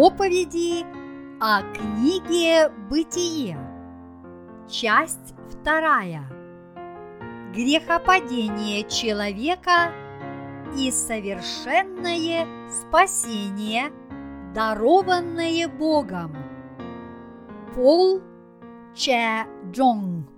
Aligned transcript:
Проповеди 0.00 0.86
о 1.40 1.60
книге 1.74 2.70
«Бытие». 2.88 3.58
Часть 4.66 5.34
вторая. 5.50 6.24
Грехопадение 7.54 8.88
человека 8.88 9.92
и 10.74 10.90
совершенное 10.90 12.46
спасение, 12.70 13.92
дарованное 14.54 15.68
Богом. 15.68 16.34
Пол 17.74 18.22
Че 18.94 19.44
Джонг 19.70 20.29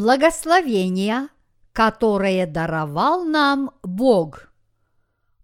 Благословения, 0.00 1.28
которые 1.74 2.46
даровал 2.46 3.26
нам 3.26 3.72
Бог. 3.82 4.50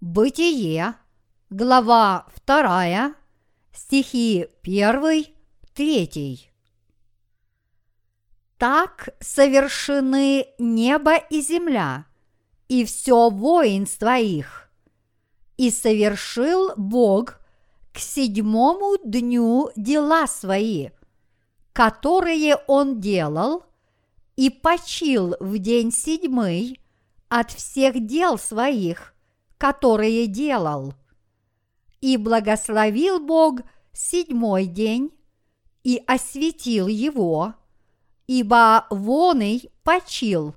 Бытие, 0.01 0.95
глава 1.51 2.27
2, 2.47 3.15
стихи 3.75 4.49
1, 4.63 5.27
3. 5.75 6.51
Так 8.57 9.11
совершены 9.21 10.47
небо 10.59 11.17
и 11.17 11.43
земля, 11.43 12.07
и 12.69 12.87
все 12.87 13.29
воинство 13.29 14.17
их. 14.17 14.71
И 15.59 15.71
совершил 15.71 16.73
Бог 16.79 17.41
к 17.93 17.99
седьмому 17.99 18.97
дню 19.05 19.69
дела 19.77 20.27
свои, 20.27 20.93
которые 21.75 22.57
Он 22.67 23.03
делал– 23.03 23.63
и 24.37 24.51
почил 24.51 25.35
в 25.41 25.59
день 25.59 25.91
седьмый 25.91 26.81
от 27.29 27.51
всех 27.51 28.07
дел 28.07 28.39
своих, 28.39 29.15
которые 29.59 30.27
делал. 30.27 30.95
И 32.01 32.17
благословил 32.17 33.19
Бог 33.19 33.61
седьмой 33.93 34.67
день 34.67 35.11
и 35.83 36.03
осветил 36.07 36.87
его, 36.87 37.55
ибо 38.27 38.87
воный 38.91 39.71
почил 39.83 40.55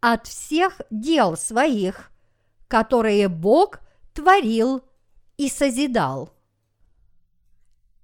от 0.00 0.26
всех 0.26 0.80
дел 0.90 1.36
своих, 1.36 2.10
которые 2.66 3.28
Бог 3.28 3.80
творил 4.12 4.82
и 5.36 5.48
созидал. 5.48 6.34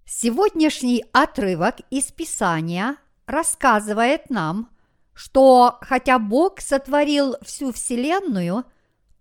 Сегодняшний 0.05 1.05
отрывок 1.13 1.81
из 1.91 2.13
Писания 2.13 2.97
рассказывает 3.27 4.31
нам 4.31 4.71
что 5.17 5.79
хотя 5.81 6.19
Бог 6.19 6.61
сотворил 6.61 7.37
всю 7.41 7.73
Вселенную, 7.73 8.65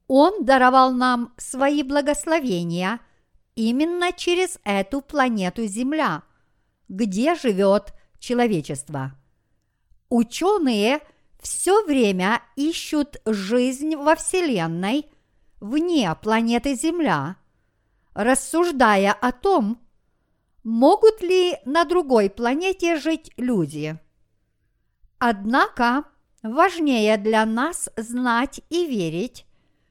Он 0.08 0.44
даровал 0.44 0.92
нам 0.92 1.34
свои 1.38 1.84
благословения 1.84 3.00
именно 3.56 4.12
через 4.12 4.60
эту 4.66 5.00
планету 5.00 5.66
Земля, 5.66 6.24
где 6.90 7.34
живет 7.36 7.94
человечество. 8.20 9.14
Ученые 10.10 11.00
все 11.40 11.82
время 11.86 12.42
ищут 12.58 13.22
жизнь 13.26 13.96
во 13.96 14.16
Вселенной 14.18 15.10
вне 15.62 16.14
планеты 16.22 16.76
Земля, 16.76 17.38
рассуждая 18.14 19.14
о 19.14 19.32
том, 19.32 19.80
могут 20.62 21.22
ли 21.22 21.58
на 21.64 21.86
другой 21.86 22.30
планете 22.30 22.98
жить 22.98 23.32
люди– 23.38 23.98
Однако 25.20 26.04
важнее 26.44 27.18
для 27.18 27.46
нас 27.46 27.90
знать 27.96 28.62
и 28.70 28.86
верить, 28.86 29.46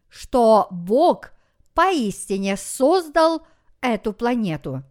что 0.09 0.69
Бог 0.71 1.33
поистине 1.73 2.57
создал 2.57 3.47
эту 3.81 4.13
планету. 4.13 4.83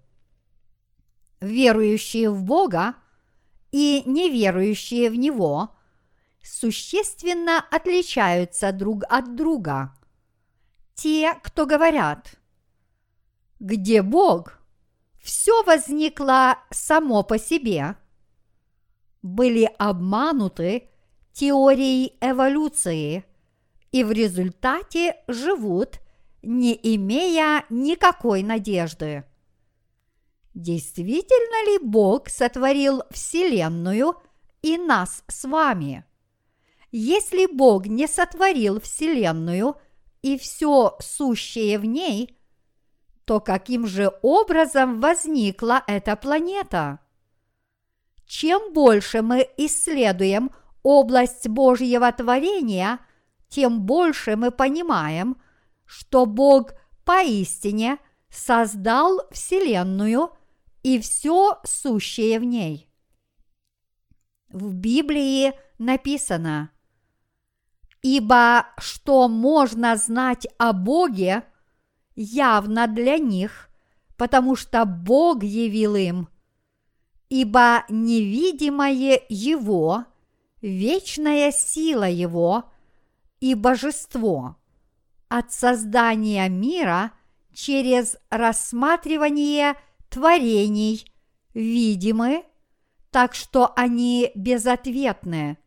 Верующие 1.39 2.29
в 2.29 2.43
Бога 2.43 2.95
и 3.71 4.03
неверующие 4.05 5.09
в 5.09 5.15
Него 5.15 5.75
существенно 6.41 7.63
отличаются 7.71 8.71
друг 8.71 9.03
от 9.09 9.35
друга. 9.35 9.93
Те, 10.95 11.33
кто 11.43 11.65
говорят, 11.65 12.35
где 13.59 14.01
Бог, 14.01 14.59
все 15.21 15.63
возникло 15.63 16.59
само 16.69 17.23
по 17.23 17.37
себе– 17.37 17.95
были 19.23 19.71
обмануты 19.79 20.89
теорией 21.31 22.15
эволюции 22.21 23.25
и 23.91 24.03
в 24.03 24.11
результате 24.11 25.15
живут, 25.27 25.99
не 26.43 26.77
имея 26.95 27.65
никакой 27.69 28.43
надежды. 28.43 29.23
Действительно 30.53 31.71
ли 31.71 31.79
Бог 31.87 32.29
сотворил 32.29 33.03
Вселенную 33.09 34.15
и 34.61 34.77
нас 34.77 35.23
с 35.27 35.45
вами? 35.45 36.05
Если 36.91 37.47
Бог 37.47 37.87
не 37.87 38.07
сотворил 38.07 38.79
Вселенную 38.79 39.75
и 40.21 40.37
все 40.37 40.95
сущее 40.99 41.79
в 41.79 41.85
ней, 41.85 42.37
то 43.25 43.39
каким 43.39 43.87
же 43.87 44.11
образом 44.21 44.99
возникла 44.99 45.83
эта 45.87 46.15
планета? 46.15 46.99
Чем 48.33 48.73
больше 48.73 49.21
мы 49.21 49.47
исследуем 49.57 50.49
область 50.81 51.47
Божьего 51.47 52.11
творения, 52.11 52.97
тем 53.47 53.81
больше 53.83 54.35
мы 54.35 54.49
понимаем, 54.49 55.37
что 55.85 56.25
Бог 56.25 56.73
поистине 57.05 57.99
создал 58.31 59.21
Вселенную 59.29 60.31
и 60.81 60.99
все 60.99 61.59
сущее 61.63 62.39
в 62.39 62.43
ней. 62.43 62.89
В 64.49 64.73
Библии 64.73 65.53
написано, 65.77 66.71
«Ибо 68.01 68.65
что 68.79 69.27
можно 69.27 69.95
знать 69.95 70.47
о 70.57 70.73
Боге, 70.73 71.43
явно 72.15 72.87
для 72.87 73.19
них, 73.19 73.69
потому 74.17 74.55
что 74.55 74.85
Бог 74.85 75.43
явил 75.43 75.95
им– 75.95 76.29
ибо 77.33 77.83
невидимое 77.89 79.19
Его, 79.27 80.05
вечная 80.61 81.51
сила 81.51 82.07
Его 82.07 82.65
и 83.39 83.55
божество 83.55 84.57
от 85.29 85.51
создания 85.51 86.47
мира 86.47 87.11
через 87.51 88.17
рассматривание 88.29 89.73
творений 90.09 91.11
видимы, 91.55 92.45
так 93.09 93.33
что 93.33 93.73
они 93.75 94.31
безответны. 94.35 95.57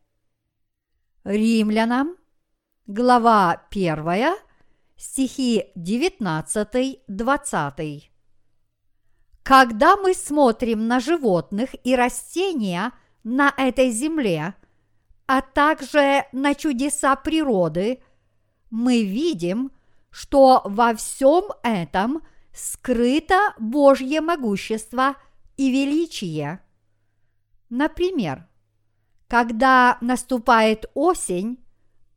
Римлянам, 1.25 2.16
глава 2.87 3.66
1, 3.72 4.37
стихи 4.97 5.65
19-20. 5.75 8.16
Когда 9.47 9.97
мы 9.97 10.12
смотрим 10.12 10.89
на 10.89 10.99
животных 10.99 11.71
и 11.84 11.95
растения 11.95 12.91
на 13.23 13.55
этой 13.57 13.93
земле, 13.93 14.57
а 15.27 15.41
также 15.41 16.25
на 16.33 16.57
чудеса 16.57 17.15
природы, 17.15 18.03
мы 18.71 19.05
видим, 19.05 19.71
что 20.11 20.62
во 20.65 20.97
всем 20.97 21.45
этом 21.62 22.22
скрыто 22.53 23.54
Божье 23.57 24.21
могущество 24.21 25.15
и 25.57 25.71
величие. 25.71 26.60
Например, 27.71 28.48
когда 29.28 29.97
наступает 30.01 30.91
осень, 30.95 31.65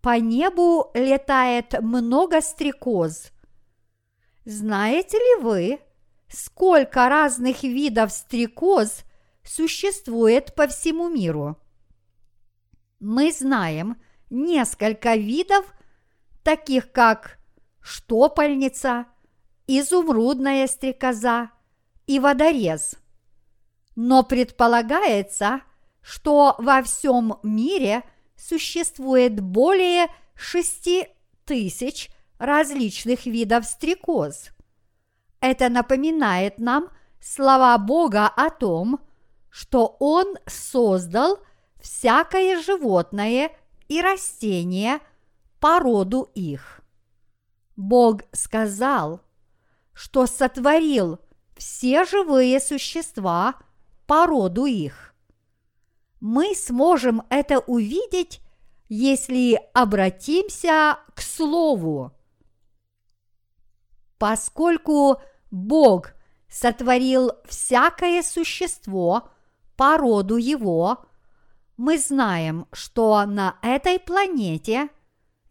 по 0.01 0.17
небу 0.17 0.89
летает 0.95 1.79
много 1.79 2.41
стрекоз. 2.41 3.31
Знаете 4.45 5.17
ли 5.19 5.43
вы, 5.43 5.79
сколько 6.29 7.09
разных 7.09 7.63
видов 7.63 8.11
стрекоз 8.11 9.03
существует 9.43 10.53
по 10.55 10.67
всему 10.67 11.09
миру. 11.09 11.57
Мы 12.99 13.31
знаем 13.31 14.01
несколько 14.29 15.15
видов, 15.15 15.65
таких 16.43 16.91
как 16.91 17.39
штопальница, 17.81 19.07
изумрудная 19.67 20.67
стрекоза 20.67 21.51
и 22.05 22.19
водорез. 22.19 22.95
Но 23.95 24.23
предполагается, 24.23 25.61
что 26.01 26.55
во 26.59 26.83
всем 26.83 27.39
мире 27.43 28.03
существует 28.35 29.39
более 29.39 30.07
шести 30.35 31.07
тысяч 31.45 32.09
различных 32.37 33.25
видов 33.25 33.65
стрекоз– 33.65 34.49
это 35.41 35.69
напоминает 35.69 36.59
нам 36.59 36.89
слова 37.21 37.77
Бога 37.77 38.27
о 38.27 38.49
том, 38.49 38.99
что 39.49 39.95
Он 39.99 40.37
создал 40.45 41.39
всякое 41.81 42.61
животное 42.61 43.51
и 43.87 44.01
растение 44.01 44.99
по 45.59 45.79
роду 45.79 46.29
их. 46.35 46.81
Бог 47.75 48.21
сказал, 48.33 49.21
что 49.93 50.27
сотворил 50.27 51.19
все 51.55 52.05
живые 52.05 52.59
существа 52.59 53.55
по 54.05 54.25
роду 54.25 54.65
их. 54.65 55.13
Мы 56.19 56.55
сможем 56.55 57.23
это 57.29 57.59
увидеть, 57.59 58.41
если 58.89 59.59
обратимся 59.73 60.99
к 61.15 61.21
Слову. 61.21 62.11
Поскольку 64.19 65.21
Бог 65.49 66.11
сотворил 66.49 67.31
всякое 67.45 68.21
существо 68.21 69.29
по 69.77 69.97
роду 69.97 70.35
его, 70.35 71.05
мы 71.77 71.97
знаем, 71.97 72.67
что 72.73 73.25
на 73.25 73.57
этой 73.61 73.97
планете 73.97 74.89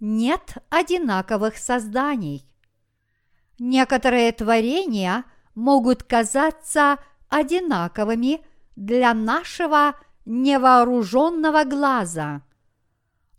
нет 0.01 0.59
одинаковых 0.69 1.57
созданий. 1.57 2.47
Некоторые 3.59 4.31
творения 4.33 5.25
могут 5.55 6.03
казаться 6.03 6.99
одинаковыми 7.31 8.45
для 8.77 9.15
нашего 9.15 9.95
невооруженного 10.27 11.65
глаза. 11.65 12.43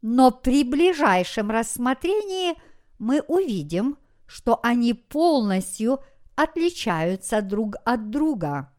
Но 0.01 0.31
при 0.31 0.63
ближайшем 0.63 1.51
рассмотрении 1.51 2.55
мы 2.97 3.21
увидим, 3.21 3.97
что 4.29 4.59
они 4.61 4.93
полностью 4.93 6.03
отличаются 6.35 7.41
друг 7.41 7.77
от 7.83 8.11
друга. 8.11 8.71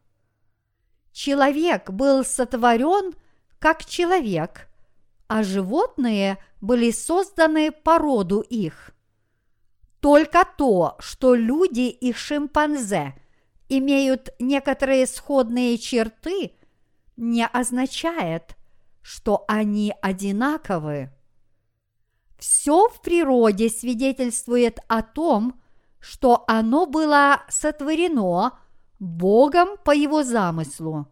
Человек 1.13 1.91
был 1.91 2.25
сотворен 2.25 3.15
как 3.59 3.85
человек, 3.85 4.69
а 5.27 5.43
животные 5.43 6.39
были 6.61 6.93
созданы 6.93 7.73
по 7.73 7.99
роду 7.99 8.43
их. 8.43 8.93
Только 9.99 10.47
то, 10.57 10.95
что 11.01 11.35
люди 11.35 11.91
и 11.91 12.13
шимпанзе 12.13 13.21
имеют 13.69 14.31
некоторые 14.39 15.05
сходные 15.09 15.79
черты, 15.79 16.53
не 17.17 17.45
означает, 17.45 18.57
что 19.03 19.45
они 19.49 19.93
одинаковы. 20.01 21.11
Все 22.41 22.89
в 22.89 23.03
природе 23.03 23.69
свидетельствует 23.69 24.79
о 24.89 25.03
том, 25.03 25.61
что 26.01 26.45
оно 26.49 26.87
было 26.87 27.43
сотворено 27.51 28.59
Богом 28.99 29.77
по 29.85 29.91
его 29.91 30.23
замыслу. 30.23 31.07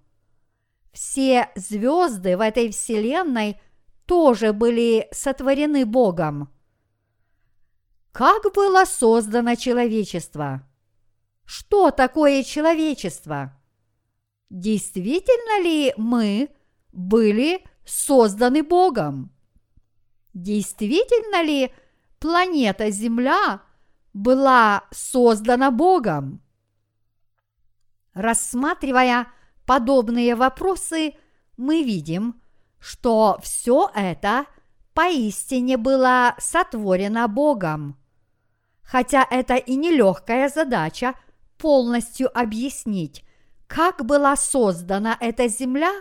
Все 0.90 1.50
звезды 1.54 2.38
в 2.38 2.40
этой 2.40 2.70
вселенной 2.70 3.60
тоже 4.06 4.54
были 4.54 5.06
сотворены 5.12 5.84
Богом. 5.84 6.48
Как 8.12 8.50
было 8.54 8.86
создано 8.86 9.54
человечество? 9.54 10.66
Что 11.44 11.90
такое 11.90 12.42
человечество? 12.42 13.54
Действительно 14.48 15.62
ли 15.62 15.92
мы 15.98 16.48
были 16.90 17.62
созданы 17.84 18.62
Богом? 18.62 19.30
Действительно 20.42 21.42
ли 21.42 21.72
планета 22.20 22.90
Земля 22.90 23.60
была 24.12 24.84
создана 24.92 25.72
Богом? 25.72 26.40
Рассматривая 28.14 29.26
подобные 29.66 30.36
вопросы, 30.36 31.14
мы 31.56 31.82
видим, 31.82 32.40
что 32.78 33.40
все 33.42 33.90
это 33.96 34.46
поистине 34.94 35.76
было 35.76 36.36
сотворено 36.38 37.26
Богом. 37.26 37.98
Хотя 38.82 39.26
это 39.28 39.56
и 39.56 39.74
нелегкая 39.74 40.48
задача 40.48 41.14
полностью 41.56 42.30
объяснить, 42.38 43.24
как 43.66 44.06
была 44.06 44.36
создана 44.36 45.16
эта 45.18 45.48
земля, 45.48 45.92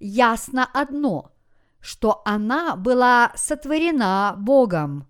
ясно 0.00 0.64
одно, 0.72 1.33
что 1.84 2.22
она 2.24 2.76
была 2.76 3.30
сотворена 3.36 4.36
Богом. 4.38 5.06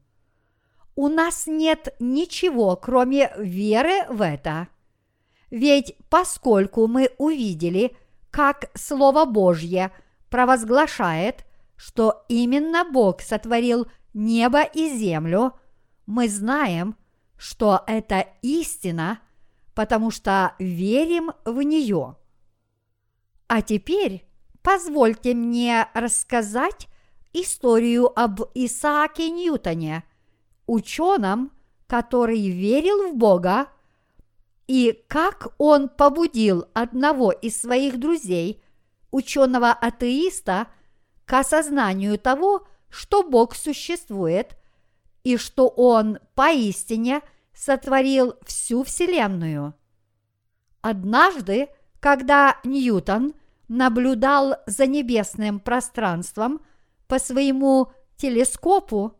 У 0.97 1.07
нас 1.07 1.47
нет 1.47 1.95
ничего, 2.01 2.75
кроме 2.75 3.31
веры 3.39 4.05
в 4.09 4.21
это. 4.21 4.67
Ведь 5.51 5.97
поскольку 6.11 6.89
мы 6.89 7.11
увидели, 7.17 7.97
как 8.33 8.71
Слово 8.75 9.25
Божье 9.25 9.93
провозглашает, 10.31 11.47
что 11.77 12.25
именно 12.29 12.85
Бог 12.85 13.21
сотворил 13.21 13.87
небо 14.13 14.63
и 14.65 14.99
землю, 14.99 15.53
мы 16.07 16.29
знаем, 16.29 16.97
что 17.37 17.85
это 17.87 18.27
истина, 18.43 19.21
потому 19.77 20.11
что 20.11 20.57
верим 20.59 21.31
в 21.45 21.63
нее. 21.63 22.17
А 23.47 23.63
теперь 23.63 24.27
позвольте 24.65 25.35
мне 25.35 25.87
рассказать 25.95 26.89
историю 27.35 28.11
об 28.19 28.41
Исааке 28.55 29.31
Ньютоне, 29.31 30.05
ученом, 30.67 31.53
который 31.87 32.49
верил 32.49 33.13
в 33.13 33.15
Бога, 33.15 33.69
и 34.67 35.05
как 35.07 35.49
он 35.59 35.91
побудил 35.91 36.65
одного 36.73 37.31
из 37.31 37.61
своих 37.61 38.01
друзей, 38.01 38.63
ученого-атеиста, 39.11 40.69
к 41.27 41.33
осознанию 41.35 42.19
того, 42.19 42.67
что 42.89 43.23
Бог 43.23 43.55
существует 43.55 44.57
и 45.25 45.37
что 45.37 45.69
Он 45.69 46.19
поистине 46.35 47.23
сотворил 47.55 48.35
всю 48.45 48.85
Вселенную. 48.85 49.75
Однажды, 50.83 51.69
когда 52.01 52.59
Ньютон 52.65 53.35
наблюдал 53.75 54.57
за 54.67 54.87
небесным 54.87 55.59
пространством 55.59 56.65
по 57.09 57.19
своему 57.19 57.93
телескопу, 58.17 59.19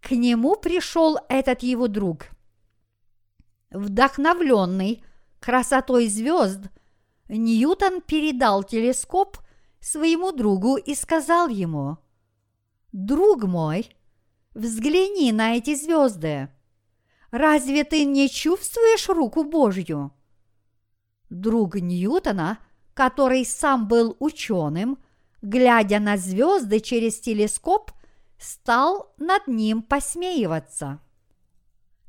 к 0.00 0.12
нему 0.12 0.56
пришел 0.56 1.18
этот 1.28 1.62
его 1.62 1.86
друг. 1.86 2.28
Вдохновленный 3.70 5.04
красотой 5.40 6.08
звезд, 6.08 6.60
Ньютон 7.28 8.00
передал 8.00 8.62
телескоп 8.64 9.38
своему 9.80 10.32
другу 10.32 10.76
и 10.76 10.94
сказал 10.94 11.48
ему, 11.48 11.98
«Друг 12.92 13.44
мой, 13.44 13.90
взгляни 14.54 15.30
на 15.32 15.56
эти 15.56 15.74
звезды. 15.74 16.48
Разве 17.30 17.84
ты 17.84 18.04
не 18.04 18.30
чувствуешь 18.30 19.08
руку 19.08 19.44
Божью?» 19.44 20.12
Друг 21.28 21.74
Ньютона, 21.74 22.60
который 22.96 23.44
сам 23.44 23.86
был 23.86 24.16
ученым, 24.20 24.98
глядя 25.42 26.00
на 26.00 26.16
звезды 26.16 26.80
через 26.80 27.20
телескоп, 27.20 27.92
стал 28.38 29.12
над 29.18 29.46
ним 29.46 29.82
посмеиваться. 29.82 31.00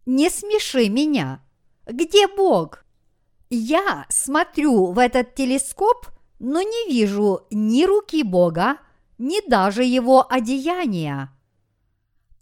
«Не 0.05 0.29
смеши 0.29 0.87
меня! 0.87 1.43
Где 1.85 2.27
Бог?» 2.27 2.85
Я 3.49 4.05
смотрю 4.07 4.93
в 4.93 4.99
этот 4.99 5.35
телескоп, 5.35 6.07
но 6.39 6.61
не 6.61 6.89
вижу 6.89 7.41
ни 7.51 7.83
руки 7.85 8.23
Бога, 8.23 8.77
ни 9.17 9.45
даже 9.47 9.83
его 9.83 10.25
одеяния. 10.29 11.33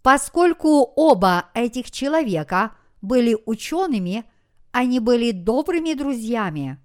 Поскольку 0.02 0.92
оба 0.94 1.46
этих 1.54 1.90
человека 1.90 2.76
были 3.02 3.36
учеными, 3.44 4.24
они 4.70 5.00
были 5.00 5.32
добрыми 5.32 5.94
друзьями. 5.94 6.80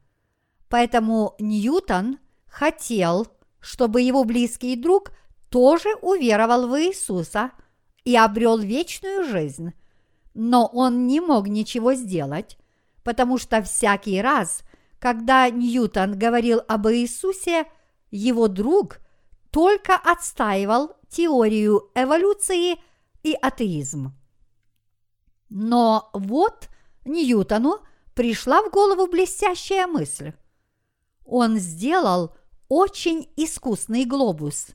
Поэтому 0.72 1.36
Ньютон 1.38 2.18
хотел, 2.48 3.28
чтобы 3.60 4.02
его 4.02 4.24
близкий 4.24 4.78
друг 4.78 5.12
тоже 5.50 5.90
уверовал 6.02 6.70
в 6.70 6.80
Иисуса 6.82 7.52
и 8.06 8.16
обрел 8.16 8.58
вечную 8.58 9.26
жизнь. 9.26 9.74
Но 10.34 10.66
он 10.68 11.08
не 11.08 11.20
мог 11.20 11.50
ничего 11.50 11.94
сделать, 11.94 12.58
потому 13.04 13.38
что 13.38 13.62
всякий 13.62 14.22
раз, 14.22 14.62
когда 14.98 15.50
Ньютон 15.50 16.18
говорил 16.18 16.62
об 16.70 16.88
Иисусе, 16.88 17.66
его 18.10 18.48
друг 18.48 19.00
только 19.50 19.96
отстаивал 19.96 20.96
теорию 21.10 21.92
эволюции 21.96 22.82
и 23.24 23.34
атеизм. 23.34 24.14
Но 25.50 26.10
вот 26.14 26.70
Ньютону 27.04 27.80
пришла 28.16 28.62
в 28.62 28.72
голову 28.72 29.08
блестящая 29.08 29.86
мысль. 29.86 30.32
Он 31.26 31.58
сделал 31.58 32.36
очень 32.68 33.30
искусный 33.36 34.06
глобус. 34.06 34.70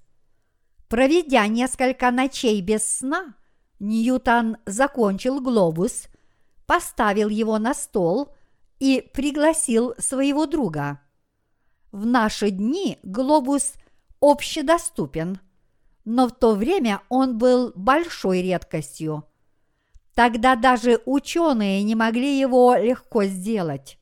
Проведя 0.89 1.47
несколько 1.47 2.11
ночей 2.11 2.61
без 2.61 2.87
сна, 2.87 3.35
Ньютон 3.79 4.57
закончил 4.67 5.41
глобус– 5.41 6.07
поставил 6.67 7.29
его 7.29 7.59
на 7.59 7.73
стол 7.75 8.35
и 8.79 9.09
пригласил 9.15 9.95
своего 9.99 10.47
друга. 10.47 11.01
в 11.93 12.05
наши 12.05 12.51
дни 12.51 12.99
глобус 13.03 13.75
общедоступен, 14.21 15.41
но 16.05 16.29
в 16.29 16.33
то 16.33 16.55
время 16.55 17.01
он 17.09 17.39
был 17.39 17.73
большой 17.75 18.43
редкостью. 18.43 19.25
Тогда 20.15 20.57
даже 20.57 21.01
ученые 21.07 21.83
не 21.85 21.95
могли 21.95 22.39
его 22.39 22.75
легко 22.75 23.25
сделать. 23.25 23.99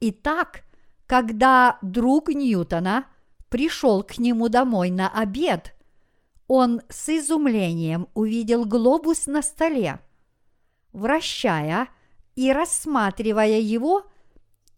Итак, 0.00 0.64
когда 1.06 1.78
друг 1.82 2.28
Ньютона 2.28 3.06
пришел 3.48 4.02
к 4.02 4.18
нему 4.18 4.48
домой 4.48 4.90
на 4.90 5.08
обед, 5.08 5.74
он 6.48 6.82
с 6.88 7.08
изумлением 7.08 8.08
увидел 8.14 8.64
глобус 8.64 9.26
на 9.26 9.42
столе. 9.42 10.00
Вращая 10.92 11.88
и 12.34 12.52
рассматривая 12.52 13.58
его, 13.58 14.06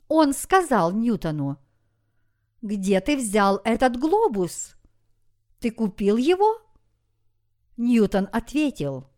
он 0.08 0.32
сказал 0.32 0.92
Ньютону, 0.92 1.58
«Где 2.62 3.00
ты 3.00 3.16
взял 3.16 3.60
этот 3.64 3.98
глобус? 3.98 4.76
Ты 5.60 5.70
купил 5.70 6.16
его?» 6.16 6.60
Ньютон 7.76 8.28
ответил, 8.32 9.08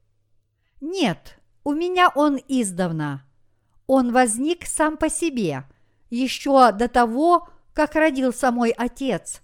«Нет, 0.81 1.39
у 1.65 1.73
меня 1.73 2.11
он 2.15 2.39
издавна. 2.49 3.25
Он 3.87 4.13
возник 4.13 4.67
сам 4.67 4.97
по 4.97 5.09
себе, 5.09 5.65
еще 6.11 6.73
до 6.73 6.89
того, 6.89 7.49
как 7.73 7.95
родился 7.95 8.51
мой 8.51 8.71
отец. 8.71 9.41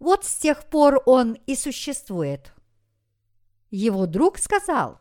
Вот 0.00 0.24
с 0.24 0.36
тех 0.36 0.64
пор 0.64 1.02
он 1.06 1.34
и 1.46 1.54
существует». 1.54 2.52
Его 3.70 4.06
друг 4.06 4.38
сказал, 4.38 5.00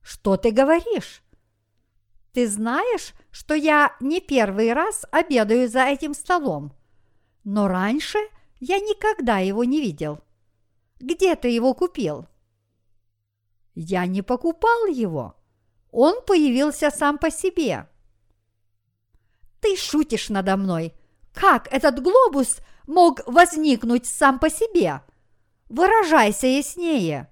«Что 0.00 0.36
ты 0.36 0.50
говоришь? 0.50 1.22
Ты 2.32 2.46
знаешь, 2.46 3.12
что 3.30 3.54
я 3.54 3.96
не 4.00 4.20
первый 4.20 4.72
раз 4.72 5.04
обедаю 5.10 5.68
за 5.68 5.84
этим 5.84 6.14
столом, 6.14 6.72
но 7.44 7.66
раньше 7.66 8.18
я 8.60 8.78
никогда 8.78 9.38
его 9.38 9.64
не 9.64 9.80
видел. 9.80 10.20
Где 11.00 11.34
ты 11.36 11.48
его 11.48 11.74
купил?» 11.74 12.26
Я 13.74 14.06
не 14.06 14.22
покупал 14.22 14.86
его. 14.86 15.36
Он 15.90 16.20
появился 16.26 16.90
сам 16.90 17.16
по 17.16 17.30
себе. 17.30 17.88
Ты 19.60 19.76
шутишь 19.76 20.28
надо 20.28 20.56
мной. 20.56 20.94
Как 21.34 21.72
этот 21.72 22.02
глобус 22.02 22.58
мог 22.86 23.20
возникнуть 23.26 24.06
сам 24.06 24.38
по 24.38 24.50
себе? 24.50 25.02
Выражайся 25.68 26.46
яснее. 26.46 27.28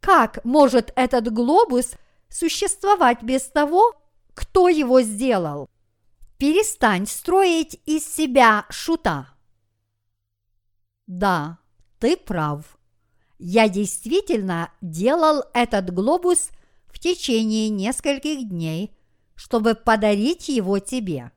Как 0.00 0.44
может 0.44 0.92
этот 0.96 1.32
глобус 1.32 1.92
существовать 2.28 3.22
без 3.22 3.42
того, 3.44 3.94
кто 4.34 4.68
его 4.68 5.00
сделал? 5.02 5.68
Перестань 6.38 7.06
строить 7.06 7.80
из 7.86 8.06
себя 8.06 8.66
шута. 8.68 9.28
Да, 11.06 11.58
ты 11.98 12.16
прав. 12.16 12.78
Я 13.38 13.68
действительно 13.68 14.70
делал 14.80 15.44
этот 15.52 15.92
глобус 15.92 16.50
в 16.86 16.98
течение 16.98 17.68
нескольких 17.68 18.48
дней, 18.48 18.96
чтобы 19.34 19.74
подарить 19.74 20.48
его 20.48 20.78
тебе. 20.78 21.32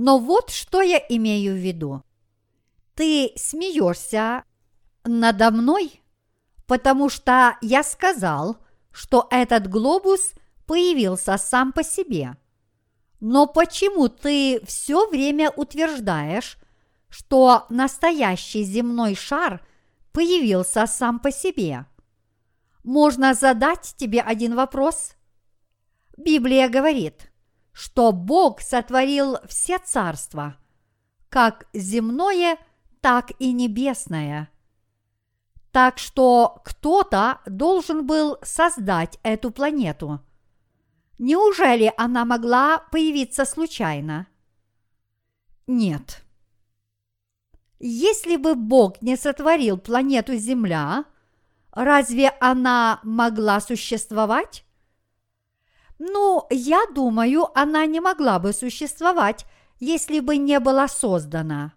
Но 0.00 0.20
вот 0.20 0.50
что 0.50 0.80
я 0.80 1.02
имею 1.08 1.54
в 1.54 1.56
виду. 1.56 2.04
Ты 2.94 3.32
смеешься 3.34 4.44
надо 5.02 5.50
мной, 5.50 6.00
потому 6.68 7.08
что 7.08 7.58
я 7.62 7.82
сказал, 7.82 8.58
что 8.92 9.26
этот 9.32 9.68
глобус 9.68 10.34
появился 10.68 11.36
сам 11.36 11.72
по 11.72 11.82
себе. 11.82 12.36
Но 13.18 13.48
почему 13.48 14.08
ты 14.08 14.64
все 14.64 15.08
время 15.08 15.50
утверждаешь, 15.50 16.58
что 17.08 17.66
настоящий 17.68 18.62
земной 18.62 19.16
шар 19.16 19.66
появился 20.12 20.86
сам 20.86 21.18
по 21.18 21.32
себе. 21.32 21.86
Можно 22.84 23.34
задать 23.34 23.94
тебе 23.96 24.20
один 24.20 24.54
вопрос? 24.54 25.14
Библия 26.16 26.68
говорит, 26.68 27.27
что 27.78 28.10
Бог 28.10 28.60
сотворил 28.60 29.36
все 29.46 29.78
царства, 29.78 30.56
как 31.28 31.68
земное, 31.72 32.58
так 33.00 33.30
и 33.38 33.52
небесное. 33.52 34.50
Так 35.70 35.98
что 35.98 36.60
кто-то 36.64 37.38
должен 37.46 38.04
был 38.04 38.38
создать 38.42 39.20
эту 39.22 39.52
планету. 39.52 40.18
Неужели 41.20 41.92
она 41.96 42.24
могла 42.24 42.80
появиться 42.90 43.44
случайно? 43.44 44.26
Нет. 45.68 46.24
Если 47.78 48.34
бы 48.34 48.56
Бог 48.56 49.00
не 49.02 49.16
сотворил 49.16 49.78
планету 49.78 50.34
Земля, 50.34 51.04
разве 51.70 52.30
она 52.40 52.98
могла 53.04 53.60
существовать? 53.60 54.64
Ну, 55.98 56.46
я 56.50 56.86
думаю, 56.94 57.48
она 57.58 57.86
не 57.86 58.00
могла 58.00 58.38
бы 58.38 58.52
существовать, 58.52 59.46
если 59.80 60.20
бы 60.20 60.36
не 60.36 60.60
была 60.60 60.88
создана. 60.88 61.72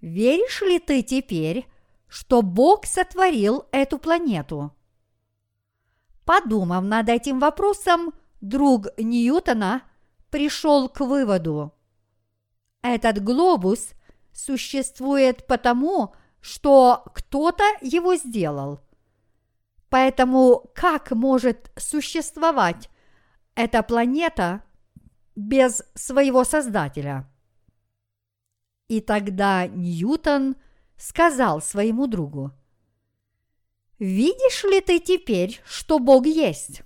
Веришь 0.00 0.62
ли 0.62 0.78
ты 0.78 1.02
теперь, 1.02 1.66
что 2.08 2.42
Бог 2.42 2.86
сотворил 2.86 3.66
эту 3.72 3.98
планету? 3.98 4.72
Подумав 6.24 6.84
над 6.84 7.08
этим 7.08 7.40
вопросом, 7.40 8.12
друг 8.40 8.86
Ньютона 8.96 9.82
пришел 10.30 10.88
к 10.88 11.00
выводу. 11.00 11.72
Этот 12.82 13.22
глобус– 13.22 13.90
существует 14.34 15.46
потому, 15.46 16.14
что 16.40 17.04
кто-то 17.14 17.64
его 17.80 18.16
сделал. 18.16 18.80
Поэтому 19.94 20.72
как 20.74 21.12
может 21.12 21.70
существовать 21.76 22.90
эта 23.54 23.80
планета 23.84 24.64
без 25.36 25.84
своего 25.94 26.42
создателя? 26.42 27.30
И 28.88 29.00
тогда 29.00 29.68
Ньютон 29.68 30.56
сказал 30.96 31.62
своему 31.62 32.08
другу, 32.08 32.50
«Видишь 34.00 34.64
ли 34.64 34.80
ты 34.80 34.98
теперь, 34.98 35.60
что 35.64 36.00
Бог 36.00 36.26
есть? 36.26 36.82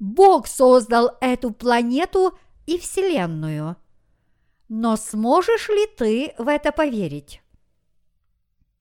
Бог 0.00 0.48
создал 0.48 1.16
эту 1.20 1.52
планету 1.52 2.36
и 2.66 2.76
Вселенную– 2.76 3.76
но 4.68 4.96
сможешь 4.96 5.68
ли 5.68 5.86
ты 5.96 6.34
в 6.38 6.48
это 6.48 6.72
поверить? 6.72 7.40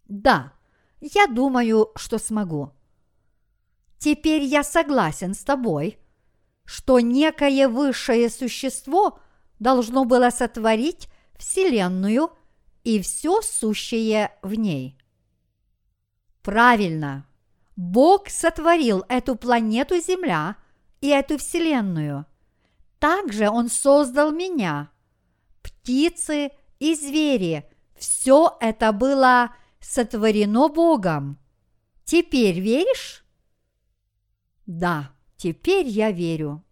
Да, 0.08 0.52
я 1.00 1.28
думаю, 1.28 1.92
что 1.96 2.18
смогу. 2.18 2.75
Теперь 3.98 4.44
я 4.44 4.64
согласен 4.64 5.34
с 5.34 5.44
тобой, 5.44 5.98
что 6.66 7.00
некое 7.00 7.68
высшее 7.68 8.30
существо 8.30 9.20
должно 9.60 10.06
было 10.06 10.30
сотворить 10.30 11.08
Вселенную 11.38 12.32
и 12.84 13.02
все 13.02 13.42
сущее 13.42 14.32
в 14.42 14.54
ней. 14.54 14.98
Правильно, 16.44 17.26
Бог 17.76 18.30
сотворил 18.30 19.04
эту 19.10 19.36
планету 19.36 20.00
Земля 20.00 20.56
и 21.02 21.10
эту 21.10 21.38
Вселенную. 21.38 22.26
Также 23.00 23.50
Он 23.50 23.70
создал 23.70 24.32
меня– 24.32 24.92
птицы 25.66 26.52
и 26.80 26.96
звери. 26.96 27.66
Все 27.98 28.58
это 28.60 28.92
было 28.92 29.56
сотворено 29.80 30.68
Богом. 30.68 31.40
Теперь 32.04 32.60
веришь? 32.60 33.25
Да, 34.66 35.12
теперь 35.38 35.88
я 35.88 36.12
верю. 36.12 36.64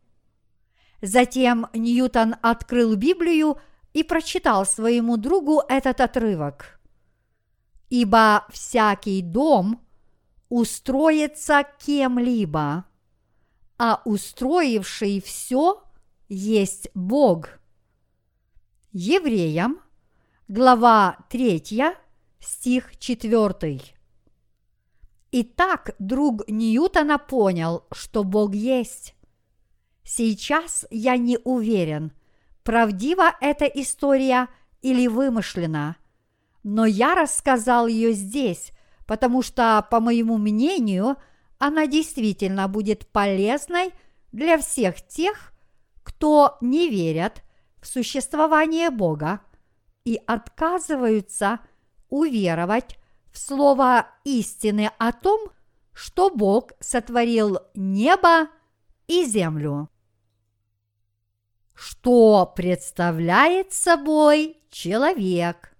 Затем 1.01 1.67
Ньютон 1.73 2.35
открыл 2.41 2.95
Библию 2.95 3.57
и 3.93 4.03
прочитал 4.03 4.65
своему 4.65 5.17
другу 5.17 5.61
этот 5.67 6.01
отрывок. 6.01 6.79
Ибо 7.89 8.45
всякий 8.51 9.21
дом 9.21 9.81
устроится 10.49 11.65
кем-либо, 11.85 12.85
а 13.77 14.01
устроивший 14.05 15.21
все 15.21 15.83
есть 16.29 16.89
Бог– 16.93 17.49
Евреям, 18.95 19.79
глава 20.47 21.17
3, 21.29 21.63
стих 22.39 22.99
4. 22.99 23.81
Итак, 25.35 25.95
друг 25.99 26.47
Ньютона 26.47 27.17
понял, 27.17 27.83
что 27.91 28.23
Бог 28.23 28.53
есть. 28.53 29.15
Сейчас 30.03 30.85
я 30.91 31.17
не 31.17 31.37
уверен, 31.43 32.13
правдива 32.63 33.35
эта 33.41 33.65
история 33.65 34.47
или 34.81 35.07
вымышлена, 35.07 35.95
но 36.63 36.85
я 36.85 37.15
рассказал 37.15 37.87
ее 37.87 38.13
здесь, 38.13 38.71
потому 39.07 39.41
что, 39.41 39.85
по 39.89 39.99
моему 39.99 40.37
мнению, 40.37 41.17
она 41.57 41.87
действительно 41.87 42.67
будет 42.67 43.07
полезной 43.07 43.91
для 44.31 44.57
всех 44.57 45.01
тех, 45.01 45.51
кто 46.03 46.57
не 46.61 46.89
верят– 46.89 47.41
в 47.83 47.87
существование 47.87 48.89
Бога, 48.89 49.41
и 50.05 50.19
отказываются 50.25 51.59
уверовать 52.09 52.97
в 53.33 53.39
слово 53.39 54.07
истины 54.23 54.91
о 54.99 55.11
том, 55.11 55.49
что 55.91 56.29
Бог 56.29 56.71
сотворил 56.79 57.59
небо 57.73 58.47
и 59.07 59.25
землю. 59.25 59.89
Что 61.73 62.51
представляет 62.55 63.73
собой 63.73 64.57
человек? 64.69 65.75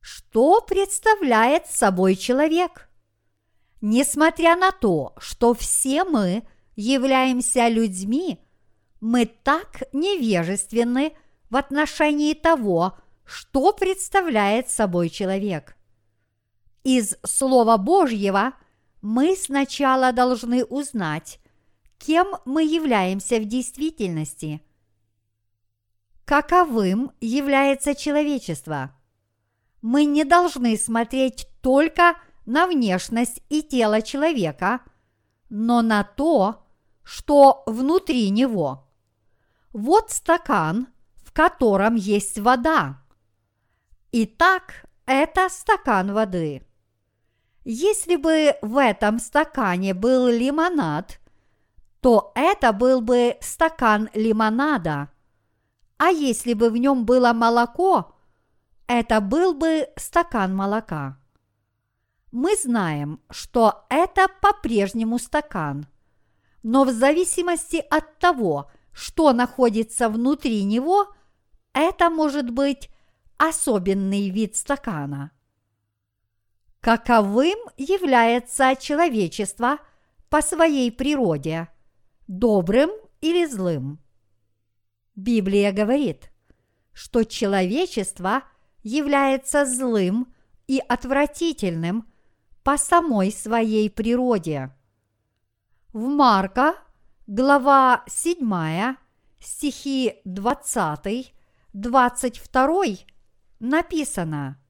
Что 0.00 0.60
представляет 0.60 1.66
собой 1.66 2.16
человек? 2.16 2.88
Несмотря 3.80 4.56
на 4.56 4.70
то, 4.70 5.14
что 5.18 5.54
все 5.54 6.04
мы 6.04 6.46
являемся 6.76 7.66
людьми, 7.68 8.38
мы 9.00 9.26
так 9.26 9.82
невежественны 9.92 11.16
в 11.50 11.56
отношении 11.56 12.34
того, 12.34 12.96
что 13.24 13.72
представляет 13.72 14.70
собой 14.70 15.08
человек. 15.08 15.76
Из 16.84 17.14
Слова 17.22 17.76
Божьего 17.76 18.54
мы 19.02 19.36
сначала 19.36 20.12
должны 20.12 20.64
узнать, 20.64 21.38
кем 21.98 22.34
мы 22.44 22.64
являемся 22.64 23.38
в 23.38 23.44
действительности. 23.44 24.60
Каковым 26.24 27.12
является 27.20 27.94
человечество? 27.94 28.96
Мы 29.80 30.04
не 30.04 30.24
должны 30.24 30.76
смотреть 30.76 31.46
только 31.60 32.16
на 32.46 32.66
внешность 32.66 33.40
и 33.48 33.62
тело 33.62 34.02
человека, 34.02 34.80
но 35.50 35.82
на 35.82 36.02
то, 36.02 36.64
что 37.04 37.62
внутри 37.66 38.30
него. 38.30 38.88
Вот 39.72 40.10
стакан, 40.10 40.88
в 41.16 41.32
котором 41.32 41.94
есть 41.94 42.38
вода. 42.38 43.02
Итак, 44.10 44.84
это 45.06 45.48
стакан 45.48 46.12
воды. 46.12 46.66
Если 47.64 48.16
бы 48.16 48.56
в 48.60 48.76
этом 48.76 49.18
стакане 49.18 49.94
был 49.94 50.26
лимонад, 50.26 51.20
то 52.00 52.32
это 52.34 52.72
был 52.72 53.00
бы 53.00 53.36
стакан 53.40 54.08
лимонада. 54.14 55.10
А 55.96 56.08
если 56.08 56.54
бы 56.54 56.70
в 56.70 56.76
нем 56.76 57.04
было 57.04 57.32
молоко, 57.32 58.16
это 58.88 59.20
был 59.20 59.54
бы 59.54 59.88
стакан 59.96 60.54
молока. 60.54 61.18
Мы 62.32 62.56
знаем, 62.56 63.20
что 63.30 63.84
это 63.88 64.26
по-прежнему 64.40 65.18
стакан, 65.18 65.86
но 66.64 66.84
в 66.84 66.90
зависимости 66.90 67.76
от 67.90 68.18
того, 68.18 68.70
что 68.92 69.32
находится 69.32 70.08
внутри 70.08 70.64
него, 70.64 71.14
это 71.72 72.10
может 72.10 72.50
быть 72.50 72.90
особенный 73.36 74.30
вид 74.30 74.56
стакана. 74.56 75.30
Каковым 76.82 77.58
является 77.76 78.74
человечество 78.74 79.78
по 80.28 80.42
своей 80.42 80.90
природе, 80.90 81.68
добрым 82.26 82.90
или 83.20 83.46
злым? 83.46 84.00
Библия 85.14 85.70
говорит, 85.70 86.32
что 86.92 87.22
человечество 87.22 88.42
является 88.82 89.64
злым 89.64 90.34
и 90.66 90.82
отвратительным 90.88 92.12
по 92.64 92.76
самой 92.76 93.30
своей 93.30 93.88
природе. 93.88 94.74
В 95.92 96.08
Марка– 96.08 96.74
глава 97.28 98.02
7, 98.08 98.96
стихи 99.38 100.16
20, 100.24 101.32
22 101.74 102.84
написано 103.60 104.61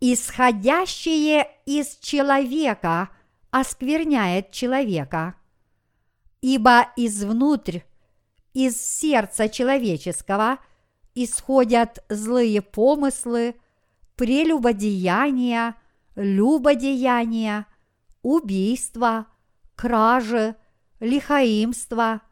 «Исходящее 0.00 1.48
из 1.66 1.96
человека 1.98 3.10
оскверняет 3.50 4.50
человека, 4.50 5.34
ибо 6.40 6.88
извнутрь, 6.96 7.80
из 8.54 8.80
сердца 8.80 9.48
человеческого 9.48 10.58
исходят 11.14 12.04
злые 12.08 12.62
помыслы, 12.62 13.56
прелюбодеяния, 14.16 15.76
любодеяния, 16.16 17.66
убийства, 18.22 19.26
кражи, 19.76 20.56
лихаимство, 20.98 22.22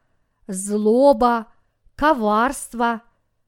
злоба, 0.47 1.47
коварство, 1.95 3.03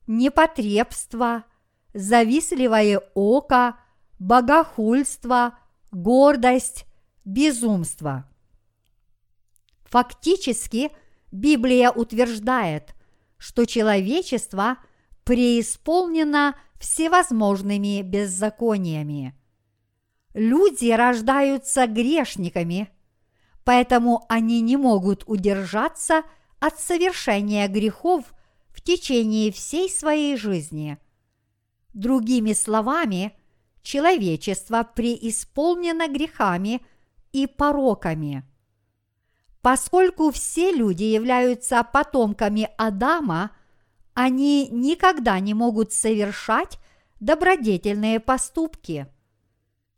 непотребство, 0.07 1.45
завистливое 1.93 3.01
око, 3.15 3.77
богохульство, 4.21 5.59
гордость, 5.91 6.87
безумство. 7.25 8.31
Фактически 9.87 10.93
Библия 11.33 11.91
утверждает, 11.91 12.95
что 13.37 13.65
человечество 13.65 14.77
преисполнено 15.25 16.55
всевозможными 16.79 18.03
беззакониями. 18.03 19.35
Люди 20.35 20.93
рождаются 20.93 21.89
грешниками– 21.89 22.89
поэтому 23.65 24.25
они 24.29 24.61
не 24.61 24.77
могут 24.77 25.23
удержаться 25.27 26.23
от 26.59 26.81
совершения 26.81 27.69
грехов 27.69 28.25
в 28.71 28.81
течение 28.81 29.53
всей 29.53 29.89
своей 29.89 30.37
жизни. 30.37 30.99
Другими 31.95 32.53
словами, 32.53 33.33
человечество 33.83 34.83
преисполнено 34.83 36.09
грехами 36.09 36.83
и 37.33 37.47
пороками. 37.47 38.45
Поскольку 39.63 40.31
все 40.31 40.73
люди 40.73 41.05
являются 41.05 41.83
потомками 41.85 42.69
Адама, 42.79 43.51
они 44.15 44.69
никогда 44.71 45.39
не 45.41 45.55
могут 45.55 45.93
совершать 45.93 46.79
добродетельные 47.21 48.21
поступки. 48.21 49.07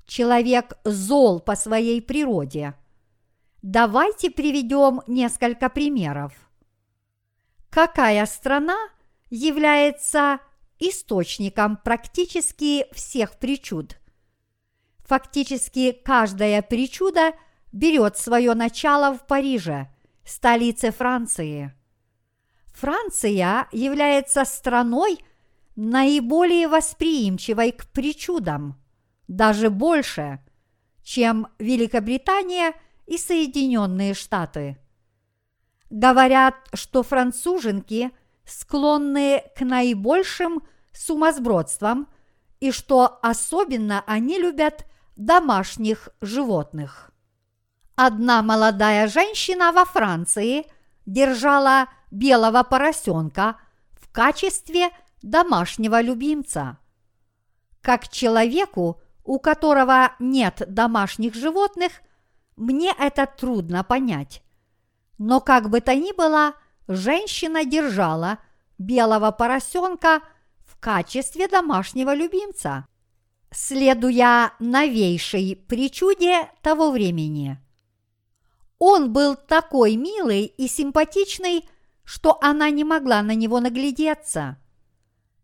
Человек 0.06 0.78
зол 0.84 1.40
по 1.40 1.54
своей 1.54 2.02
природе– 2.02 2.74
Давайте 3.62 4.28
приведем 4.28 5.02
несколько 5.06 5.70
примеров. 5.70 6.32
Какая 7.70 8.26
страна 8.26 8.76
является 9.30 10.40
источником 10.88 11.76
практически 11.76 12.86
всех 12.92 13.38
причуд? 13.38 13.98
Фактически 15.04 15.92
каждая 15.92 16.62
причуда 16.62 17.32
берет 17.72 18.16
свое 18.16 18.54
начало 18.54 19.14
в 19.16 19.26
Париже, 19.26 19.88
столице 20.24 20.90
Франции. 20.90 21.74
Франция 22.74 23.68
является 23.72 24.44
страной 24.44 25.18
наиболее 25.76 26.68
восприимчивой 26.68 27.72
к 27.72 27.86
причудам, 27.86 28.80
даже 29.28 29.70
больше, 29.70 30.40
чем 31.02 31.48
Великобритания– 31.58 32.74
и 33.06 33.18
Соединенные 33.18 34.14
Штаты. 34.14 34.78
Говорят, 35.90 36.54
что 36.72 37.02
француженки 37.02 38.10
склонны 38.52 39.44
к 39.56 39.60
наибольшим 39.62 40.62
сумасбродствам 40.92 42.08
и 42.60 42.70
что 42.70 43.18
особенно 43.22 44.02
они 44.06 44.38
любят 44.38 44.86
домашних 45.16 46.08
животных. 46.20 47.10
Одна 47.96 48.42
молодая 48.42 49.08
женщина 49.08 49.72
во 49.72 49.84
Франции 49.84 50.66
держала 51.06 51.88
белого 52.10 52.62
поросенка 52.62 53.56
в 53.92 54.10
качестве 54.12 54.90
домашнего 55.22 56.00
любимца. 56.00 56.78
Как 57.80 58.08
человеку, 58.08 59.00
у 59.24 59.38
которого 59.38 60.12
нет 60.18 60.62
домашних 60.68 61.34
животных– 61.34 61.92
мне 62.56 62.94
это 62.98 63.26
трудно 63.26 63.82
понять. 63.82 64.42
Но 65.18 65.40
как 65.40 65.70
бы 65.70 65.80
то 65.80 65.94
ни 65.94 66.12
было, 66.12 66.54
женщина 66.88 67.64
держала 67.64 68.38
белого 68.78 69.30
поросенка 69.30 70.22
в 70.64 70.78
качестве 70.78 71.48
домашнего 71.48 72.14
любимца, 72.14 72.86
следуя 73.50 74.52
новейшей 74.58 75.56
причуде 75.56 76.50
того 76.62 76.90
времени. 76.90 77.58
Он 78.78 79.12
был 79.12 79.36
такой 79.36 79.96
милый 79.96 80.44
и 80.44 80.66
симпатичный, 80.66 81.68
что 82.04 82.38
она 82.40 82.70
не 82.70 82.82
могла 82.82 83.22
на 83.22 83.34
него 83.34 83.60
наглядеться. 83.60 84.58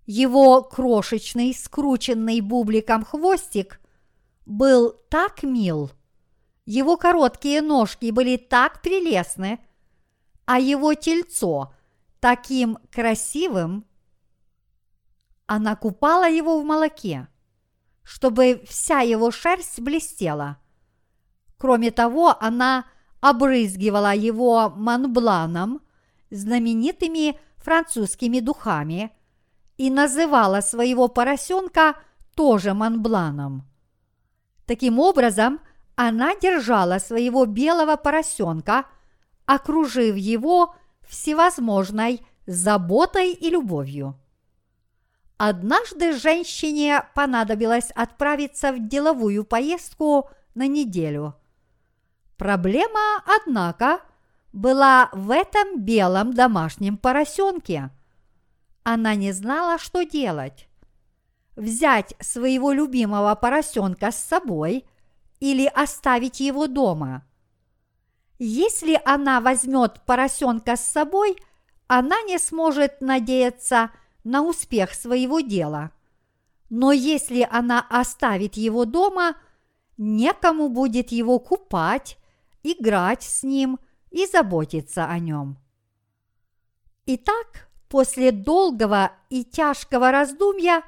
Его 0.07 0.63
крошечный, 0.63 1.55
скрученный 1.55 2.41
бубликом 2.41 3.05
хвостик 3.05 3.81
был 4.47 4.97
так 5.09 5.43
мил– 5.43 5.91
его 6.71 6.99
короткие 6.99 7.63
ножки 7.63 8.11
были 8.11 8.37
так 8.37 8.83
прелестны, 8.83 9.59
а 10.49 10.59
его 10.59 10.95
тельцо 10.95 11.75
таким 12.21 12.79
красивым. 12.91 13.85
она 15.47 15.77
купала 15.77 16.27
его 16.27 16.59
в 16.59 16.65
молоке, 16.65 17.29
чтобы 18.03 18.63
вся 18.67 19.01
его 19.01 19.31
шерсть 19.31 19.79
блестела. 19.79 20.57
Кроме 21.59 21.91
того, 21.91 22.35
она 22.41 22.87
обрызгивала 23.21 24.15
его 24.15 24.71
манбланом, 24.71 25.83
знаменитыми 26.31 27.39
французскими 27.59 28.41
духами, 28.41 29.13
и 29.77 29.91
называла 29.91 30.63
своего 30.63 31.09
поросенка 31.09 31.95
тоже 32.35 32.73
манбланом. 32.73 33.69
Таким 34.65 34.99
образом, 34.99 35.61
она 35.95 36.35
держала 36.37 36.99
своего 37.01 37.45
белого 37.45 37.97
поросенка, 37.97 38.87
окружив 39.49 40.15
его 40.15 40.75
всевозможной 41.09 42.21
заботой 42.47 43.33
и 43.33 43.49
любовью. 43.49 44.21
Однажды 45.39 46.13
женщине 46.13 47.03
понадобилось 47.15 47.91
отправиться 47.93 48.73
в 48.73 48.89
деловую 48.89 49.45
поездку 49.45 50.29
на 50.55 50.67
неделю. 50.67 51.35
Проблема, 52.37 53.23
однако, 53.25 54.01
была 54.53 55.09
в 55.13 55.31
этом 55.31 55.81
белом 55.81 56.35
домашнем 56.35 56.99
поросенке. 56.99 57.91
Она 58.83 59.15
не 59.15 59.33
знала, 59.33 59.79
что 59.79 60.03
делать. 60.03 60.69
Взять 61.57 62.15
своего 62.21 62.73
любимого 62.73 63.35
поросенка 63.35 64.13
с 64.13 64.17
собой 64.17 64.85
или 65.41 65.65
оставить 65.65 66.39
его 66.41 66.67
дома. 66.67 67.25
Если 68.39 69.01
она 69.05 69.41
возьмет 69.41 70.01
поросенка 70.07 70.77
с 70.77 70.81
собой, 70.81 71.37
она 71.89 72.23
не 72.23 72.39
сможет 72.39 73.01
надеяться 73.01 73.91
на 74.23 74.43
успех 74.43 74.95
своего 74.95 75.41
дела. 75.41 75.91
Но 76.71 76.93
если 76.93 77.49
она 77.51 77.85
оставит 77.89 78.57
его 78.57 78.85
дома, 78.85 79.37
некому 79.97 80.69
будет 80.69 81.11
его 81.11 81.39
купать, 81.39 82.19
играть 82.63 83.23
с 83.23 83.43
ним 83.43 83.79
и 84.11 84.27
заботиться 84.27 85.07
о 85.07 85.19
нем. 85.19 85.59
Итак, 87.07 87.69
после 87.89 88.33
долгого 88.33 89.13
и 89.31 89.45
тяжкого 89.45 90.13
раздумья 90.13 90.83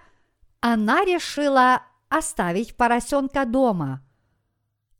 она 0.60 1.04
решила 1.04 1.82
оставить 2.08 2.76
поросенка 2.76 3.46
дома. 3.46 4.02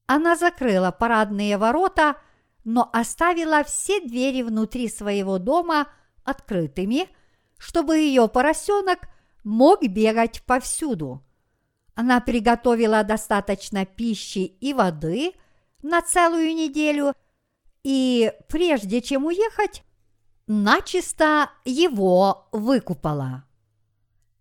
Она 0.06 0.34
закрыла 0.34 0.90
парадные 0.90 1.58
ворота, 1.58 2.16
но 2.64 2.88
оставила 2.92 3.64
все 3.64 4.00
двери 4.00 4.42
внутри 4.42 4.88
своего 4.88 5.38
дома 5.38 5.88
открытыми– 6.24 7.08
чтобы 7.60 7.98
ее 7.98 8.26
поросенок 8.26 9.08
мог 9.44 9.86
бегать 9.86 10.42
повсюду. 10.42 11.22
Она 11.94 12.20
приготовила 12.20 13.04
достаточно 13.04 13.84
пищи 13.84 14.38
и 14.38 14.72
воды 14.72 15.34
на 15.82 16.00
целую 16.00 16.54
неделю, 16.54 17.12
и 17.84 18.32
прежде 18.48 19.02
чем 19.02 19.26
уехать, 19.26 19.84
начисто 20.46 21.50
его 21.66 22.48
выкупала. 22.50 23.44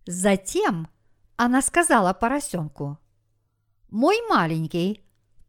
Затем 0.06 0.88
она 1.36 1.60
сказала 1.60 2.14
поросенку, 2.14 2.98
«Мой 3.90 4.16
маленький, 4.30 5.04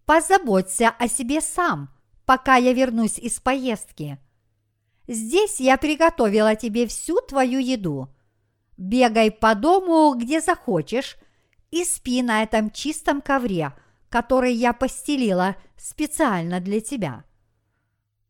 позаботься 0.06 0.90
о 0.90 1.08
себе 1.08 1.40
сам, 1.40 1.90
пока 2.32 2.56
я 2.56 2.72
вернусь 2.72 3.20
из 3.20 3.42
поездки– 3.42 4.18
Здесь 5.08 5.60
я 5.60 5.76
приготовила 5.76 6.56
тебе 6.56 6.88
всю 6.88 7.20
твою 7.20 7.60
еду. 7.60 8.08
Бегай 8.78 9.30
по 9.30 9.56
дому, 9.56 10.16
где 10.16 10.40
захочешь, 10.40 11.18
и 11.70 11.84
спи 11.84 12.24
на 12.24 12.44
этом 12.44 12.72
чистом 12.72 13.20
ковре, 13.20 13.74
который 14.08 14.54
я 14.54 14.72
постелила 14.72 15.58
специально 15.76 16.62
для 16.62 16.80
тебя. 16.80 17.26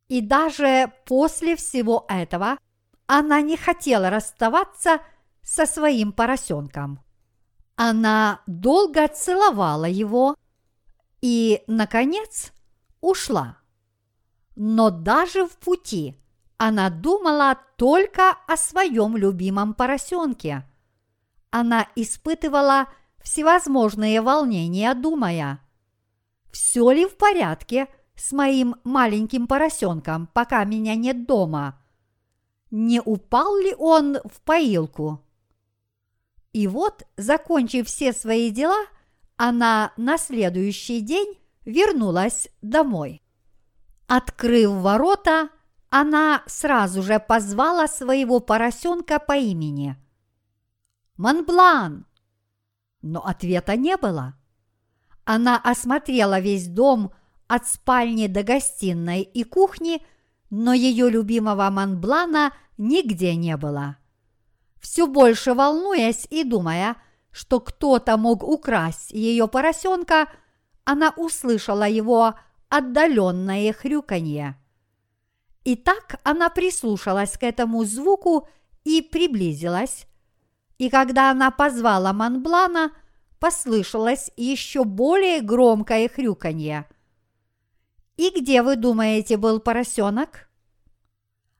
И 0.07 0.21
даже 0.21 0.91
после 1.05 1.55
всего 1.55 2.07
этого 2.09 2.57
она 3.05 3.41
не 3.41 3.57
хотела 3.57 4.09
расставаться 4.09 5.01
со 5.43 5.67
своим 5.67 6.11
поросенком. 6.13 6.99
Она 7.75 8.41
долго 8.47 9.07
целовала 9.07 9.85
его 9.85 10.35
и, 11.21 11.63
наконец, 11.67 12.53
ушла. 13.01 13.60
Но 14.63 14.91
даже 14.91 15.47
в 15.47 15.57
пути 15.57 16.15
она 16.57 16.91
думала 16.91 17.57
только 17.77 18.37
о 18.47 18.55
своем 18.57 19.17
любимом 19.17 19.73
поросенке. 19.73 20.69
Она 21.49 21.87
испытывала 21.95 22.87
всевозможные 23.23 24.21
волнения, 24.21 24.93
думая, 24.93 25.67
все 26.51 26.91
ли 26.91 27.07
в 27.07 27.17
порядке 27.17 27.87
с 28.15 28.33
моим 28.33 28.75
маленьким 28.83 29.47
поросенком, 29.47 30.27
пока 30.27 30.63
меня 30.63 30.93
нет 30.93 31.25
дома? 31.25 31.81
Не 32.69 33.01
упал 33.03 33.57
ли 33.57 33.73
он 33.73 34.19
в 34.25 34.41
поилку? 34.41 35.25
И 36.53 36.67
вот, 36.67 37.01
закончив 37.17 37.87
все 37.87 38.13
свои 38.13 38.51
дела, 38.51 38.85
она 39.37 39.91
на 39.97 40.19
следующий 40.19 41.01
день 41.01 41.39
вернулась 41.65 42.47
домой. 42.61 43.23
Открыв 44.13 44.71
ворота, 44.71 45.47
она 45.89 46.43
сразу 46.45 47.01
же 47.01 47.17
позвала 47.17 47.87
своего 47.87 48.41
поросенка 48.41 49.19
по 49.19 49.37
имени. 49.37 49.95
«Монблан!» 51.15 52.05
Но 53.01 53.25
ответа 53.25 53.77
не 53.77 53.95
было. 53.95 54.33
Она 55.23 55.57
осмотрела 55.57 56.41
весь 56.41 56.67
дом 56.67 57.13
от 57.47 57.69
спальни 57.69 58.27
до 58.27 58.43
гостиной 58.43 59.21
и 59.21 59.45
кухни, 59.45 60.05
но 60.49 60.73
ее 60.73 61.09
любимого 61.09 61.69
Монблана 61.69 62.51
нигде 62.77 63.37
не 63.37 63.55
было. 63.55 63.95
Все 64.81 65.07
больше 65.07 65.53
волнуясь 65.53 66.27
и 66.29 66.43
думая, 66.43 66.97
что 67.31 67.61
кто-то 67.61 68.17
мог 68.17 68.43
украсть 68.43 69.11
ее 69.11 69.47
поросенка, 69.47 70.27
она 70.83 71.13
услышала 71.15 71.87
его 71.87 72.35
отдаленное 72.71 73.73
хрюканье. 73.73 74.57
И 75.65 75.75
так 75.75 76.19
она 76.23 76.49
прислушалась 76.49 77.37
к 77.37 77.43
этому 77.43 77.83
звуку 77.83 78.47
и 78.85 79.01
приблизилась. 79.01 80.07
И 80.77 80.89
когда 80.89 81.29
она 81.29 81.51
позвала 81.51 82.13
Манблана, 82.13 82.93
послышалось 83.39 84.31
еще 84.37 84.85
более 84.85 85.41
громкое 85.41 86.07
хрюканье. 86.07 86.87
И 88.15 88.29
где, 88.29 88.63
вы 88.63 88.77
думаете, 88.77 89.35
был 89.35 89.59
поросенок? 89.59 90.47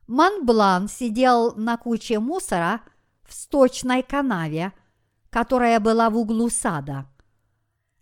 Манблан 0.08 0.88
сидел 0.88 1.54
на 1.56 1.78
куче 1.78 2.20
мусора 2.20 2.82
в 3.24 3.34
сточной 3.34 4.02
канаве, 4.02 4.72
которая 5.30 5.80
была 5.80 6.10
в 6.10 6.18
углу 6.18 6.50
сада. 6.50 7.06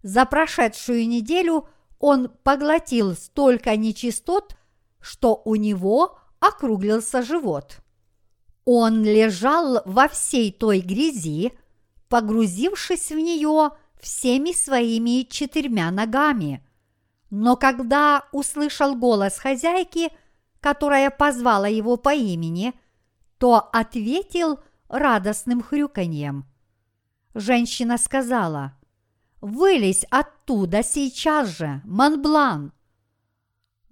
За 0.04 0.26
прошедшую 0.26 1.08
неделю 1.08 1.68
он 2.00 2.30
поглотил 2.44 3.14
столько 3.16 3.76
нечистот, 3.76 4.56
что 5.02 5.42
у 5.46 5.56
него 5.56 6.18
округлился 6.40 7.22
живот. 7.22 7.80
Он 8.66 9.04
лежал 9.04 9.82
во 9.86 10.08
всей 10.08 10.52
той 10.52 10.80
грязи, 10.80 11.54
погрузившись 12.08 13.10
в 13.10 13.16
нее 13.16 13.72
всеми 14.00 14.54
своими 14.54 15.24
четырьмя 15.24 15.92
ногами. 15.92 16.66
Но 17.30 17.58
когда 17.58 18.26
услышал 18.32 18.96
голос 18.96 19.38
хозяйки, 19.38 20.12
которая 20.62 21.10
позвала 21.10 21.68
его 21.68 21.98
по 21.98 22.14
имени, 22.14 22.74
то 23.38 23.70
ответил 23.74 24.60
радостным 24.88 25.62
хрюканьем. 25.62 26.46
Женщина 27.34 27.98
сказала, 27.98 28.74
«Вылезь 29.42 30.06
оттуда 30.10 30.84
сейчас 30.84 31.50
же, 31.50 31.82
Монблан!» 31.86 32.74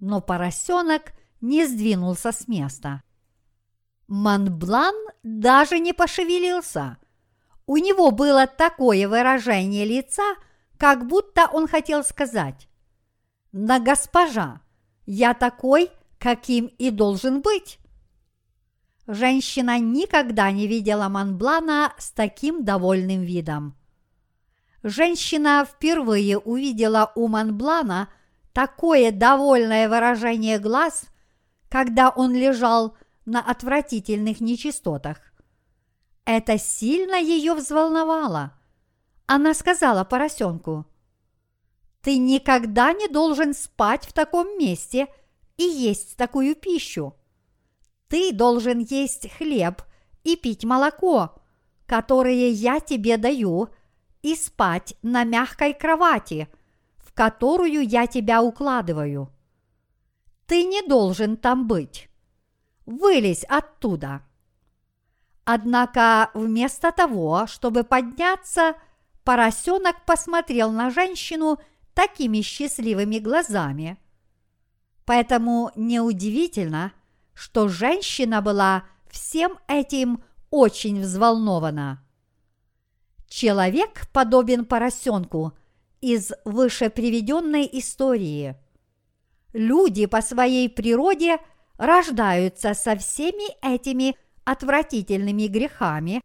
но 0.00 0.20
поросенок 0.20 1.12
не 1.40 1.66
сдвинулся 1.66 2.32
с 2.32 2.48
места. 2.48 3.02
Манблан 4.06 4.94
даже 5.22 5.78
не 5.78 5.92
пошевелился. 5.92 6.98
У 7.66 7.76
него 7.76 8.10
было 8.10 8.46
такое 8.46 9.08
выражение 9.08 9.84
лица, 9.84 10.22
как 10.78 11.06
будто 11.06 11.48
он 11.52 11.68
хотел 11.68 12.04
сказать 12.04 12.68
«На 13.52 13.80
госпожа, 13.80 14.60
я 15.04 15.34
такой, 15.34 15.90
каким 16.18 16.66
и 16.66 16.90
должен 16.90 17.42
быть». 17.42 17.78
Женщина 19.06 19.78
никогда 19.78 20.50
не 20.50 20.66
видела 20.66 21.08
Манблана 21.08 21.94
с 21.98 22.10
таким 22.10 22.64
довольным 22.64 23.22
видом. 23.22 23.77
Женщина 24.82 25.66
впервые 25.68 26.38
увидела 26.38 27.12
у 27.14 27.26
Манблана 27.26 28.08
такое 28.52 29.10
довольное 29.10 29.88
выражение 29.88 30.58
глаз, 30.58 31.06
когда 31.68 32.10
он 32.10 32.34
лежал 32.34 32.96
на 33.24 33.40
отвратительных 33.40 34.40
нечистотах. 34.40 35.18
Это 36.24 36.58
сильно 36.58 37.16
ее 37.16 37.54
взволновало. 37.54 38.52
Она 39.26 39.52
сказала 39.54 40.04
поросенку, 40.04 40.86
«Ты 42.02 42.18
никогда 42.18 42.92
не 42.92 43.08
должен 43.08 43.54
спать 43.54 44.06
в 44.06 44.12
таком 44.12 44.58
месте 44.58 45.08
и 45.56 45.64
есть 45.64 46.16
такую 46.16 46.54
пищу. 46.54 47.14
Ты 48.08 48.32
должен 48.32 48.78
есть 48.78 49.30
хлеб 49.36 49.82
и 50.22 50.36
пить 50.36 50.64
молоко, 50.64 51.34
которые 51.86 52.50
я 52.50 52.80
тебе 52.80 53.16
даю, 53.16 53.68
и 54.22 54.34
спать 54.34 54.94
на 55.02 55.24
мягкой 55.24 55.74
кровати, 55.74 56.48
в 56.98 57.12
которую 57.12 57.82
я 57.82 58.06
тебя 58.06 58.42
укладываю. 58.42 59.32
Ты 60.46 60.64
не 60.64 60.82
должен 60.82 61.36
там 61.36 61.66
быть. 61.66 62.08
Вылезь 62.86 63.44
оттуда. 63.44 64.22
Однако 65.44 66.30
вместо 66.34 66.92
того, 66.92 67.46
чтобы 67.46 67.84
подняться, 67.84 68.74
поросенок 69.24 70.04
посмотрел 70.04 70.70
на 70.70 70.90
женщину 70.90 71.58
такими 71.94 72.40
счастливыми 72.40 73.18
глазами. 73.18 73.98
Поэтому 75.04 75.70
неудивительно, 75.74 76.92
что 77.34 77.68
женщина 77.68 78.42
была 78.42 78.84
всем 79.10 79.58
этим 79.66 80.22
очень 80.50 81.00
взволнована. 81.00 82.04
Человек 83.28 84.08
подобен 84.12 84.64
поросенку 84.64 85.52
из 86.00 86.32
выше 86.44 86.90
приведенной 86.90 87.68
истории. 87.72 88.56
Люди 89.52 90.06
по 90.06 90.22
своей 90.22 90.68
природе 90.68 91.38
рождаются 91.76 92.74
со 92.74 92.96
всеми 92.96 93.54
этими 93.62 94.16
отвратительными 94.44 95.46
грехами, 95.46 96.22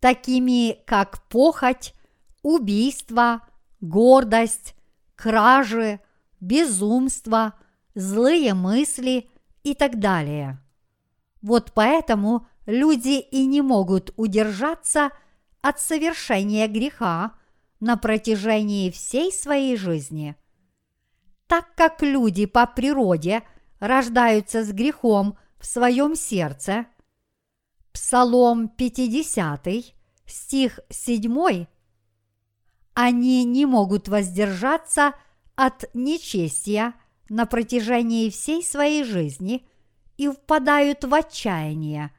такими 0.00 0.78
как 0.84 1.22
похоть, 1.28 1.94
убийство, 2.42 3.46
гордость, 3.80 4.74
кражи, 5.14 6.00
безумство, 6.40 7.54
злые 7.94 8.54
мысли 8.54 9.28
и 9.62 9.74
так 9.74 9.98
далее. 9.98 10.58
Вот 11.40 11.72
поэтому 11.74 12.46
люди 12.66 13.20
и 13.20 13.46
не 13.46 13.62
могут 13.62 14.12
удержаться 14.16 15.10
от 15.68 15.80
совершения 15.80 16.68
греха 16.68 17.32
на 17.80 17.96
протяжении 17.96 18.88
всей 18.90 19.32
своей 19.32 19.76
жизни. 19.76 20.36
Так 21.48 21.74
как 21.74 22.02
люди 22.02 22.46
по 22.46 22.66
природе 22.68 23.42
рождаются 23.80 24.62
с 24.62 24.70
грехом 24.70 25.36
в 25.58 25.66
своем 25.66 26.14
сердце, 26.14 26.86
Псалом 27.92 28.68
50, 28.68 29.66
стих 30.26 30.80
7, 30.88 31.66
они 32.94 33.44
не 33.44 33.66
могут 33.66 34.06
воздержаться 34.06 35.14
от 35.56 35.92
нечестия 35.94 36.94
на 37.28 37.44
протяжении 37.44 38.30
всей 38.30 38.62
своей 38.62 39.02
жизни 39.02 39.66
и 40.16 40.28
впадают 40.28 41.02
в 41.02 41.12
отчаяние, 41.12 42.14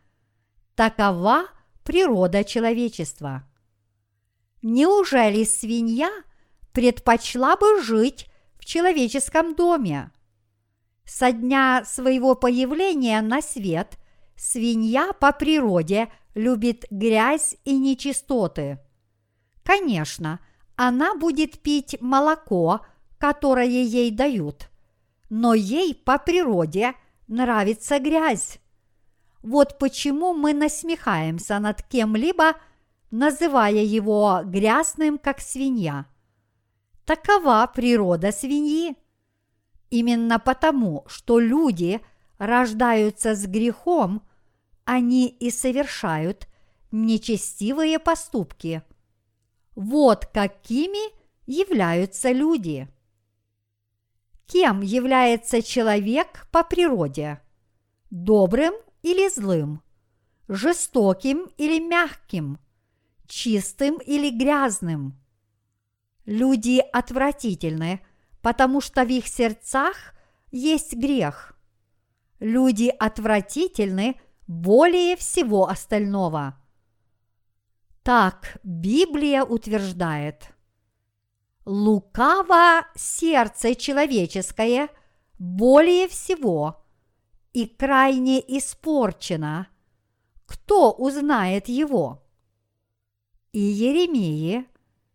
Такова 0.75 1.47
природа 1.88 2.43
человечества. 2.43 3.45
Неужели 4.62 5.45
свинья 5.45 6.12
предпочла 6.73 7.56
бы 7.56 7.82
жить 7.82 8.28
в 8.60 8.65
человеческом 8.65 9.56
доме? 9.56 10.12
Со 11.06 11.32
дня 11.32 11.86
своего 11.86 12.36
появления 12.36 13.21
на 13.21 13.41
свет 13.41 13.97
свинья 14.36 15.13
по 15.13 15.32
природе 15.32 16.12
любит 16.36 16.84
грязь 16.91 17.56
и 17.63 17.78
нечистоты. 17.78 18.80
Конечно, 19.63 20.41
она 20.76 21.15
будет 21.15 21.62
пить 21.62 21.95
молоко, 22.02 22.82
которое 23.17 23.65
ей 23.65 24.12
дают, 24.12 24.69
но 25.30 25.54
ей 25.54 25.95
по 25.95 26.19
природе 26.19 26.95
нравится 27.30 27.97
грязь. 28.00 28.60
Вот 29.41 29.78
почему 29.78 30.34
мы 30.34 30.54
насмехаемся 30.54 31.60
над 31.60 31.84
кем-либо, 31.84 32.56
называя 33.12 33.84
его 33.84 34.41
грязным, 34.43 35.17
как 35.17 35.39
свинья. 35.39 36.06
Такова 37.06 37.71
природа 37.73 38.32
свиньи. 38.32 38.95
Именно 39.89 40.39
потому, 40.39 41.06
что 41.08 41.39
люди 41.39 42.02
рождаются 42.38 43.36
с 43.36 43.45
грехом, 43.45 44.21
они 44.84 45.28
и 45.28 45.50
совершают 45.50 46.47
нечестивые 46.91 48.00
поступки. 48.00 48.84
Вот 49.76 50.26
какими 50.26 51.13
являются 51.45 52.32
люди. 52.32 52.88
Кем 54.47 54.82
является 54.82 55.62
человек 55.62 56.47
по 56.52 56.63
природе? 56.63 57.41
Добрым 58.10 58.73
или 59.01 59.29
злым, 59.29 59.81
жестоким 60.47 61.49
или 61.57 61.79
мягким, 61.79 62.60
чистым 63.27 63.97
или 63.97 64.29
грязным. 64.29 65.19
Люди 66.25 66.83
отвратительны, 66.91 68.01
потому 68.41 68.81
что 68.81 69.05
в 69.05 69.10
их 69.10 69.27
сердцах 69.27 70.13
есть 70.51 70.93
грех. 70.93 71.57
Люди 72.39 72.93
отвратительны 72.99 74.19
более 74.47 75.15
всего 75.15 75.67
остального. 75.67 76.57
Так 78.03 78.57
Библия 78.63 79.43
утверждает. 79.43 80.53
Лукаво 81.65 82.88
сердце 82.95 83.75
человеческое 83.75 84.89
более 85.38 86.07
всего– 86.07 86.83
и 87.58 87.65
крайне 87.65 88.39
испорчено, 88.60 89.67
кто 90.46 90.91
узнает 90.91 91.67
его? 91.67 92.24
И 93.52 93.60
Еремии, 93.60 94.67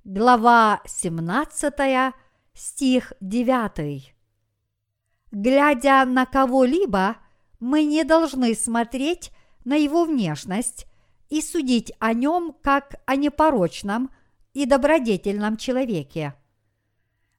глава 0.02 0.82
17, 0.84 2.12
стих 2.52 3.12
9. 3.20 4.12
Глядя 5.30 6.04
на 6.04 6.26
кого-либо, 6.26 7.18
мы 7.60 7.84
не 7.84 8.02
должны 8.02 8.56
смотреть 8.56 9.30
на 9.64 9.76
его 9.76 10.04
внешность 10.04 10.86
и 11.28 11.40
судить 11.40 11.92
о 12.00 12.12
нем 12.12 12.56
как 12.60 12.96
о 13.06 13.14
непорочном 13.14 14.10
и 14.52 14.66
добродетельном 14.66 15.56
человеке. 15.56 16.34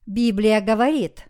Библия 0.06 0.62
говорит, 0.62 1.26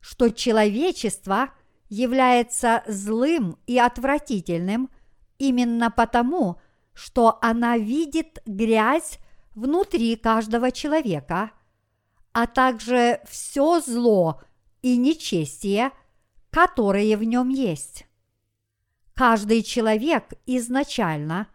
что 0.00 0.30
человечество 0.30 1.50
является 1.88 2.82
злым 2.86 3.58
и 3.66 3.78
отвратительным 3.78 4.90
именно 5.38 5.90
потому, 5.90 6.60
что 6.92 7.38
она 7.40 7.78
видит 7.78 8.42
грязь 8.46 9.18
внутри 9.54 10.16
каждого 10.16 10.70
человека, 10.70 11.52
а 12.32 12.46
также 12.46 13.20
все 13.26 13.80
зло 13.80 14.40
и 14.82 14.96
нечестие, 14.96 15.92
которые 16.50 17.16
в 17.16 17.24
нем 17.24 17.48
есть. 17.48 18.06
Каждый 19.14 19.62
человек 19.62 20.34
изначально 20.46 21.48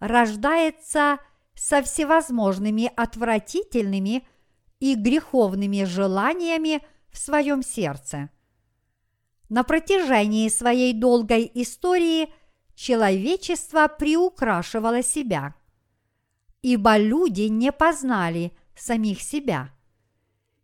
рождается 0.00 1.18
со 1.54 1.82
всевозможными 1.82 2.92
отвратительными 2.96 4.26
и 4.78 4.94
греховными 4.94 5.84
желаниями 5.84 6.82
в 7.10 7.18
своем 7.18 7.62
сердце– 7.62 8.30
на 9.48 9.62
протяжении 9.62 10.48
своей 10.48 10.92
долгой 10.92 11.50
истории 11.54 12.32
человечество 12.74 13.88
приукрашивало 13.88 15.02
себя, 15.02 15.54
ибо 16.62 16.96
люди 16.96 17.42
не 17.42 17.72
познали 17.72 18.52
самих 18.76 19.22
себя. 19.22 19.70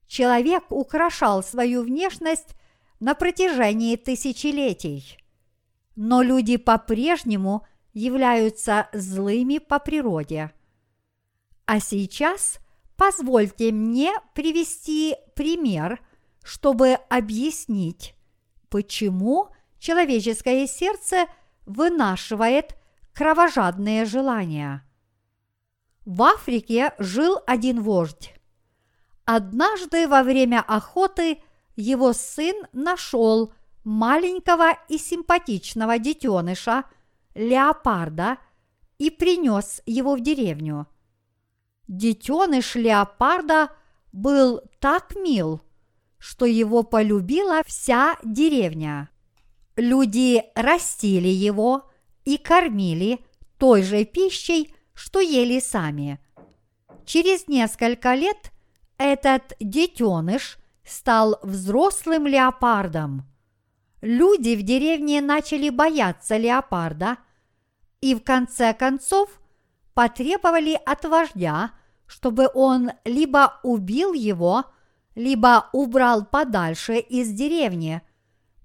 Человек 0.06 0.64
украшал 0.70 1.42
свою 1.42 1.82
внешность 1.82 2.54
на 3.00 3.14
протяжении 3.14 3.96
тысячелетий, 3.96 5.18
но 5.96 6.22
люди 6.22 6.56
по-прежнему 6.56 7.66
являются 7.92 8.88
злыми 8.92 9.58
по 9.58 9.78
природе. 9.78 10.52
А 11.66 11.80
сейчас 11.80 12.58
позвольте 12.96 13.72
мне 13.72 14.12
привести 14.34 15.16
пример, 15.34 16.00
чтобы 16.42 16.94
объяснить, 17.08 18.14
почему 18.72 19.50
человеческое 19.78 20.66
сердце 20.66 21.26
вынашивает 21.66 22.74
кровожадные 23.12 24.06
желания. 24.06 24.82
В 26.06 26.22
Африке 26.22 26.94
жил 26.98 27.38
один 27.46 27.82
вождь. 27.82 28.34
Однажды 29.26 30.08
во 30.08 30.22
время 30.22 30.64
охоты 30.66 31.42
его 31.76 32.14
сын 32.14 32.66
нашел 32.72 33.52
маленького 33.84 34.78
и 34.88 34.96
симпатичного 34.96 35.98
детеныша 35.98 36.84
леопарда 37.34 38.38
и 38.96 39.10
принес 39.10 39.82
его 39.84 40.16
в 40.16 40.20
деревню. 40.20 40.86
Детеныш 41.88 42.74
леопарда 42.74 43.68
был 44.12 44.62
так 44.80 45.14
мил, 45.14 45.60
что 46.22 46.46
его 46.46 46.84
полюбила 46.84 47.64
вся 47.66 48.16
деревня. 48.22 49.10
Люди 49.74 50.44
растили 50.54 51.26
его 51.26 51.90
и 52.24 52.38
кормили 52.38 53.26
той 53.58 53.82
же 53.82 54.04
пищей, 54.04 54.72
что 54.94 55.18
ели 55.18 55.58
сами. 55.58 56.20
Через 57.06 57.48
несколько 57.48 58.14
лет 58.14 58.52
этот 58.98 59.54
детеныш 59.58 60.58
стал 60.84 61.40
взрослым 61.42 62.28
леопардом. 62.28 63.26
Люди 64.00 64.54
в 64.54 64.62
деревне 64.62 65.20
начали 65.20 65.70
бояться 65.70 66.36
леопарда 66.36 67.16
и 68.00 68.14
в 68.14 68.20
конце 68.22 68.74
концов 68.74 69.28
потребовали 69.92 70.78
от 70.86 71.04
вождя, 71.04 71.72
чтобы 72.06 72.48
он 72.54 72.92
либо 73.04 73.58
убил 73.64 74.12
его, 74.12 74.66
либо 75.14 75.68
убрал 75.72 76.24
подальше 76.24 76.98
из 76.98 77.30
деревни, 77.30 78.02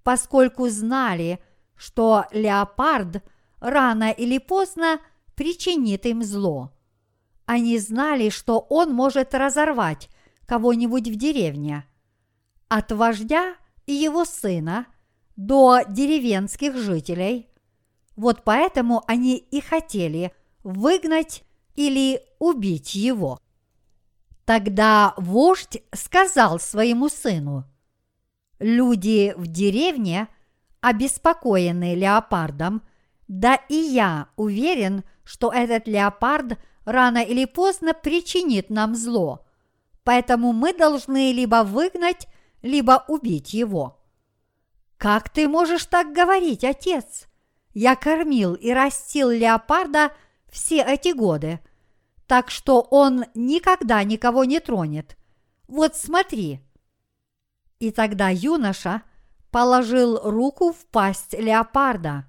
поскольку 0.03 0.69
знали, 0.69 1.39
что 1.75 2.25
леопард 2.31 3.23
рано 3.59 4.11
или 4.11 4.37
поздно 4.37 4.99
причинит 5.35 6.05
им 6.05 6.23
зло. 6.23 6.71
Они 7.45 7.77
знали, 7.79 8.29
что 8.29 8.59
он 8.59 8.93
может 8.93 9.33
разорвать 9.33 10.09
кого-нибудь 10.45 11.07
в 11.07 11.15
деревне. 11.15 11.85
От 12.67 12.91
вождя 12.91 13.55
и 13.85 13.93
его 13.93 14.25
сына 14.25 14.87
до 15.35 15.81
деревенских 15.87 16.75
жителей. 16.75 17.47
Вот 18.15 18.43
поэтому 18.43 19.03
они 19.07 19.37
и 19.37 19.61
хотели 19.61 20.33
выгнать 20.63 21.43
или 21.75 22.21
убить 22.39 22.95
его. 22.95 23.39
Тогда 24.47 25.13
вождь 25.17 25.83
сказал 25.93 26.57
своему 26.57 27.09
сыну, 27.09 27.65
«Люди 28.59 29.33
в 29.35 29.45
деревне, 29.45 30.29
обеспокоенные 30.79 31.95
леопардом, 31.95 32.81
да 33.27 33.55
и 33.67 33.75
я 33.75 34.29
уверен, 34.37 35.03
что 35.25 35.51
этот 35.51 35.85
леопард 35.89 36.57
рано 36.85 37.17
или 37.17 37.43
поздно 37.43 37.93
причинит 37.93 38.69
нам 38.69 38.95
зло, 38.95 39.45
поэтому 40.05 40.53
мы 40.53 40.73
должны 40.73 41.33
либо 41.33 41.65
выгнать, 41.65 42.29
либо 42.61 43.03
убить 43.09 43.53
его». 43.53 43.99
«Как 44.95 45.27
ты 45.27 45.49
можешь 45.49 45.85
так 45.87 46.13
говорить, 46.13 46.63
отец? 46.63 47.27
Я 47.73 47.97
кормил 47.97 48.53
и 48.53 48.71
растил 48.71 49.29
леопарда– 49.29 50.13
все 50.49 50.81
эти 50.81 51.13
годы, 51.13 51.59
так 52.27 52.51
что 52.51 52.81
он 52.81 53.25
никогда 53.33 54.03
никого 54.03 54.43
не 54.43 54.59
тронет. 54.59 55.17
Вот 55.67 55.95
смотри. 55.95 56.61
И 57.79 57.91
тогда 57.91 58.29
юноша 58.29 59.03
положил 59.49 60.19
руку 60.23 60.71
в 60.71 60.85
пасть 60.87 61.33
леопарда, 61.33 62.25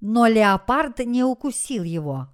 но 0.00 0.26
леопард 0.26 0.98
не 1.00 1.24
укусил 1.24 1.82
его. 1.82 2.28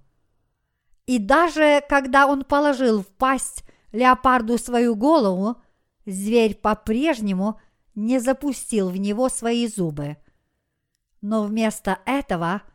И 1.05 1.19
даже 1.19 1.81
когда 1.87 2.27
он 2.27 2.43
положил 2.43 3.01
в 3.01 3.07
пасть 3.07 3.63
леопарду 3.91 4.57
свою 4.57 4.95
голову, 4.95 5.57
зверь 6.05 6.55
по-прежнему 6.55 7.59
не 7.95 8.19
запустил 8.19 8.89
в 8.89 8.97
него 8.97 9.29
свои 9.29 9.67
зубы. 9.67 10.17
Но 11.21 11.43
вместо 11.43 11.99
этого– 12.05 12.61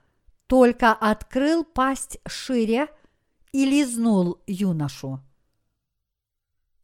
только 0.49 0.93
открыл 0.93 1.63
пасть 1.63 2.19
шире 2.27 2.89
и 3.53 3.65
лизнул 3.65 4.43
юношу. 4.47 5.21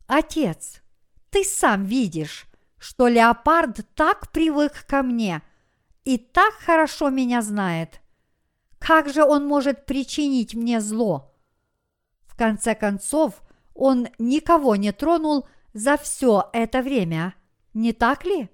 Отец, 0.07 0.83
ты 1.31 1.45
сам 1.45 1.85
видишь, 1.85 2.47
что 2.79 3.09
леопард 3.09 3.87
так 3.95 4.31
привык 4.33 4.87
ко 4.87 5.03
мне 5.03 5.43
и 6.05 6.19
так 6.19 6.55
хорошо 6.55 7.11
меня 7.11 7.43
знает. 7.43 8.01
Как 8.79 9.09
же 9.09 9.25
он 9.25 9.47
может 9.47 9.87
причинить 9.87 10.55
мне 10.55 10.81
зло? 10.81 11.35
В 12.27 12.37
конце 12.37 12.75
концов, 12.75 13.43
он 13.75 14.09
никого 14.19 14.77
не 14.77 14.93
тронул 14.93 15.49
за 15.73 15.97
все 15.97 16.51
это 16.53 16.83
время, 16.83 17.35
не 17.73 17.93
так 17.93 18.25
ли? 18.25 18.51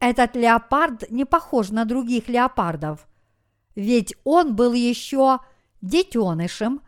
Этот 0.00 0.36
леопард 0.36 1.10
не 1.10 1.24
похож 1.24 1.70
на 1.70 1.84
других 1.84 2.28
леопардов 2.28 3.08
ведь 3.78 4.16
он 4.24 4.56
был 4.56 4.72
еще 4.72 5.38
детенышем 5.82 6.82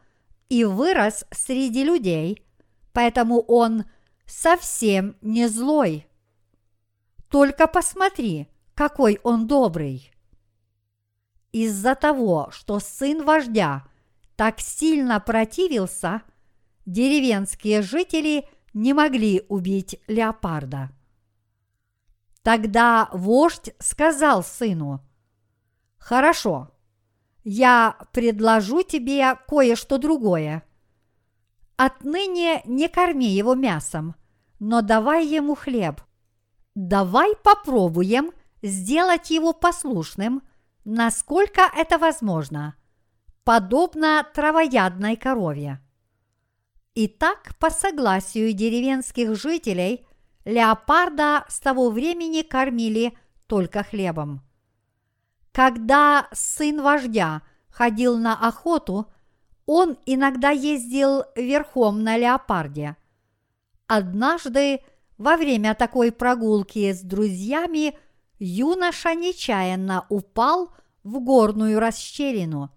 и 0.51 0.65
вырос 0.65 1.25
среди 1.31 1.85
людей, 1.85 2.45
поэтому 2.93 3.41
он 3.41 3.85
совсем 4.27 5.17
не 5.23 5.49
злой. 5.49 6.07
Только 7.31 7.67
посмотри, 7.69 8.49
какой 8.75 9.21
он 9.23 9.47
добрый. 9.47 10.13
Из-за 11.53 11.95
того, 11.95 12.51
что 12.51 12.81
сын 12.81 13.25
вождя 13.25 13.87
так 14.37 14.61
сильно 14.61 15.21
противился, 15.21 16.23
деревенские 16.85 17.83
жители 17.83 18.49
не 18.75 18.93
могли 18.93 19.45
убить 19.49 20.01
леопарда. 20.09 20.91
Тогда 22.43 23.09
вождь 23.13 23.75
сказал 23.79 24.43
сыну, 24.43 25.01
«Хорошо, 25.99 26.73
я 27.45 27.97
предложу 28.13 28.83
тебе 28.83 29.37
кое-что 29.49 29.99
другое. 29.99 30.63
Отныне 31.77 32.63
не 32.67 32.89
корми 32.89 33.29
его 33.29 33.55
мясом, 33.55 34.15
но 34.59 34.83
давай 34.83 35.27
ему 35.27 35.55
хлеб. 35.55 36.03
Давай 36.75 37.35
попробуем 37.43 38.33
сделать 38.63 39.31
его 39.31 39.53
послушным, 39.53 40.43
насколько 40.85 41.63
это 41.75 41.99
возможно, 41.99 42.77
подобно 43.45 44.27
травоядной 44.35 45.17
корове. 45.17 45.81
Итак, 46.95 47.55
по 47.59 47.71
согласию 47.71 48.53
деревенских 48.53 49.35
жителей, 49.35 50.07
леопарда 50.45 51.45
с 51.49 51.61
того 51.61 51.91
времени 51.91 52.43
кормили 52.43 53.17
только 53.47 53.83
хлебом. 53.83 54.43
Когда 55.61 56.27
сын 56.33 56.81
вождя 56.81 57.43
ходил 57.69 58.17
на 58.17 58.33
охоту, 58.49 59.13
он 59.67 59.99
иногда 60.07 60.49
ездил 60.49 61.25
верхом 61.37 62.03
на 62.03 62.17
леопарде. 62.17 62.97
Однажды 63.87 64.81
во 65.19 65.37
время 65.37 65.75
такой 65.75 66.13
прогулки 66.13 66.91
с 66.91 67.03
друзьями 67.03 67.95
юноша 68.39 69.15
нечаянно 69.15 70.07
упал 70.09 70.73
в 71.05 71.21
горную 71.21 71.79
расщелину. 71.79 72.71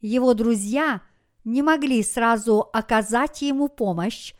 Его 0.00 0.34
друзья 0.34 1.00
не 1.44 1.62
могли 1.62 2.02
сразу 2.02 2.68
оказать 2.72 3.40
ему 3.40 3.68
помощь 3.68 4.34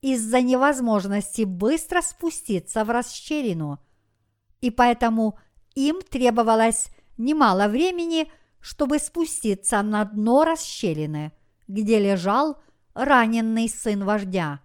из-за 0.00 0.40
невозможности 0.40 1.42
быстро 1.42 2.02
спуститься 2.02 2.84
в 2.84 2.90
расщелину, 2.90 3.78
и 4.60 4.72
поэтому 4.72 5.38
им 5.78 6.02
требовалось 6.02 6.90
немало 7.16 7.68
времени, 7.68 8.30
чтобы 8.60 8.98
спуститься 8.98 9.80
на 9.82 10.04
дно 10.04 10.44
расщелины, 10.44 11.32
где 11.68 12.00
лежал 12.00 12.60
раненый 12.94 13.68
сын 13.68 14.04
вождя. 14.04 14.60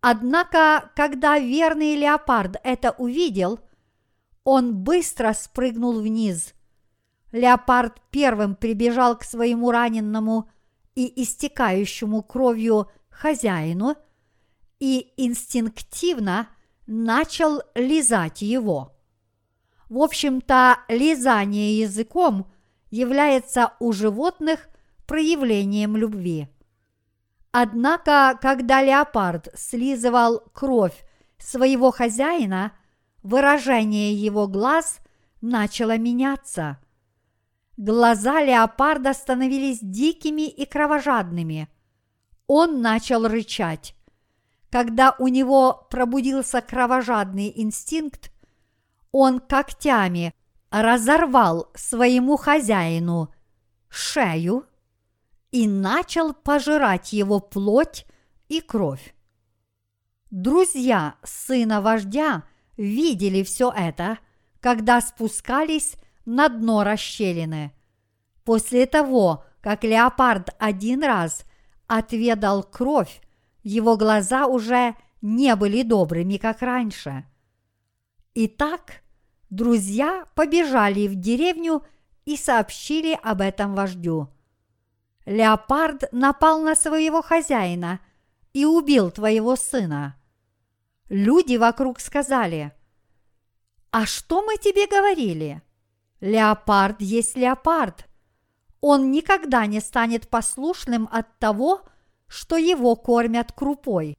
Однако, 0.00 0.90
когда 0.96 1.38
верный 1.38 1.94
леопард 1.94 2.56
это 2.64 2.90
увидел, 2.92 3.60
он 4.42 4.74
быстро 4.74 5.32
спрыгнул 5.32 6.00
вниз. 6.00 6.54
Леопард 7.30 8.00
первым 8.10 8.56
прибежал 8.56 9.16
к 9.16 9.22
своему 9.22 9.70
раненному 9.70 10.50
и 10.96 11.22
истекающему 11.22 12.22
кровью 12.22 12.90
хозяину 13.10 13.94
и 14.80 15.12
инстинктивно 15.16 16.48
начал 16.88 17.62
лизать 17.76 18.42
его. 18.42 18.99
В 19.90 19.98
общем-то, 19.98 20.78
лизание 20.88 21.80
языком 21.80 22.46
является 22.90 23.72
у 23.80 23.92
животных 23.92 24.68
проявлением 25.04 25.96
любви. 25.96 26.48
Однако, 27.50 28.38
когда 28.40 28.82
леопард 28.82 29.48
слизывал 29.54 30.44
кровь 30.52 31.04
своего 31.38 31.90
хозяина, 31.90 32.70
выражение 33.24 34.14
его 34.14 34.46
глаз 34.46 35.00
начало 35.40 35.98
меняться. 35.98 36.78
Глаза 37.76 38.44
леопарда 38.44 39.12
становились 39.12 39.80
дикими 39.82 40.48
и 40.48 40.66
кровожадными. 40.66 41.68
Он 42.46 42.80
начал 42.80 43.26
рычать. 43.26 43.96
Когда 44.70 45.16
у 45.18 45.26
него 45.26 45.88
пробудился 45.90 46.60
кровожадный 46.60 47.52
инстинкт, 47.56 48.30
он 49.12 49.40
когтями 49.40 50.34
разорвал 50.70 51.70
своему 51.74 52.36
хозяину 52.36 53.32
шею 53.88 54.66
и 55.50 55.66
начал 55.66 56.32
пожирать 56.32 57.12
его 57.12 57.40
плоть 57.40 58.06
и 58.48 58.60
кровь. 58.60 59.14
Друзья 60.30 61.16
сына 61.24 61.80
вождя 61.80 62.44
видели 62.76 63.42
все 63.42 63.72
это, 63.76 64.18
когда 64.60 65.00
спускались 65.00 65.96
на 66.24 66.48
дно 66.48 66.84
расщелины. 66.84 67.72
После 68.44 68.86
того, 68.86 69.44
как 69.60 69.82
леопард 69.82 70.54
один 70.58 71.02
раз 71.02 71.44
отведал 71.88 72.62
кровь, 72.62 73.20
его 73.62 73.96
глаза 73.96 74.46
уже 74.46 74.94
не 75.20 75.54
были 75.56 75.82
добрыми, 75.82 76.36
как 76.36 76.62
раньше. 76.62 77.24
Итак, 78.34 79.02
друзья 79.50 80.24
побежали 80.36 81.08
в 81.08 81.16
деревню 81.16 81.84
и 82.24 82.36
сообщили 82.36 83.18
об 83.22 83.40
этом 83.40 83.74
вождю. 83.74 84.28
Леопард 85.26 86.04
напал 86.12 86.60
на 86.60 86.76
своего 86.76 87.22
хозяина 87.22 87.98
и 88.52 88.64
убил 88.64 89.10
твоего 89.10 89.56
сына. 89.56 90.16
Люди 91.08 91.56
вокруг 91.56 91.98
сказали, 91.98 92.72
«А 93.90 94.06
что 94.06 94.42
мы 94.42 94.56
тебе 94.58 94.86
говорили? 94.86 95.60
Леопард 96.20 97.00
есть 97.00 97.36
леопард. 97.36 98.06
Он 98.80 99.10
никогда 99.10 99.66
не 99.66 99.80
станет 99.80 100.28
послушным 100.28 101.08
от 101.10 101.38
того, 101.38 101.82
что 102.28 102.56
его 102.56 102.94
кормят 102.94 103.50
крупой. 103.50 104.16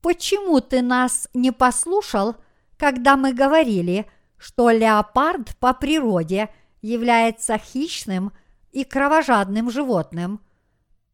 Почему 0.00 0.60
ты 0.60 0.82
нас 0.82 1.28
не 1.34 1.52
послушал, 1.52 2.34
когда 2.78 3.16
мы 3.16 3.34
говорили, 3.34 4.06
что 4.38 4.70
леопард 4.70 5.56
по 5.56 5.74
природе 5.74 6.48
является 6.80 7.58
хищным 7.58 8.32
и 8.70 8.84
кровожадным 8.84 9.70
животным, 9.70 10.40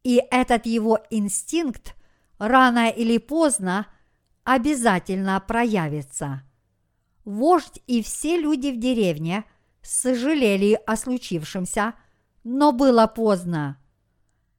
и 0.03 0.21
этот 0.29 0.67
его 0.67 0.99
инстинкт 1.09 1.95
рано 2.37 2.89
или 2.89 3.17
поздно 3.17 3.87
обязательно 4.43 5.39
проявится. 5.39 6.43
Вождь 7.23 7.81
и 7.87 8.03
все 8.03 8.39
люди 8.39 8.67
в 8.67 8.79
деревне 8.79 9.45
сожалели 9.81 10.79
о 10.85 10.95
случившемся, 10.95 11.95
но 12.43 12.71
было 12.71 13.07
поздно. 13.07 13.81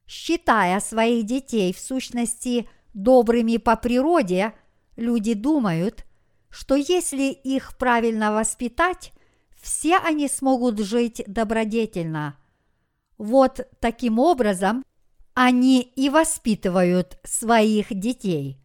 Считая 0.09 0.81
своих 0.81 1.25
детей 1.27 1.73
в 1.73 1.79
сущности 1.79 2.69
добрыми 2.95 3.59
по 3.59 3.77
природе, 3.77 4.55
люди 4.97 5.35
думают, 5.35 6.06
что 6.57 6.75
если 6.75 7.25
их 7.25 7.77
правильно 7.77 8.33
воспитать, 8.33 9.13
все 9.61 9.99
они 9.99 10.27
смогут 10.27 10.79
жить 10.79 11.23
добродетельно. 11.27 12.39
Вот 13.19 13.69
таким 13.79 14.19
образом 14.19 14.83
они 15.35 15.83
и 15.83 16.09
воспитывают 16.09 17.19
своих 17.25 17.93
детей. 17.93 18.59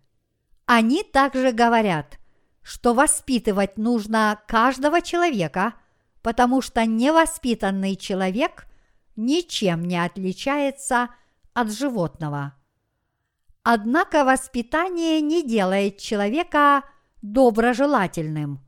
Они 0.65 1.03
также 1.03 1.51
говорят, 1.51 2.17
что 2.61 2.93
воспитывать 2.93 3.75
нужно 3.75 4.41
каждого 4.47 5.01
человека, 5.01 5.73
потому 6.21 6.61
что 6.61 6.85
невоспитанный 6.85 7.97
человек 7.97 8.67
ничем 9.17 9.83
не 9.83 10.01
отличается 10.01 11.09
от 11.53 11.73
животного. 11.73 12.55
Однако 13.63 14.23
воспитание 14.23 15.19
не 15.19 15.45
делает 15.45 15.97
человека 15.97 16.83
доброжелательным. 17.21 18.59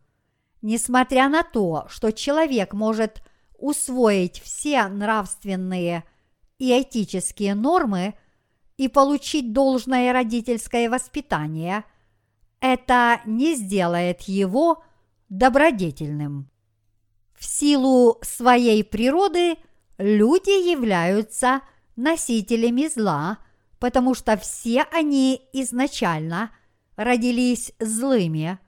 Несмотря 0.62 1.30
на 1.30 1.43
то, 1.43 1.86
что 1.89 2.12
человек 2.12 2.74
может 2.74 3.22
усвоить 3.58 4.41
все 4.41 4.88
нравственные 4.88 6.04
и 6.58 6.82
этические 6.82 7.56
нормы 7.56 8.16
и 8.78 8.88
получить 8.88 9.54
должное 9.54 10.14
родительское 10.14 10.89
воспитание, 10.89 11.84
это 12.60 13.22
не 13.26 13.56
сделает 13.56 14.22
его 14.22 14.84
добродетельным. 15.30 16.49
В 17.34 17.45
силу 17.45 18.20
своей 18.22 18.84
природы 18.84 19.58
люди 19.97 20.70
являются 20.70 21.62
носителями 21.95 22.88
зла, 22.88 23.39
потому 23.80 24.16
что 24.16 24.38
все 24.38 24.84
они 24.93 25.41
изначально 25.51 26.51
родились 26.96 27.74
злыми, 27.80 28.60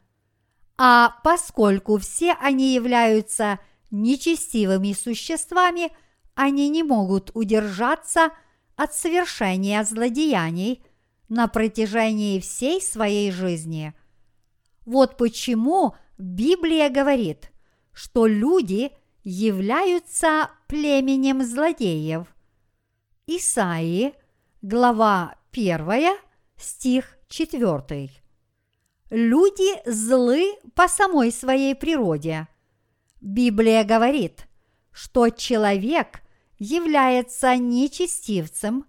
а 0.77 1.15
поскольку 1.23 1.97
все 1.97 2.33
они 2.39 2.73
являются– 2.73 3.59
нечестивыми 3.95 4.93
существами, 4.93 5.91
они 6.33 6.69
не 6.69 6.83
могут 6.83 7.31
удержаться 7.33 8.29
от 8.75 8.93
совершения 8.93 9.83
злодеяний 9.83 10.83
на 11.29 11.47
протяжении 11.47 12.39
всей 12.39 12.81
своей 12.81 13.31
жизни. 13.31 13.93
Вот 14.85 15.17
почему 15.17 15.95
Библия 16.17 16.89
говорит, 16.89 17.51
что 17.93 18.27
люди 18.27 18.91
являются 19.23 20.51
племенем 20.67 21.43
злодеев. 21.43 22.27
Исаии, 23.27 24.13
глава 24.61 25.35
1, 25.51 26.17
стих 26.57 27.14
4. 27.27 28.09
Люди 29.09 29.89
злы 29.89 30.55
по 30.73 30.87
самой 30.87 31.31
своей 31.31 31.75
природе– 31.75 32.47
Библия 33.25 33.83
говорит, 33.83 34.47
что 34.91 35.29
человек 35.31 36.21
является 36.59 37.55
нечестивцем, 37.55 38.85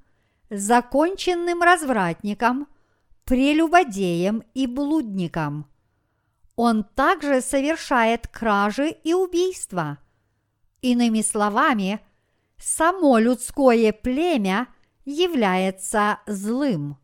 законченным 0.51 1.63
развратником, 1.63 2.69
прелюбодеем 3.25 4.45
и 4.53 4.67
блудником. 4.67 5.67
Он 6.55 6.85
также 6.85 7.41
совершает 7.41 8.29
кражи 8.29 8.91
и 8.91 9.15
убийства. 9.15 10.01
Иными 10.83 11.23
словами, 11.23 12.01
само 12.59 13.17
людское 13.17 13.91
племя 13.95 14.69
является 15.07 16.21
злым. 16.27 16.99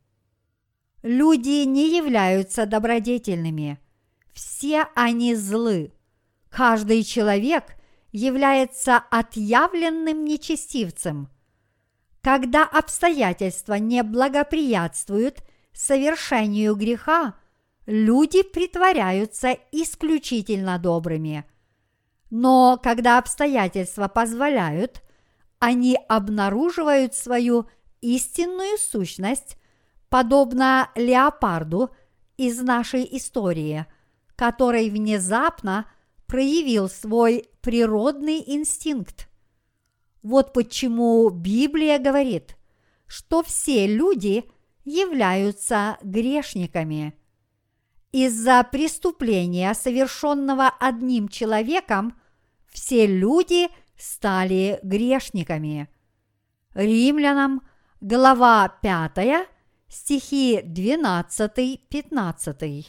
Люди 1.02 1.64
не 1.64 1.96
являются 1.96 2.64
добродетельными. 2.64 3.78
Все 4.32 4.86
они 4.94 5.34
злы. 5.34 5.92
Каждый 6.48 7.02
человек 7.02 7.74
является 8.12 8.98
отъявленным 9.10 10.24
нечестивцем. 10.24 11.28
Когда 12.20 12.64
обстоятельства 12.64 13.74
не 13.74 14.02
благоприятствуют 14.04 15.42
совершению 15.72 16.76
греха, 16.76 17.34
люди 17.86 18.42
притворяются 18.42 19.56
исключительно 19.72 20.78
добрыми. 20.78 21.44
Но 22.30 22.78
когда 22.80 23.18
обстоятельства 23.18 24.06
позволяют, 24.06 25.02
они 25.58 25.98
обнаруживают 26.08 27.14
свою 27.14 27.68
истинную 28.00 28.78
сущность, 28.78 29.56
подобно 30.12 30.90
леопарду 30.94 31.90
из 32.36 32.60
нашей 32.60 33.08
истории, 33.16 33.86
который 34.36 34.90
внезапно– 34.90 35.86
проявил 36.32 36.88
свой 36.88 37.50
природный 37.60 38.42
инстинкт. 38.46 39.28
Вот 40.22 40.54
почему 40.54 41.28
Библия 41.28 41.98
говорит, 41.98 42.56
что 43.06 43.42
все 43.42 43.86
люди 43.86 44.50
являются 44.82 45.98
грешниками. 46.02 47.12
Из-за 48.12 48.64
преступления, 48.64 49.74
совершенного 49.74 50.72
одним 50.80 51.28
человеком, 51.28 52.18
все 52.70 53.06
люди 53.06 53.68
стали 53.98 54.80
грешниками. 54.82 55.90
Римлянам, 56.72 57.60
глава 58.00 58.70
5, 58.80 59.48
стихи 59.92 60.60
12-15. 60.64 62.86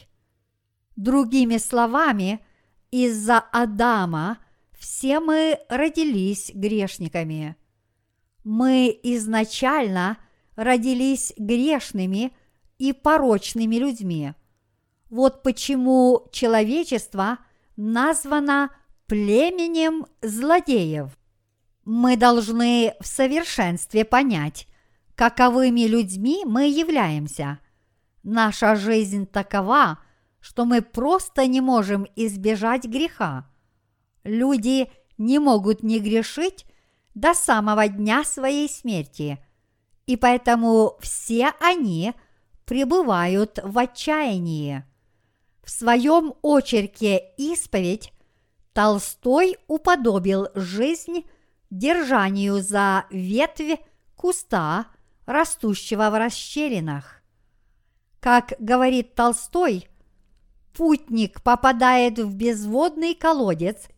Другими 0.96 1.58
словами– 1.58 2.40
из-за 2.94 3.38
Адама 3.38 4.38
все 4.78 5.18
мы 5.18 5.58
родились 5.68 6.52
грешниками. 6.54 7.56
Мы 8.44 8.96
изначально 9.02 10.18
родились 10.54 11.32
грешными 11.36 12.32
и 12.78 12.92
порочными 12.92 13.76
людьми. 13.76 14.34
Вот 15.10 15.42
почему 15.42 16.28
человечество 16.30 17.38
названо 17.76 18.70
племенем 19.08 20.06
злодеев. 20.22 21.18
Мы 21.84 22.16
должны 22.16 22.94
в 23.00 23.06
совершенстве 23.08 24.04
понять, 24.04 24.68
каковыми 25.14 25.86
людьми 25.86 26.44
мы 26.44 26.68
являемся. 26.68 27.58
Наша 28.22 28.76
жизнь 28.76 29.26
такова– 29.26 29.98
что 30.44 30.66
мы 30.66 30.82
просто 30.82 31.46
не 31.46 31.62
можем 31.62 32.06
избежать 32.16 32.84
греха. 32.84 33.50
Люди 34.24 34.90
не 35.16 35.38
могут 35.38 35.82
не 35.82 36.00
грешить, 36.00 36.66
до 37.14 37.32
самого 37.32 37.88
дня 37.88 38.24
своей 38.24 38.68
смерти, 38.68 39.42
и 40.04 40.16
поэтому 40.18 40.98
все 41.00 41.52
они 41.60 42.12
пребывают 42.66 43.58
в 43.62 43.78
отчаянии. 43.78 44.84
В 45.62 45.70
своем 45.70 46.34
очерке 46.42 47.32
«Исповедь» 47.38 48.12
Толстой 48.74 49.56
уподобил 49.66 50.48
жизнь 50.54 51.24
держанию 51.70 52.60
за 52.60 53.06
ветвь 53.08 53.78
куста, 54.14 54.88
растущего 55.26 56.10
в 56.10 56.18
расщелинах. 56.18 57.22
Как 58.20 58.54
говорит 58.58 59.14
Толстой, 59.14 59.88
путник 60.74 61.42
попадает 61.42 62.18
в 62.18 62.34
безводный 62.34 63.14
колодец, 63.14 63.88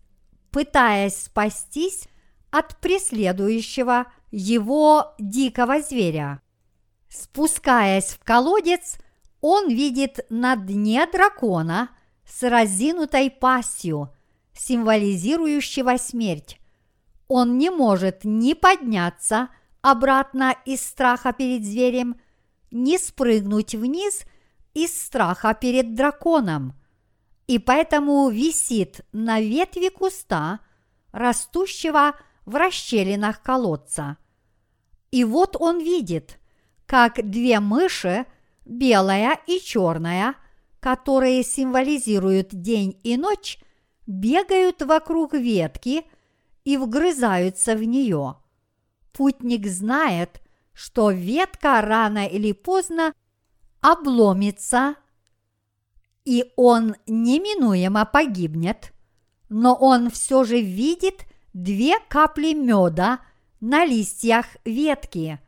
пытаясь 0.50 1.24
спастись 1.24 2.08
от 2.50 2.76
преследующего 2.78 4.06
его 4.30 5.14
дикого 5.18 5.80
зверя. 5.80 6.40
Спускаясь 7.08 8.10
в 8.10 8.24
колодец, 8.24 8.98
он 9.40 9.68
видит 9.68 10.26
на 10.28 10.56
дне 10.56 11.06
дракона 11.06 11.90
с 12.26 12.42
разинутой 12.42 13.30
пастью, 13.30 14.12
символизирующего 14.54 15.96
смерть. 15.98 16.58
Он 17.28 17.58
не 17.58 17.70
может 17.70 18.24
ни 18.24 18.54
подняться 18.54 19.48
обратно 19.86 20.56
из 20.64 20.84
страха 20.84 21.32
перед 21.32 21.64
зверем, 21.64 22.20
ни 22.72 22.96
спрыгнуть 22.96 23.76
вниз 23.76 24.24
из 24.74 25.00
страха 25.00 25.54
перед 25.54 25.94
драконом, 25.94 26.74
и 27.46 27.60
поэтому 27.60 28.28
висит 28.28 29.02
на 29.12 29.40
ветви 29.40 29.88
куста, 29.88 30.58
растущего 31.12 32.16
в 32.44 32.56
расщелинах 32.56 33.42
колодца. 33.42 34.16
И 35.12 35.22
вот 35.22 35.56
он 35.56 35.78
видит, 35.78 36.40
как 36.86 37.30
две 37.30 37.60
мыши, 37.60 38.26
белая 38.64 39.38
и 39.46 39.60
черная, 39.60 40.34
которые 40.80 41.44
символизируют 41.44 42.48
день 42.50 42.98
и 43.04 43.16
ночь, 43.16 43.60
бегают 44.08 44.82
вокруг 44.82 45.34
ветки 45.34 46.04
и 46.64 46.76
вгрызаются 46.76 47.76
в 47.76 47.84
нее. 47.84 48.36
Путник 49.16 49.66
знает, 49.66 50.40
что 50.72 51.10
ветка 51.10 51.80
рано 51.80 52.26
или 52.26 52.52
поздно 52.52 53.14
обломится, 53.80 54.96
и 56.24 56.52
он 56.56 56.96
неминуемо 57.06 58.04
погибнет, 58.04 58.92
но 59.48 59.74
он 59.74 60.10
все 60.10 60.44
же 60.44 60.60
видит– 60.60 61.24
две 61.56 61.98
капли 62.08 62.52
меда 62.52 63.20
на 63.60 63.86
листьях 63.86 64.46
ветки. 64.66 65.40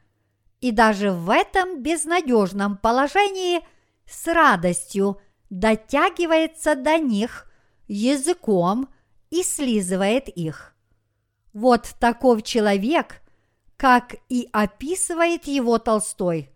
И 0.60 0.72
даже 0.72 1.12
в 1.12 1.28
этом 1.28 1.82
безнадежном 1.82 2.78
положении 2.78 3.60
с 4.06 4.26
радостью 4.26 5.20
дотягивается 5.50 6.74
до 6.74 6.96
них 6.96 7.50
языком 7.88 8.88
и 9.28 9.42
слизывает 9.42 10.28
их. 10.28 10.74
Вот 11.52 11.94
таков 12.00 12.42
человек, 12.42 13.20
как 13.78 14.16
и 14.28 14.48
описывает 14.52 15.46
его 15.46 15.78
Толстой. 15.78 16.50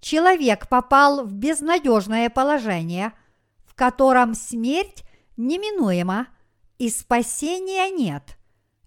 Человек 0.00 0.68
попал 0.68 1.24
в 1.24 1.34
безнадежное 1.34 2.30
положение, 2.30 3.12
в 3.66 3.74
котором 3.74 4.34
смерть 4.34 5.04
неминуема 5.36 6.28
и 6.78 6.88
спасения 6.88 7.90
нет. 7.90 8.38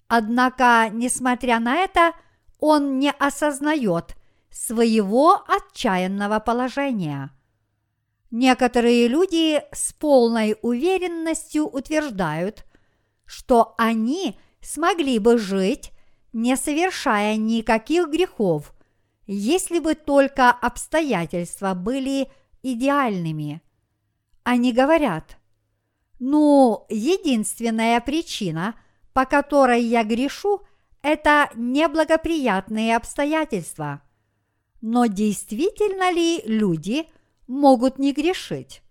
Однако, 0.07 0.89
несмотря 0.91 1.59
на 1.59 1.77
это, 1.77 2.13
он 2.59 2.97
не 2.97 3.11
осознает 3.11 4.15
своего 4.49 5.43
отчаянного 5.47 6.39
положения. 6.39 7.29
Некоторые 8.31 9.07
люди 9.07 9.61
с 9.71 9.93
полной 9.93 10.57
уверенностью 10.63 11.67
утверждают, 11.67 12.65
что 13.25 13.75
они 13.77 14.39
смогли 14.61 15.19
бы 15.19 15.37
жить, 15.37 15.90
не 16.33 16.55
совершая 16.55 17.35
никаких 17.35 18.09
грехов, 18.09 18.73
если 19.27 19.79
бы 19.79 19.95
только 19.95 20.49
обстоятельства 20.49 21.73
были 21.73 22.31
идеальными. 22.63 23.61
Они 24.43 24.73
говорят, 24.73 25.37
ну, 26.19 26.85
единственная 26.89 27.99
причина– 28.01 28.75
по 29.13 29.25
которой 29.25 29.81
я 29.81 30.03
грешу, 30.03 30.61
это 31.01 31.49
неблагоприятные 31.55 32.95
обстоятельства. 32.95 34.01
Но 34.81 35.05
действительно 35.05 36.11
ли 36.11 36.41
люди 36.45 37.07
могут 37.47 37.99
не 37.99 38.13
грешить? 38.13 38.81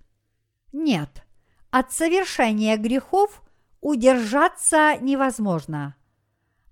Нет, 0.73 1.25
от 1.71 1.93
совершения 1.93 2.77
грехов 2.77 3.43
удержаться 3.81 4.97
невозможно. 5.01 5.97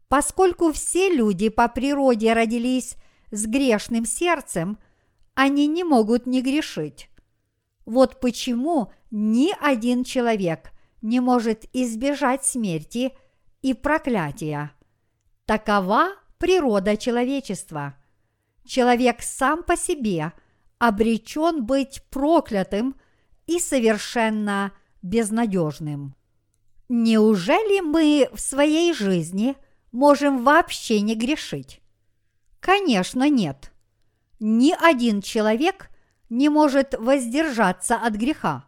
Поскольку 0.08 0.72
все 0.72 1.10
люди 1.10 1.48
по 1.48 1.68
природе 1.68 2.32
родились 2.32 2.96
с 3.30 3.46
грешным 3.46 4.06
сердцем, 4.06 4.78
они 5.34 5.66
не 5.66 5.84
могут 5.84 6.26
не 6.26 6.42
грешить. 6.42 7.10
Вот 7.84 8.20
почему 8.20 8.92
ни 9.10 9.52
один 9.60 10.04
человек 10.04 10.72
не 11.02 11.20
может 11.20 11.64
избежать 11.72 12.44
смерти– 12.44 13.12
и 13.62 13.74
проклятия. 13.74 14.72
Такова 15.44 16.10
природа 16.38 16.96
человечества. 16.96 17.96
Человек 18.64 19.22
сам 19.22 19.62
по 19.62 19.76
себе 19.76 20.32
обречен 20.78 21.64
быть 21.64 22.02
проклятым 22.10 22.94
и 23.46 23.58
совершенно 23.58 24.72
безнадежным. 25.02 26.14
Неужели 26.88 27.80
мы 27.80 28.28
в 28.32 28.40
своей 28.40 28.92
жизни 28.92 29.56
можем 29.92 30.44
вообще 30.44 31.00
не 31.00 31.14
грешить? 31.14 31.80
Конечно, 32.60 33.28
нет. 33.28 33.72
Ни 34.40 34.74
один 34.78 35.22
человек 35.22 35.90
не 36.30 36.48
может 36.48 36.94
воздержаться 36.94 37.96
от 37.96 38.14
греха. 38.14 38.66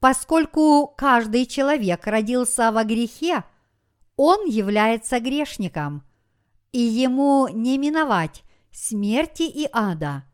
Поскольку 0.00 0.92
каждый 0.96 1.46
человек 1.46 2.06
родился 2.06 2.72
во 2.72 2.84
грехе, 2.84 3.44
он 4.16 4.46
является 4.46 5.20
грешником, 5.20 6.02
и 6.72 6.80
ему 6.80 7.48
не 7.48 7.78
миновать 7.78 8.42
смерти 8.72 9.42
и 9.42 9.68
ада. 9.72 10.24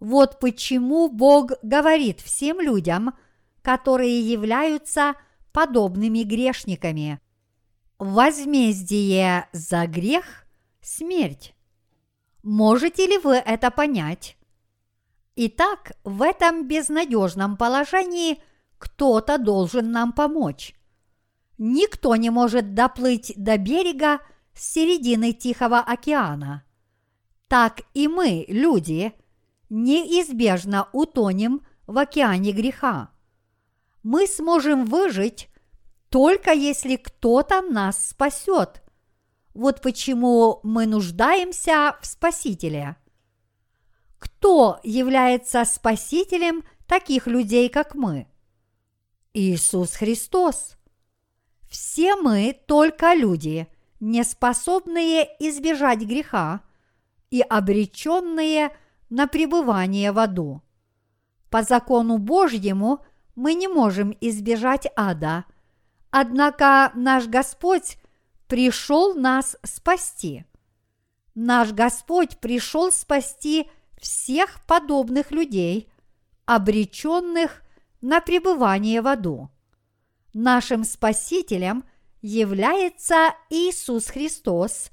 Вот 0.00 0.38
почему 0.40 1.08
Бог 1.08 1.52
говорит 1.62 2.20
всем 2.20 2.60
людям, 2.60 3.14
которые 3.62 4.20
являются 4.20 5.14
подобными 5.52 6.22
грешниками. 6.22 7.20
Возмездие 7.98 9.48
за 9.52 9.86
грех– 9.86 10.46
смерть. 10.82 11.54
Можете 12.42 13.06
ли 13.06 13.16
вы 13.16 13.36
это 13.36 13.70
понять? 13.70 14.36
Итак, 15.34 15.92
в 16.04 16.20
этом 16.20 16.68
безнадежном 16.68 17.56
положении 17.56 18.42
кто-то 18.76 19.38
должен 19.38 19.92
нам 19.92 20.12
помочь. 20.12 20.74
Никто 21.56 22.16
не 22.16 22.28
может 22.28 22.74
доплыть 22.74 23.32
до 23.34 23.56
берега 23.56 24.20
с 24.52 24.74
середины 24.74 25.32
Тихого 25.32 25.78
океана. 25.78 26.64
Так 27.48 27.80
и 27.94 28.08
мы, 28.08 28.44
люди, 28.48 29.14
неизбежно 29.70 30.90
утонем 30.92 31.66
в 31.86 31.96
океане 31.96 32.52
греха. 32.52 33.08
Мы 34.02 34.26
сможем 34.26 34.84
выжить 34.84 35.48
только 36.10 36.52
если 36.52 36.96
кто-то 36.96 37.62
нас 37.62 38.10
спасет. 38.10 38.82
Вот 39.54 39.80
почему 39.80 40.60
мы 40.62 40.86
нуждаемся 40.86 41.96
в 42.00 42.06
Спасителе. 42.06 42.96
Кто 44.18 44.80
является 44.82 45.64
Спасителем 45.64 46.62
таких 46.86 47.26
людей, 47.26 47.68
как 47.68 47.94
мы? 47.94 48.26
Иисус 49.34 49.92
Христос. 49.92 50.76
Все 51.68 52.16
мы 52.16 52.58
только 52.66 53.14
люди, 53.14 53.66
не 54.00 54.24
способные 54.24 55.26
избежать 55.38 56.00
греха 56.00 56.62
и 57.30 57.40
обреченные 57.40 58.70
на 59.10 59.26
пребывание 59.26 60.12
в 60.12 60.18
аду. 60.18 60.62
По 61.50 61.62
закону 61.62 62.18
Божьему 62.18 63.04
мы 63.34 63.54
не 63.54 63.68
можем 63.68 64.16
избежать 64.20 64.86
ада, 64.96 65.44
однако 66.10 66.92
наш 66.94 67.26
Господь 67.26 67.98
пришел 68.46 69.14
нас 69.14 69.56
спасти. 69.62 70.44
Наш 71.34 71.72
Господь 71.72 72.38
пришел 72.38 72.90
спасти 72.90 73.68
всех 74.00 74.64
подобных 74.66 75.30
людей, 75.30 75.88
обреченных 76.44 77.62
на 78.00 78.20
пребывание 78.20 79.02
в 79.02 79.06
аду. 79.06 79.50
Нашим 80.32 80.84
Спасителем 80.84 81.84
является 82.20 83.34
Иисус 83.50 84.08
Христос, 84.08 84.90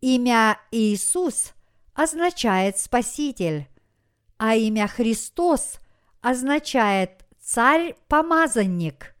Имя 0.00 0.60
Иисус 0.70 1.54
означает 1.92 2.78
Спаситель, 2.78 3.66
а 4.36 4.54
имя 4.54 4.86
Христос 4.86 5.80
означает 6.20 7.24
Царь-помазанник. 7.40 9.16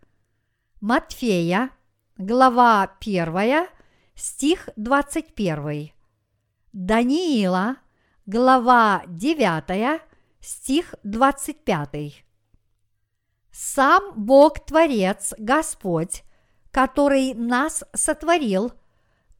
Матфея, 0.80 1.70
глава 2.18 2.96
1, 3.00 3.66
стих 4.14 4.68
21. 4.76 5.90
Даниила, 6.72 7.78
глава 8.26 9.02
9, 9.08 10.00
стих 10.40 10.94
25. 11.02 12.24
Сам 13.50 14.12
Бог-творец, 14.14 15.34
Господь, 15.36 16.22
который 16.70 17.34
нас 17.34 17.82
сотворил, 17.92 18.72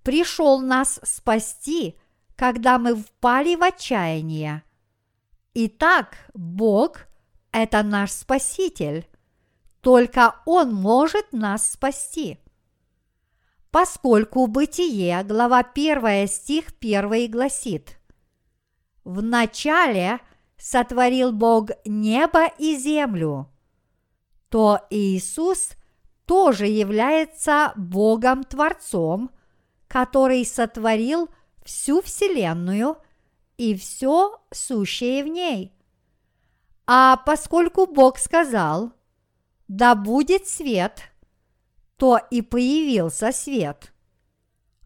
пришел 0.03 0.61
нас 0.61 0.99
спасти, 1.05 1.97
когда 2.35 2.81
мы 2.81 2.97
впали 2.97 3.55
в 3.55 3.63
отчаяние. 3.63 4.65
Итак, 5.55 6.17
Бог– 6.35 7.07
это 7.53 7.85
наш 7.85 8.11
Спаситель. 8.11 9.08
Только 9.89 10.35
Он 10.45 10.75
может 10.75 11.33
нас 11.33 11.73
спасти. 11.73 12.37
Поскольку 13.71 14.47
Бытие, 14.47 15.23
глава 15.25 15.61
1, 15.61 16.29
стих 16.29 16.67
1 16.79 17.31
гласит 17.31 17.99
«В 19.05 19.23
начале 19.23 20.21
сотворил 20.59 21.33
Бог 21.33 21.71
небо 21.87 22.49
и 22.59 22.77
землю», 22.77 23.51
то 24.51 24.81
Иисус 24.91 25.71
тоже 26.27 26.67
является 26.67 27.73
Богом-творцом, 27.75 29.31
который 29.87 30.45
сотворил 30.45 31.31
всю 31.65 32.03
Вселенную 32.03 32.99
и 33.57 33.75
все 33.75 34.39
сущее 34.53 35.25
в 35.25 35.29
ней. 35.29 35.73
А 36.87 37.17
поскольку 37.17 37.87
Бог 37.87 38.19
сказал 38.19 38.93
«Да 39.69 39.95
будет 39.95 40.49
свет», 40.49 41.03
то 41.99 42.19
и 42.31 42.41
появился 42.43 43.33
свет. 43.33 43.93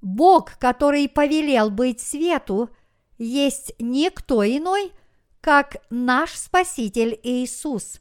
Бог, 0.01 0.59
который 0.59 1.09
повелел 1.09 1.70
быть 1.70 2.01
свету, 2.01 2.70
есть 3.18 3.74
никто 3.78 4.45
иной, 4.45 4.93
как 5.41 5.76
наш 5.91 6.33
Спаситель 6.35 7.20
Иисус, 7.22 8.01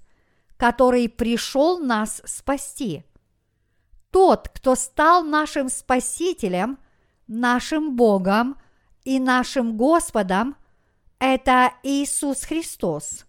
который 0.57 1.09
пришел 1.09 1.79
нас 1.79 2.21
спасти. 2.25 3.03
Тот, 4.09 4.49
кто 4.49 4.75
стал 4.75 5.23
нашим 5.23 5.69
Спасителем, 5.69 6.79
нашим 7.27 7.95
Богом 7.95 8.59
и 9.03 9.19
нашим 9.19 9.77
Господом, 9.77 10.55
это 11.19 11.73
Иисус 11.83 12.43
Христос. 12.43 13.25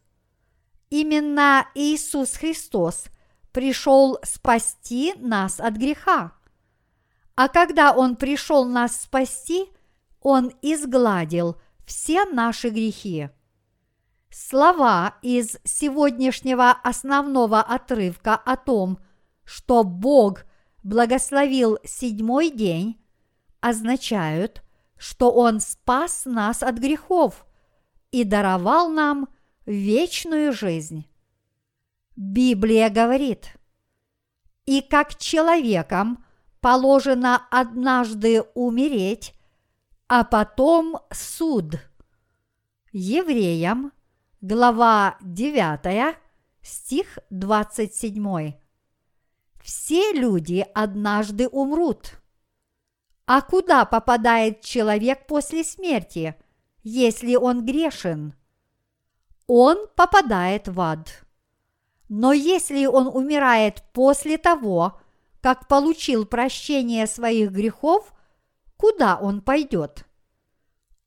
Именно 0.90 1.66
Иисус 1.74 2.32
Христос 2.32 3.06
пришел 3.52 4.18
спасти 4.22 5.14
нас 5.18 5.60
от 5.60 5.74
греха. 5.74 6.32
А 7.34 7.48
когда 7.48 7.92
Он 7.92 8.16
пришел 8.16 8.64
нас 8.64 9.02
спасти, 9.02 9.66
Он 10.20 10.52
изгладил 10.62 11.56
все 11.86 12.24
наши 12.24 12.70
грехи. 12.70 13.30
Слова 14.30 15.16
из 15.22 15.58
сегодняшнего 15.64 16.70
основного 16.70 17.60
отрывка 17.60 18.34
о 18.34 18.56
том, 18.56 18.98
что 19.44 19.84
Бог 19.84 20.44
благословил 20.82 21.78
седьмой 21.84 22.50
день, 22.50 22.98
означают, 23.60 24.62
что 24.96 25.30
Он 25.30 25.60
спас 25.60 26.22
нас 26.24 26.62
от 26.62 26.76
грехов 26.76 27.46
и 28.10 28.24
даровал 28.24 28.88
нам 28.88 29.28
вечную 29.66 30.52
жизнь. 30.52 31.06
Библия 32.16 32.90
говорит, 32.90 33.56
«И 34.66 34.80
как 34.82 35.16
человекам 35.16 36.24
положено 36.60 37.46
однажды 37.50 38.42
умереть, 38.54 39.34
а 40.08 40.24
потом 40.24 40.98
суд». 41.10 41.76
Евреям– 42.92 43.92
глава 44.42 45.16
9, 45.20 46.16
стих 46.62 47.18
27. 47.30 48.54
Все 49.62 50.12
люди 50.12 50.66
однажды 50.74 51.46
умрут. 51.46 52.20
А 53.24 53.40
куда 53.40 53.84
попадает 53.84 54.62
человек 54.62 55.28
после 55.28 55.62
смерти, 55.62 56.34
если 56.82 57.36
он 57.36 57.64
грешен? 57.64 58.34
Он 59.46 59.86
попадает 59.94 60.66
в 60.66 60.80
ад. 60.80 61.24
Но 62.14 62.34
если 62.34 62.84
он 62.84 63.06
умирает 63.06 63.82
после 63.94 64.36
того, 64.36 65.00
как 65.40 65.66
получил 65.66 66.26
прощение 66.26 67.06
своих 67.06 67.50
грехов, 67.52 68.12
куда 68.76 69.16
он 69.16 69.40
пойдет? 69.40 70.04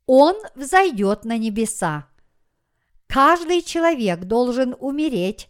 Он 0.07 0.33
взойдет 0.55 1.23
на 1.23 1.37
небеса. 1.37 2.07
Каждый 3.05 3.61
человек 3.61 4.21
должен 4.21 4.75
умереть, 4.79 5.47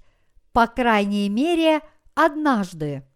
по 0.51 0.67
крайней 0.67 1.29
мере, 1.29 1.79
однажды. 2.15 3.07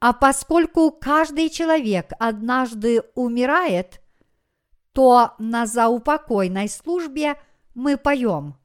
А 0.00 0.14
поскольку 0.14 0.92
каждый 0.92 1.50
человек 1.50 2.12
однажды 2.18 3.02
умирает, 3.14 4.00
то 4.92 5.34
на 5.38 5.66
заупокойной 5.66 6.70
службе 6.70 7.38
мы 7.74 7.98
поем. 7.98 8.56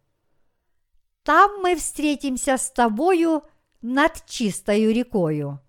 Там 1.29 1.61
мы 1.61 1.75
встретимся 1.75 2.57
с 2.57 2.71
тобою 2.71 3.43
над 3.83 4.25
чистою 4.25 4.91
рекою. 4.91 5.59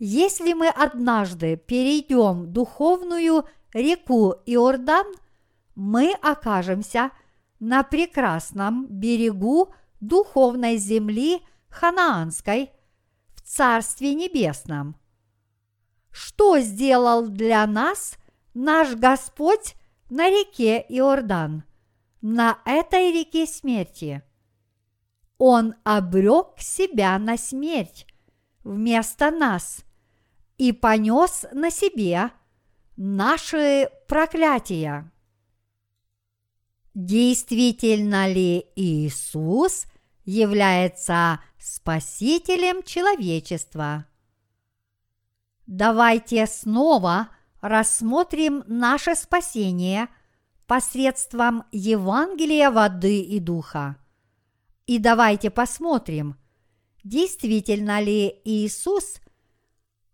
Если 0.00 0.54
мы 0.54 0.70
однажды 0.70 1.56
перейдем 1.56 2.52
духовную 2.52 3.44
реку 3.72 4.34
Иордан, 4.44 5.06
мы 5.76 6.14
окажемся– 6.20 7.12
на 7.60 7.84
прекрасном 7.84 8.88
берегу 8.88 9.72
духовной 10.00 10.78
земли 10.78 11.40
Ханаанской 11.68 12.72
в 13.36 13.40
Царстве 13.42 14.14
Небесном. 14.14 14.96
Что 16.10 16.58
сделал 16.58 17.28
для 17.28 17.64
нас 17.68 18.18
наш 18.52 18.96
Господь 18.96 19.76
на 20.10 20.28
реке 20.28 20.84
Иордан, 20.88 21.62
на 22.24 22.58
этой 22.64 23.12
реке 23.12 23.44
смерти? 23.46 24.22
Он 25.36 25.74
обрек 25.84 26.58
себя 26.58 27.18
на 27.18 27.36
смерть 27.36 28.06
вместо 28.62 29.30
нас 29.30 29.84
и 30.56 30.72
понес 30.72 31.44
на 31.52 31.70
себе 31.70 32.30
наши 32.96 33.90
проклятия. 34.08 35.12
Действительно 36.94 38.26
ли 38.26 38.68
Иисус 38.74 39.84
является 40.24 41.40
Спасителем 41.58 42.82
человечества? 42.84 44.06
Давайте 45.66 46.46
снова 46.46 47.28
рассмотрим 47.60 48.64
наше 48.66 49.14
спасение 49.14 50.08
посредством 50.66 51.64
Евангелия 51.72 52.70
воды 52.70 53.20
и 53.20 53.40
духа. 53.40 53.96
И 54.86 54.98
давайте 54.98 55.50
посмотрим, 55.50 56.36
действительно 57.04 58.00
ли 58.00 58.40
Иисус, 58.44 59.20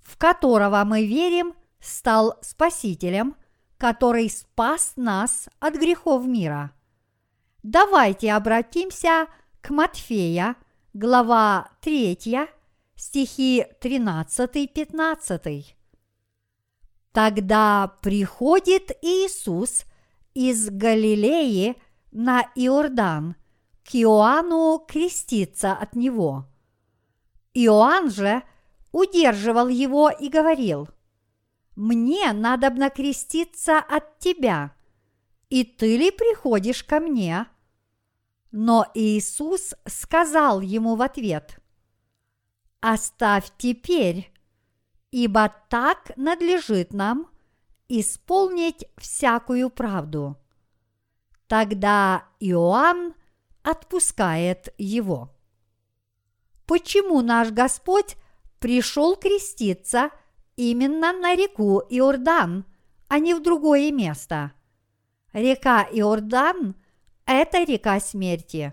в 0.00 0.16
которого 0.16 0.84
мы 0.84 1.06
верим, 1.06 1.54
стал 1.80 2.38
Спасителем– 2.42 3.36
который 3.80 4.28
спас 4.28 4.92
нас 4.96 5.48
от 5.58 5.74
грехов 5.74 6.26
мира. 6.26 6.72
Давайте 7.62 8.34
обратимся 8.34 9.26
к 9.62 9.70
Матфея, 9.70 10.54
глава 10.92 11.70
3, 11.80 12.46
стихи 12.94 13.64
13-15. 13.80 15.64
Тогда 17.12 17.96
приходит 18.02 18.90
Иисус 19.00 19.84
из 20.34 20.70
Галилеи 20.70 21.76
на 22.10 22.42
Иордан 22.54 23.36
к 23.84 23.94
Иоанну 23.94 24.84
креститься 24.86 25.72
от 25.72 25.94
него. 25.96 26.46
Иоанн 27.54 28.10
же 28.10 28.42
удерживал 28.92 29.68
его 29.68 30.10
и 30.10 30.28
говорил– 30.28 30.88
мне 31.80 32.34
надо 32.34 32.70
креститься 32.90 33.78
от 33.78 34.18
тебя, 34.18 34.74
и 35.48 35.64
ты 35.64 35.96
ли 35.96 36.10
приходишь 36.10 36.84
ко 36.84 37.00
мне? 37.00 37.46
Но 38.52 38.86
Иисус 38.92 39.74
сказал 39.86 40.60
ему 40.60 40.96
в 40.96 41.00
ответ, 41.00 41.58
«Оставь 42.80 43.50
теперь, 43.56 44.30
ибо 45.10 45.54
так 45.70 46.12
надлежит 46.16 46.92
нам 46.92 47.30
исполнить 47.90 48.86
всякую 48.96 49.68
правду. 49.68 50.36
Тогда 51.48 52.24
Иоанн 52.38 53.14
отпускает 53.62 54.72
его. 54.78 55.34
Почему 56.66 57.20
наш 57.20 57.50
Господь 57.50 58.16
пришел 58.60 59.16
креститься 59.16 60.10
именно 60.54 61.12
на 61.12 61.34
реку 61.34 61.82
Иордан, 61.90 62.64
а 63.08 63.18
не 63.18 63.34
в 63.34 63.42
другое 63.42 63.90
место? 63.90 64.52
Река 65.32 65.82
Иордан– 65.90 66.76
это 67.26 67.64
река 67.64 67.98
смерти. 67.98 68.72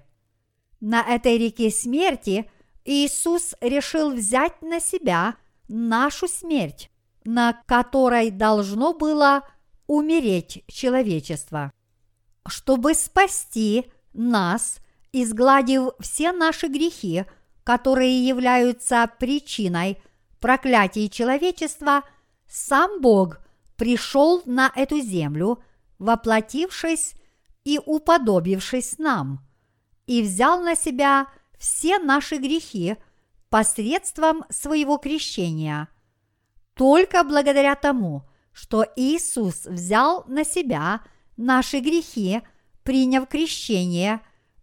На 0.79 1.01
этой 1.01 1.39
реке 1.39 1.71
смерти 1.71 2.47
Иисус 2.85 3.55
решил 3.61 4.11
взять 4.11 4.61
на 4.61 4.79
себя 4.79 5.37
нашу 5.67 6.27
смерть, 6.27 6.91
на 7.27 7.61
которой 7.65 8.31
должно 8.31 8.93
было 8.93 9.45
умереть 9.85 10.63
человечество. 10.69 11.73
Чтобы 12.47 12.93
спасти 12.93 13.91
нас, 14.13 14.79
изгладив 15.11 15.89
все 15.99 16.31
наши 16.31 16.67
грехи, 16.67 17.25
которые 17.65 18.25
являются 18.25 19.11
причиной 19.19 20.01
проклятия 20.39 21.09
человечества, 21.09 22.03
сам 22.47 23.01
Бог 23.01 23.41
пришел 23.75 24.41
на 24.45 24.71
эту 24.73 25.01
землю, 25.01 25.61
воплотившись 25.99 27.13
и 27.65 27.77
уподобившись 27.85 28.99
нам, 28.99 29.45
и 30.05 30.21
взял 30.21 30.61
на 30.61 30.77
себя 30.77 31.27
все 31.59 31.99
наши 31.99 32.37
грехи 32.37 32.95
посредством 33.49 34.45
своего 34.49 34.97
крещения. 34.97 35.89
Только 36.77 37.23
благодаря 37.23 37.75
тому, 37.75 38.21
что 38.53 38.85
Иисус 38.95 39.65
взял 39.65 40.23
на 40.27 40.45
себя 40.45 41.01
наши 41.35 41.79
грехи, 41.79 42.41
приняв 42.83 43.27
крещение 43.27 44.21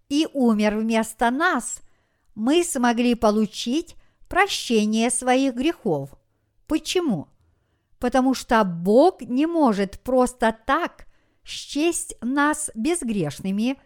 и 0.08 0.28
умер 0.32 0.76
вместо 0.76 1.30
нас, 1.30 1.80
мы 2.36 2.62
смогли 2.62 3.16
получить 3.16 3.96
прощение 4.28 5.10
своих 5.10 5.54
грехов. 5.54 6.10
Почему? 6.68 7.28
Потому 7.98 8.34
что 8.34 8.62
Бог 8.64 9.20
не 9.20 9.46
может 9.46 10.00
просто 10.00 10.56
так 10.66 11.06
счесть 11.44 12.16
нас 12.20 12.70
безгрешными, 12.76 13.76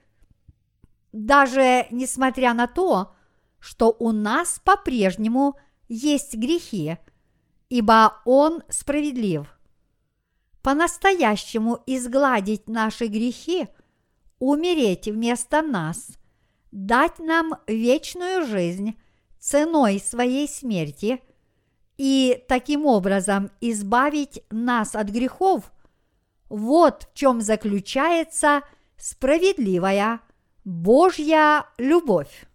даже 1.12 1.86
несмотря 1.90 2.52
на 2.52 2.66
то, 2.66 3.14
что 3.58 3.96
у 3.98 4.12
нас 4.12 4.60
по-прежнему 4.62 5.56
есть 5.88 6.34
грехи, 6.34 6.98
ибо 7.68 8.20
Он 8.24 8.62
справедлив. 8.68 9.46
По-настоящему 10.62 11.82
изгладить 11.86 12.68
наши 12.68 13.06
грехи, 13.06 13.68
умереть 14.38 15.06
вместо 15.06 15.62
нас, 15.62 16.08
дать 16.72 17.18
нам 17.18 17.54
вечную 17.66 18.46
жизнь 18.46 18.98
ценой 19.38 20.00
своей 20.00 20.48
смерти 20.48 21.22
и 21.96 22.44
таким 22.48 22.86
образом 22.86 23.50
избавить 23.60 24.42
нас 24.50 24.94
от 24.94 25.08
грехов, 25.08 25.72
вот 26.48 27.08
в 27.10 27.14
чем 27.14 27.40
заключается 27.40 28.62
справедливая 28.96 30.20
Божья 30.64 31.66
любовь. 31.78 32.46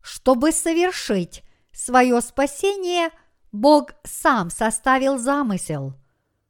Чтобы 0.00 0.52
совершить 0.52 1.42
свое 1.72 2.20
спасение, 2.20 3.10
Бог 3.52 3.94
сам 4.04 4.50
составил 4.50 5.18
замысел. 5.18 5.94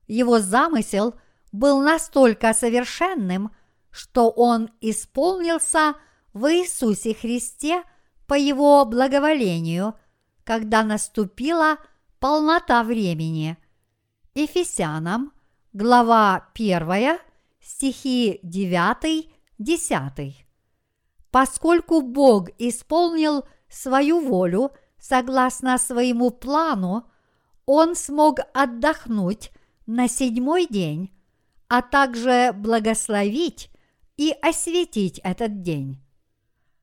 Его 0.06 0.38
замысел 0.38 1.14
был 1.52 1.80
настолько 1.80 2.52
совершенным, 2.52 3.50
что 3.90 4.30
он 4.30 4.70
исполнился 4.80 5.94
в 6.32 6.46
Иисусе 6.52 7.14
Христе 7.14 7.82
по 8.26 8.34
Его 8.34 8.84
благоволению, 8.84 9.94
когда 10.44 10.82
наступила 10.84 11.78
полнота 12.18 12.84
времени. 12.84 13.56
Ефесянам, 14.34 15.32
глава 15.72 16.48
1, 16.54 17.18
стихи 17.60 18.40
9-10. 18.44 20.34
Поскольку 21.30 22.02
Бог 22.02 22.50
исполнил 22.58 23.44
свою 23.68 24.20
волю 24.20 24.72
согласно 25.00 25.78
своему 25.78 26.30
плану, 26.30 27.10
Он 27.66 27.94
смог 27.94 28.40
отдохнуть 28.54 29.50
на 29.86 30.08
седьмой 30.08 30.66
день, 30.66 31.12
а 31.68 31.82
также 31.82 32.52
благословить 32.54 33.70
и 34.16 34.34
осветить 34.42 35.20
этот 35.24 35.62
день. 35.62 36.00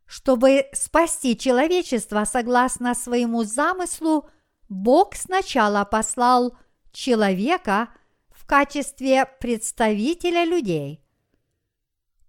Чтобы 0.05 0.67
спасти 0.73 1.37
человечество 1.37 2.23
согласно 2.23 2.93
своему 2.95 3.43
замыслу, 3.43 4.29
Бог 4.69 5.15
сначала 5.15 5.85
послал 5.85 6.57
человека 6.91 7.89
в 8.29 8.45
качестве 8.45 9.25
представителя 9.39 10.45
людей– 10.45 11.03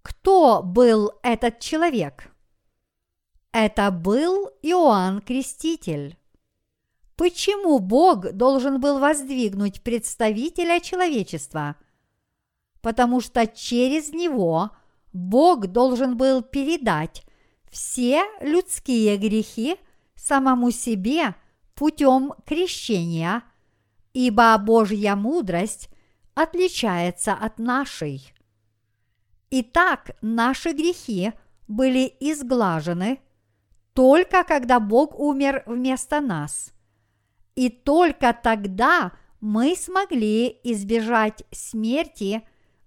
кто 0.09 0.63
был 0.63 1.13
этот 1.23 1.61
человек? 1.61 2.31
Это 3.53 3.91
был 3.91 4.51
Иоанн 4.63 5.21
Креститель. 5.21 6.17
Почему 7.17 7.79
Бог 7.79 8.33
должен 8.33 8.81
был 8.81 8.99
воздвигнуть 8.99 9.83
представителя 9.83 10.81
человечества? 10.81 11.77
Потому 12.83 13.21
что 13.21 13.47
через 13.47 14.11
него 14.11 14.71
Бог 15.13 15.67
должен 15.67 16.17
был 16.17 16.43
передать 16.43 17.25
все 17.71 18.23
людские 18.41 19.17
грехи 19.17 19.77
самому 20.15 20.71
себе 20.71 21.35
путем 21.75 22.35
крещения, 22.47 23.43
ибо 24.13 24.57
Божья 24.59 25.17
мудрость 25.17 25.89
отличается 26.35 27.33
от 27.33 27.59
нашей. 27.59 28.33
Итак, 29.51 30.17
наши 30.21 30.73
грехи 30.73 31.33
были 31.67 32.15
изглажены 32.21 33.21
только 33.99 34.45
когда 34.45 34.79
Бог 34.79 35.19
умер 35.19 35.65
вместо 35.67 36.21
нас. 36.21 36.73
И 37.57 37.69
только 37.69 38.33
тогда 38.33 39.11
мы 39.41 39.75
смогли 39.75 40.61
избежать 40.63 41.43
смерти 41.51 42.47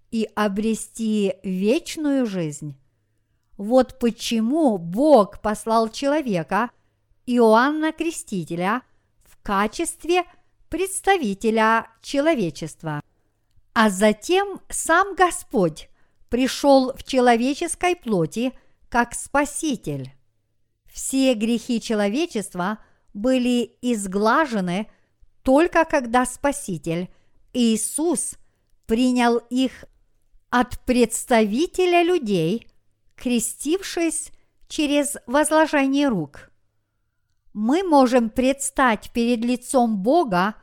и 0.10 0.26
обрести 0.36 1.34
вечную 1.44 2.26
жизнь. 2.26 2.78
Вот 3.58 4.00
почему 4.00 4.78
Бог 4.78 5.42
послал 5.42 5.90
человека, 5.90 6.72
Иоанна 7.26 7.92
Крестителя, 7.92 8.82
в 9.26 9.36
качестве 9.44 10.24
представителя 10.70 11.88
человечества. 12.02 13.02
А 13.74 13.90
затем 13.90 14.62
сам 14.70 15.16
Господь 15.16 15.90
пришел 16.30 16.94
в 16.94 17.04
человеческой 17.04 17.98
плоти 17.98 18.54
как 18.88 19.14
Спаситель. 19.14 20.14
Все 20.92 21.34
грехи 21.34 21.80
человечества 21.80 22.80
были 23.14 23.78
изглажены 23.82 24.90
только 25.42 25.86
когда 25.86 26.26
Спаситель 26.26 27.10
Иисус 27.54 28.36
принял 28.86 29.38
их 29.38 29.86
от 30.50 30.80
представителя 30.86 32.04
людей, 32.04 32.68
крестившись 33.16 34.32
через 34.68 35.18
возложение 35.28 36.10
рук. 36.10 36.52
Мы 37.54 37.84
можем 37.84 38.30
предстать 38.30 39.12
перед 39.14 39.44
лицом 39.44 39.98
Бога 39.98 40.56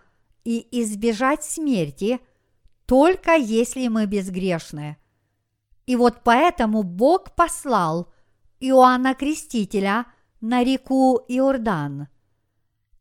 и 0.45 0.67
избежать 0.83 1.45
смерти, 1.45 2.21
только 2.87 3.35
если 3.35 3.89
мы 3.89 4.07
безгрешны– 4.07 4.97
и 5.89 5.97
вот 5.97 6.21
поэтому 6.23 6.83
Бог 6.83 7.35
послал 7.35 8.13
Иоанна 8.61 9.15
Крестителя 9.15 10.05
на 10.41 10.63
реку 10.63 11.25
Иордан. 11.29 12.09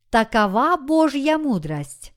Такова 0.09 0.77
Божья 0.77 1.37
мудрость. 1.37 2.13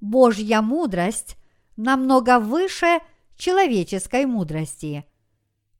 Божья 0.00 0.62
мудрость 0.62 1.36
намного 1.76 2.38
выше 2.38 3.00
человеческой 3.36 4.24
мудрости. 4.24 5.04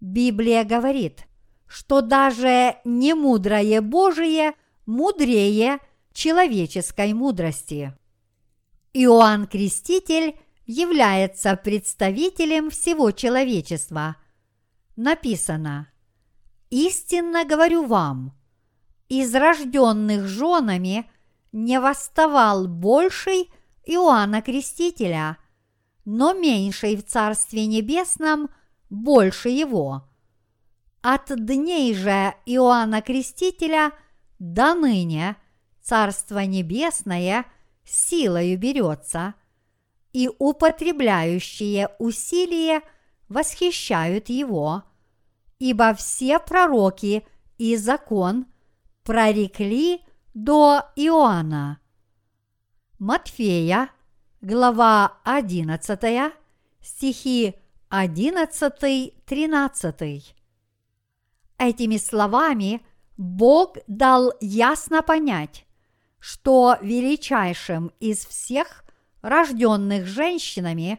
Библия 0.00 0.64
говорит, 0.64 1.26
что 1.66 2.00
даже 2.00 2.76
немудрое 2.84 3.80
Божие 3.80 4.54
мудрее 4.84 5.78
человеческой 6.12 7.12
мудрости. 7.14 7.96
Иоанн 8.92 9.46
Креститель 9.46 10.38
является 10.66 11.56
представителем 11.56 12.70
всего 12.70 13.10
человечества. 13.10 14.16
Написано 14.96 15.88
«Истинно 16.70 17.44
говорю 17.44 17.84
вам, 17.86 18.36
из 19.08 19.34
рожденных 19.34 20.26
женами 20.26 21.10
не 21.52 21.80
восставал 21.80 22.66
больший 22.66 23.50
Иоанна 23.84 24.42
Крестителя, 24.42 25.38
но 26.04 26.34
меньший 26.34 26.96
в 26.96 27.04
Царстве 27.04 27.66
Небесном 27.66 28.50
больше 28.90 29.48
его. 29.48 30.08
От 31.02 31.30
дней 31.34 31.94
же 31.94 32.34
Иоанна 32.46 33.00
Крестителя 33.00 33.92
до 34.38 34.74
ныне 34.74 35.36
Царство 35.80 36.40
Небесное 36.40 37.46
силою 37.84 38.58
берется, 38.58 39.34
и 40.12 40.28
употребляющие 40.38 41.90
усилие 41.98 42.80
восхищают 43.28 44.28
его, 44.28 44.82
ибо 45.58 45.94
все 45.94 46.38
пророки 46.38 47.24
и 47.58 47.76
закон 47.76 48.46
прорекли 49.06 50.04
до 50.34 50.82
Иоанна. 50.96 51.78
Матфея, 52.98 53.90
глава 54.40 55.18
11, 55.24 56.32
стихи 56.82 57.54
11-13. 57.88 60.34
Этими 61.58 61.96
словами 61.98 62.84
Бог 63.16 63.76
дал 63.86 64.32
ясно 64.40 65.04
понять, 65.04 65.66
что 66.18 66.76
величайшим 66.82 67.92
из 68.00 68.26
всех 68.26 68.84
рожденных 69.22 70.06
женщинами, 70.06 70.98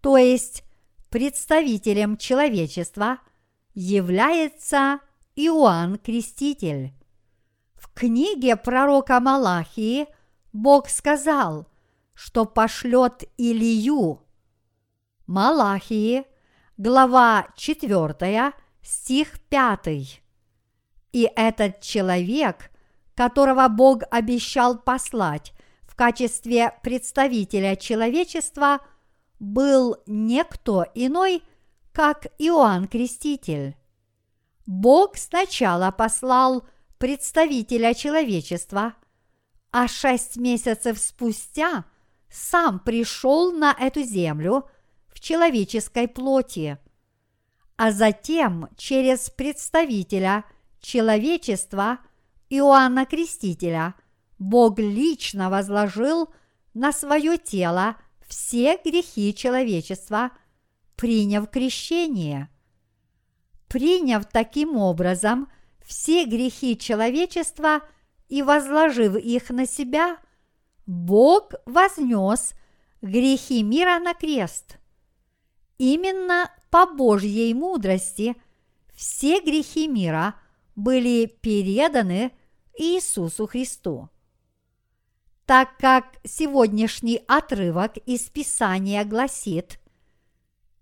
то 0.00 0.16
есть 0.16 0.64
представителем 1.10 2.16
человечества, 2.16 3.18
является 3.74 5.00
Иоанн 5.34 5.98
Креститель. 5.98 6.95
В 7.76 7.92
книге 7.92 8.56
пророка 8.56 9.20
Малахии 9.20 10.06
Бог 10.52 10.88
сказал, 10.88 11.66
что 12.14 12.46
пошлет 12.46 13.24
Илью. 13.36 14.22
Малахии, 15.26 16.24
глава 16.78 17.48
4, 17.56 18.52
стих 18.82 19.40
5. 19.48 20.22
И 21.12 21.30
этот 21.36 21.80
человек, 21.80 22.70
которого 23.14 23.68
Бог 23.68 24.02
обещал 24.10 24.78
послать 24.78 25.52
в 25.82 25.94
качестве 25.94 26.72
представителя 26.82 27.76
человечества, 27.76 28.80
был 29.38 29.96
некто 30.06 30.86
иной, 30.94 31.42
как 31.92 32.26
Иоанн 32.38 32.88
Креститель. 32.88 33.76
Бог 34.66 35.16
сначала 35.16 35.90
послал 35.90 36.66
представителя 36.98 37.94
человечества– 37.94 38.94
а 39.78 39.88
шесть 39.88 40.38
месяцев 40.38 40.98
спустя 40.98 41.84
сам 42.30 42.78
пришел 42.78 43.52
на 43.52 43.76
эту 43.78 44.02
землю 44.02 44.64
в 45.08 45.20
человеческой 45.20 46.08
плоти, 46.08 46.78
а 47.76 47.92
затем 47.92 48.70
через 48.78 49.28
представителя 49.28 50.46
человечества 50.80 51.98
Иоанна 52.48 53.04
Крестителя 53.04 53.94
Бог 54.38 54.78
лично 54.78 55.50
возложил 55.50 56.30
на 56.72 56.90
свое 56.90 57.36
тело 57.36 57.96
все 58.26 58.78
грехи 58.82 59.34
человечества, 59.34 60.30
приняв 60.94 61.50
крещение. 61.50 62.48
Приняв 63.68 64.24
таким 64.24 64.78
образом 64.78 65.48
все 65.86 66.24
грехи 66.26 66.76
человечества– 66.76 67.80
и 68.28 68.42
возложив 68.42 69.16
их 69.16 69.50
на 69.50 69.66
себя, 69.66 70.18
Бог 70.86 71.52
вознес 71.64 72.54
грехи 73.02 73.62
мира 73.62 73.98
на 73.98 74.14
крест. 74.14 74.78
Именно 75.78 76.50
по 76.70 76.86
Божьей 76.86 77.52
мудрости 77.54 78.36
все 78.94 79.40
грехи 79.40 79.88
мира 79.88 80.34
были 80.74 81.26
переданы 81.26 82.32
Иисусу 82.78 83.46
Христу. 83.46 84.08
Так 85.44 85.76
как 85.78 86.16
сегодняшний 86.24 87.22
отрывок 87.28 87.98
из 87.98 88.22
Писания 88.22 89.04
гласит 89.04 89.78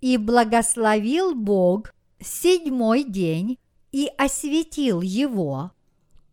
«И 0.00 0.16
благословил 0.16 1.34
Бог 1.34 1.94
седьмой 2.20 3.05
день 3.05 3.59
и 3.95 4.11
осветил 4.18 5.03
его», 5.03 5.70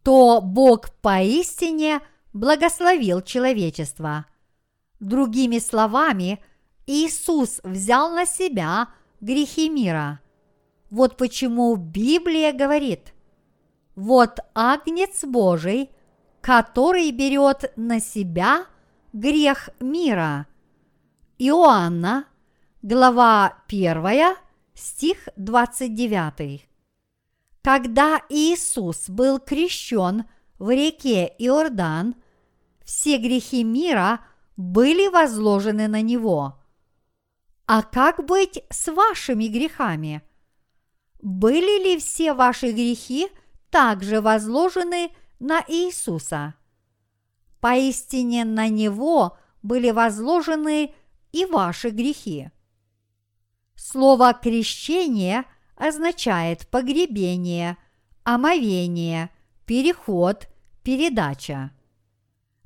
то 0.02 0.42
Бог 0.42 0.90
поистине 1.02 2.02
благословил 2.34 3.22
человечество. 3.22 4.26
Другими 5.00 5.60
словами, 5.60 6.44
Иисус 6.88 7.62
взял 7.64 8.10
на 8.16 8.26
себя 8.26 8.88
грехи 9.20 9.70
мира. 9.70 10.22
Вот 10.90 11.18
почему 11.18 11.76
Библия 11.76 12.52
говорит, 12.52 13.14
вот 13.96 14.40
Агнец 14.56 15.24
Божий, 15.24 15.92
который 16.42 17.12
берет 17.12 17.72
на 17.76 18.00
себя 18.00 18.66
грех 19.14 19.70
мира. 19.80 20.48
Иоанна, 21.38 22.26
глава 22.82 23.58
1, 23.68 24.36
стих 24.74 25.30
29. 25.36 26.71
Когда 27.64 28.22
Иисус 28.30 29.08
был 29.08 29.40
крещен 29.40 30.26
в 30.58 30.70
реке 30.72 31.34
Иордан, 31.38 32.16
все 32.84 33.18
грехи 33.18 33.64
мира 33.64 34.26
были 34.58 35.08
возложены 35.08 35.88
на 35.88 36.02
Него. 36.02 36.60
А 37.68 37.84
как 37.84 38.26
быть 38.26 38.64
с 38.70 38.92
вашими 38.92 39.48
грехами? 39.48 40.24
Были 41.22 41.84
ли 41.84 42.00
все 42.00 42.34
ваши 42.34 42.72
грехи 42.72 43.28
также 43.70 44.22
возложены 44.22 45.12
на 45.40 45.64
Иисуса? 45.68 46.56
Поистине 47.60 48.44
на 48.44 48.70
Него 48.70 49.38
были 49.62 49.92
возложены 49.92 50.96
и 51.32 51.46
ваши 51.46 51.92
грехи. 51.92 52.50
Слово 53.76 54.34
«крещение»– 54.34 55.46
означает 55.82 56.68
погребение, 56.68 57.76
омовение, 58.24 59.32
переход, 59.66 60.48
передача. 60.84 61.72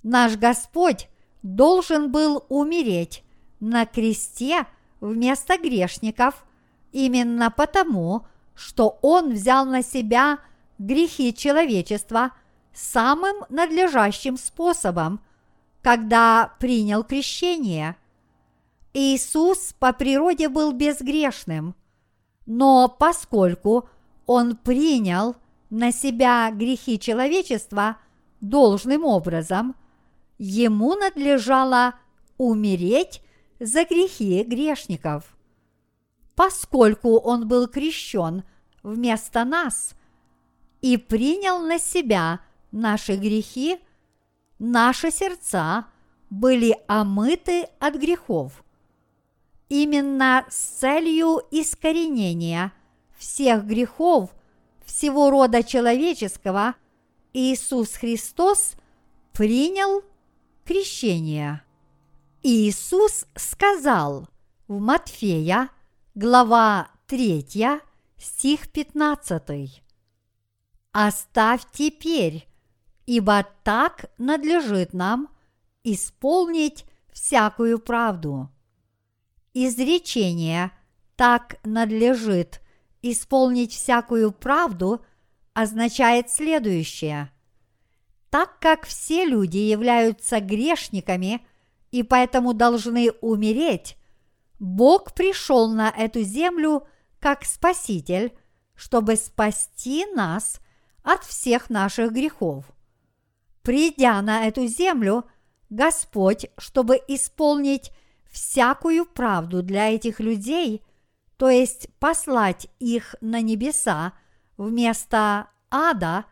Наш 0.03 0.35
Господь 0.35 1.07
должен 1.41 2.11
был 2.11 2.45
умереть 2.49 3.23
на 3.61 3.85
кресте 3.85 4.65
вместо 4.99 5.57
грешников 5.57 6.45
именно 6.91 7.49
потому, 7.51 8.27
что 8.53 8.99
Он 9.01 9.31
взял 9.31 9.65
на 9.65 9.81
себя 9.81 10.39
грехи 10.77 11.33
человечества 11.33 12.31
самым 12.73 13.45
надлежащим 13.47 14.35
способом, 14.35 15.21
когда 15.81 16.53
принял 16.59 17.01
крещение. 17.05 17.95
Иисус 18.93 19.73
по 19.79 19.93
природе 19.93 20.49
был 20.49 20.73
безгрешным– 20.73 21.75
но 22.45 22.87
поскольку 22.87 23.89
он 24.25 24.55
принял 24.55 25.35
на 25.69 25.91
себя 25.91 26.51
грехи 26.51 26.99
человечества 26.99 27.97
должным 28.41 29.05
образом, 29.05 29.75
ему 30.37 30.95
надлежало 30.95 31.95
умереть 32.37 33.21
за 33.59 33.85
грехи 33.85 34.43
грешников. 34.43 35.35
Поскольку 36.35 37.17
он 37.17 37.47
был 37.47 37.67
крещен 37.67 38.43
вместо 38.83 39.45
нас 39.45 39.95
и 40.81 40.97
принял 40.97 41.59
на 41.59 41.79
себя 41.79 42.41
наши 42.71 43.15
грехи, 43.15 43.79
наши 44.59 45.11
сердца 45.11 45.85
были 46.29 46.77
омыты 46.87 47.69
от 47.79 47.95
грехов. 47.95 48.64
Именно 49.69 50.45
с 50.49 50.55
целью 50.55 51.41
искоренения 51.49 52.71
всех 53.17 53.65
грехов 53.65 54.29
всего 54.85 55.31
рода 55.31 55.63
человеческого 55.63 56.75
Иисус 57.33 57.95
Христос 57.95 58.73
принял 59.33 60.03
крещение. 60.65 61.63
Иисус 62.43 63.25
сказал 63.35 64.27
в 64.67 64.79
Матфея, 64.79 65.69
глава 66.13 66.89
3, 67.07 67.81
стих 68.17 68.69
15. 68.71 69.83
«Оставь 70.91 71.61
теперь, 71.71 72.47
ибо 73.07 73.45
так 73.63 74.11
надлежит 74.19 74.93
нам 74.93 75.27
исполнить 75.83 76.85
всякую 77.11 77.79
правду» 77.79 78.49
изречение 79.55 80.71
«так 81.15 81.57
надлежит 81.63 82.61
исполнить 83.01 83.73
всякую 83.73 84.31
правду» 84.31 85.03
означает 85.53 86.29
следующее. 86.29 87.31
Так 88.29 88.59
как 88.59 88.85
все 88.85 89.23
люди 89.23 89.57
являются 89.57 90.41
грешниками 90.41 91.45
и 91.91 92.03
поэтому 92.03 92.53
должны 92.53 93.11
умереть, 93.21 93.95
Бог 94.59 95.13
пришел 95.13 95.69
на 95.69 95.89
эту 95.89 96.21
землю 96.23 96.85
как 97.19 97.45
Спаситель, 97.45 98.33
чтобы 98.75 99.15
спасти 99.15 100.05
нас 100.13 100.59
от 101.03 101.23
всех 101.23 101.69
наших 101.69 102.11
грехов. 102.11 102.65
Придя 103.61 104.21
на 104.21 104.45
эту 104.45 104.67
землю, 104.67 105.23
Господь, 105.69 106.47
чтобы 106.57 106.99
исполнить 107.07 107.91
всякую 108.35 109.05
правду 109.05 109.63
для 109.63 109.89
этих 109.95 110.19
людей, 110.19 110.83
то 111.37 111.49
есть 111.49 111.87
послать 111.99 112.67
их 112.79 113.15
на 113.21 113.41
небеса 113.41 114.11
вместо 114.57 115.47
ада, 115.71 116.25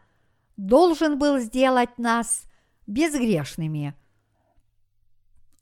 должен 0.57 1.17
был 1.17 1.39
сделать 1.39 1.97
нас 1.97 2.43
безгрешными. 2.87 3.95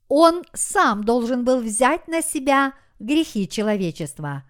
Он 0.08 0.42
сам 0.52 1.04
должен 1.04 1.44
был 1.44 1.60
взять 1.60 2.08
на 2.08 2.22
себя 2.22 2.74
грехи 2.98 3.48
человечества. 3.48 4.42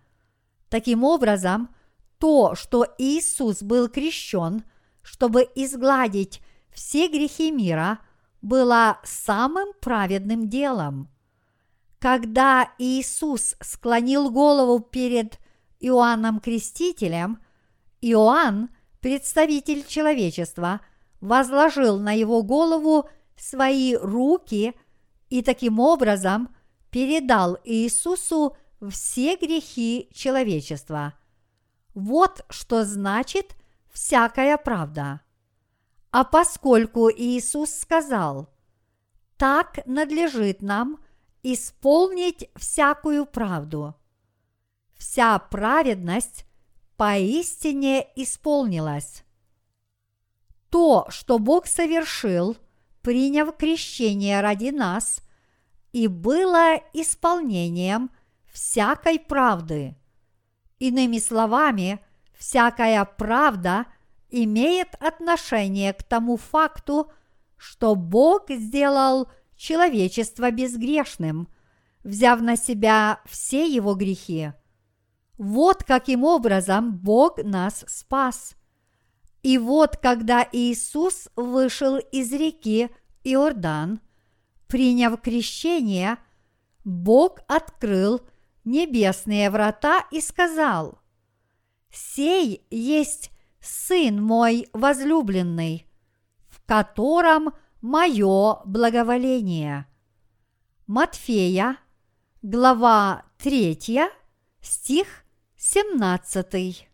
Таким 0.71 1.05
образом, 1.05 1.69
то, 2.17 2.55
что 2.55 2.87
Иисус 2.97 3.63
был 3.63 3.91
крещен, 3.91 4.65
чтобы 5.03 5.47
изгладить 5.55 6.41
все 6.73 7.09
грехи 7.09 7.51
мира, 7.51 7.99
было 8.41 8.99
самым 9.05 9.75
праведным 9.79 10.49
делом. 10.49 11.12
Когда 12.03 12.73
Иисус 12.79 13.55
склонил 13.61 14.29
голову 14.33 14.81
перед 14.81 15.39
Иоанном 15.79 16.41
Крестителем, 16.41 17.41
Иоанн, 18.01 18.71
представитель 19.01 19.87
человечества, 19.87 20.81
возложил 21.21 22.01
на 22.01 22.11
его 22.11 22.43
голову 22.43 23.09
свои 23.37 23.95
руки 23.95 24.75
и 25.31 25.43
таким 25.43 25.79
образом 25.79 26.53
передал 26.91 27.57
Иисусу 27.63 28.57
все 28.91 29.37
грехи 29.37 30.09
человечества. 30.13 31.15
Вот 31.95 32.45
что 32.51 32.85
значит 32.85 33.55
всякая 33.93 34.59
правда. 34.59 35.21
А 36.11 36.25
поскольку 36.25 37.09
Иисус 37.13 37.71
сказал, 37.71 38.49
так 39.37 39.87
надлежит 39.87 40.63
нам 40.63 40.99
исполнить 41.43 42.49
всякую 42.57 43.27
правду, 43.27 43.95
вся 44.97 45.39
праведность 45.39 46.47
поистине 46.97 48.07
исполнилась. 48.15 49.25
То, 50.71 51.07
что 51.11 51.39
Бог 51.39 51.67
совершил, 51.67 52.57
приняв 53.03 53.57
крещение 53.57 54.41
ради 54.41 54.71
нас, 54.71 55.21
и 55.93 56.07
было 56.07 56.77
исполнением 56.95 58.11
всякой 58.51 59.19
правды. 59.19 59.97
Иными 60.79 61.19
словами, 61.19 62.01
всякая 62.39 63.05
правда 63.05 63.87
имеет 64.31 64.95
отношение 65.01 65.93
к 65.93 66.03
тому 66.03 66.37
факту, 66.37 67.13
что 67.57 67.95
Бог 67.95 68.51
сделал 68.51 69.29
человечество 69.63 70.51
безгрешным, 70.51 71.47
взяв 72.03 72.41
на 72.41 72.57
себя 72.57 73.21
все 73.25 73.65
его 73.73 73.95
грехи. 73.95 74.53
Вот 75.39 75.85
каким 75.85 76.25
образом 76.25 76.99
Бог 76.99 77.39
нас 77.45 77.85
спас. 77.87 78.57
И 79.43 79.59
вот 79.59 79.97
когда 79.99 80.47
Иисус 80.51 81.29
вышел 81.37 81.97
из 81.97 82.33
реки 82.33 82.91
Иордан, 83.23 84.01
приняв 84.67 85.21
крещение, 85.21 86.17
Бог 86.85 87.39
открыл 87.47 88.21
небесные 88.65 89.49
врата 89.49 90.05
и 90.11 90.21
сказал, 90.21 90.99
«Сей 91.89 92.67
есть 92.69 93.31
Сын 93.61 94.21
мой 94.21 94.67
возлюбленный, 94.73 95.87
в 96.49 96.67
котором 96.67 97.53
мое 97.83 98.63
благоволение». 98.65 99.87
Матфея, 100.87 101.77
глава 102.41 103.25
3, 103.39 104.01
стих 104.61 105.07
17. 105.57 106.89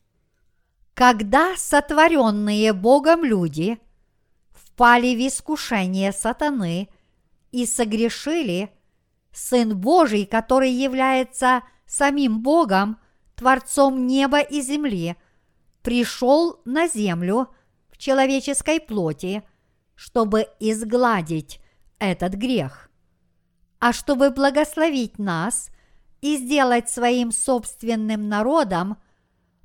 Когда 0.94 1.56
сотворенные 1.56 2.72
Богом 2.72 3.24
люди 3.24 3.78
впали 4.52 5.14
в 5.14 5.26
искушение 5.28 6.12
сатаны 6.12 6.88
и 7.50 7.66
согрешили, 7.66 8.70
Сын 9.32 9.78
Божий, 9.78 10.26
который 10.26 10.70
является 10.70 11.62
самим 11.86 12.42
Богом, 12.42 12.98
Творцом 13.36 14.06
неба 14.06 14.40
и 14.40 14.60
земли, 14.60 15.16
пришел 15.82 16.60
на 16.64 16.88
землю 16.88 17.48
в 17.88 17.98
человеческой 17.98 18.80
плоти, 18.80 19.44
чтобы 19.98 20.46
изгладить 20.60 21.60
этот 21.98 22.34
грех. 22.34 22.88
А 23.80 23.92
чтобы 23.92 24.30
благословить 24.30 25.18
нас– 25.18 25.70
и 26.20 26.36
сделать 26.36 26.88
своим 26.88 27.32
собственным 27.32 28.28
народом, 28.28 28.96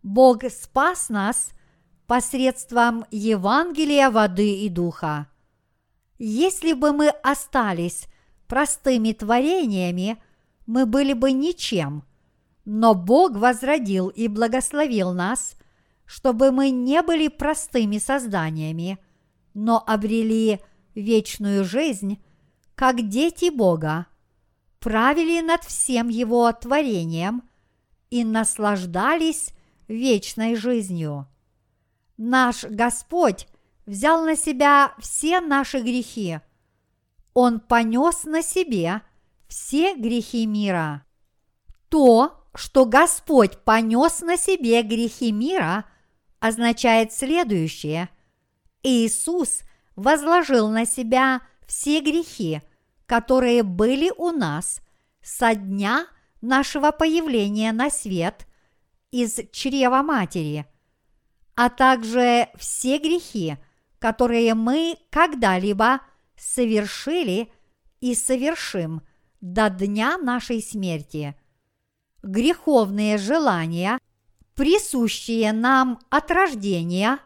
Бог 0.02 0.44
спас 0.52 1.10
нас 1.10 1.52
посредством 2.08 3.06
Евангелия 3.12 4.10
воды 4.10 4.62
и 4.62 4.70
духа. 4.70 5.28
Если 6.20 6.74
бы 6.74 6.94
мы 6.94 7.10
остались 7.10 8.06
простыми 8.48 9.14
творениями, 9.14 10.22
мы 10.66 10.86
были 10.86 11.14
бы 11.14 11.32
ничем, 11.32 12.04
но 12.66 12.94
Бог 12.94 13.36
возродил 13.36 14.10
и 14.10 14.28
благословил 14.28 15.12
нас, 15.12 15.56
чтобы 16.06 16.52
мы 16.52 16.70
не 16.70 17.02
были 17.02 17.30
простыми 17.30 17.98
созданиями, 17.98 19.00
но 19.54 19.84
обрели 19.86 20.60
вечную 20.96 21.64
жизнь, 21.64 22.22
как 22.76 23.08
дети 23.08 23.50
Бога 23.50 24.08
правили 24.80 25.42
над 25.42 25.64
всем 25.64 26.10
его 26.10 26.52
творением 26.52 27.44
и 28.10 28.24
наслаждались 28.24 29.50
вечной 29.88 30.56
жизнью. 30.56 31.28
Наш 32.18 32.64
Господь 32.64 33.48
взял 33.86 34.24
на 34.24 34.36
себя 34.36 34.94
все 35.00 35.40
наши 35.40 35.80
грехи. 35.80 36.40
Он 37.34 37.60
понес 37.60 38.26
на 38.26 38.42
себе 38.44 39.02
все 39.48 39.96
грехи 39.96 40.46
мира. 40.46 41.06
То, 41.90 42.48
что 42.56 42.86
Господь 42.86 43.58
понес 43.64 44.22
на 44.22 44.38
себе 44.38 44.84
грехи 44.84 45.32
мира, 45.32 45.86
означает 46.40 47.14
следующее. 47.14 48.10
Иисус 48.84 49.62
возложил 49.96 50.70
на 50.70 50.86
себя 50.86 51.42
все 51.66 52.02
грехи– 52.02 52.62
которые 53.06 53.64
были 53.64 54.12
у 54.18 54.32
нас 54.32 54.82
со 55.22 55.56
дня 55.56 56.08
нашего 56.42 56.92
появления 56.92 57.72
на 57.72 57.90
свет 57.90 58.48
из 59.12 59.40
чрева 59.52 60.02
матери, 60.02 60.66
а 61.56 61.70
также 61.70 62.50
все 62.56 62.98
грехи, 62.98 63.58
которые 64.00 64.54
мы 64.56 64.98
когда-либо 65.10 66.02
совершили 66.36 67.52
и 68.02 68.16
совершим 68.16 69.02
до 69.42 69.70
дня 69.70 70.18
нашей 70.18 70.62
смерти. 70.62 71.36
Греховные 72.24 73.18
желания, 73.18 74.00
присущие 74.56 75.54
нам 75.54 76.00
от 76.10 76.32
рождения, 76.32 77.20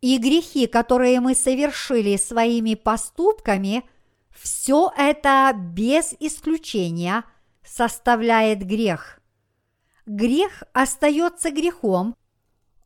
и 0.00 0.18
грехи, 0.18 0.66
которые 0.66 1.20
мы 1.20 1.34
совершили 1.34 2.16
своими 2.16 2.74
поступками– 2.74 3.84
все 4.36 4.92
это 4.96 5.52
без 5.54 6.14
исключения 6.20 7.24
составляет 7.64 8.64
грех. 8.66 9.20
Грех 10.04 10.62
остается 10.72 11.50
грехом, 11.50 12.14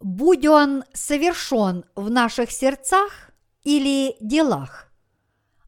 будь 0.01 0.47
он 0.47 0.85
совершен 0.93 1.85
в 1.97 2.09
наших 2.09 2.51
сердцах 2.51 3.31
или 3.63 4.17
делах. 4.21 4.91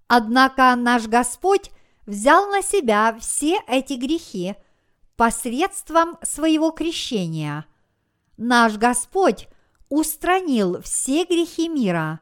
Однако 0.06 0.74
наш 0.76 1.06
Господь 1.06 1.70
взял 2.06 2.48
на 2.50 2.62
себя 2.62 3.16
все 3.20 3.58
эти 3.66 3.94
грехи 3.94 4.54
посредством 5.16 6.16
своего 6.22 6.70
крещения. 6.70 7.66
Наш 8.36 8.76
Господь 8.76 9.48
устранил 9.92 10.80
все 10.82 11.24
грехи 11.24 11.68
мира. 11.68 12.20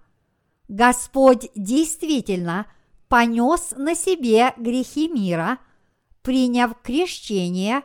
Господь 0.68 1.50
действительно– 1.54 2.66
понес 3.10 3.74
на 3.76 3.96
себе 3.96 4.54
грехи 4.56 5.08
мира, 5.08 5.58
приняв 6.22 6.80
крещение 6.80 7.82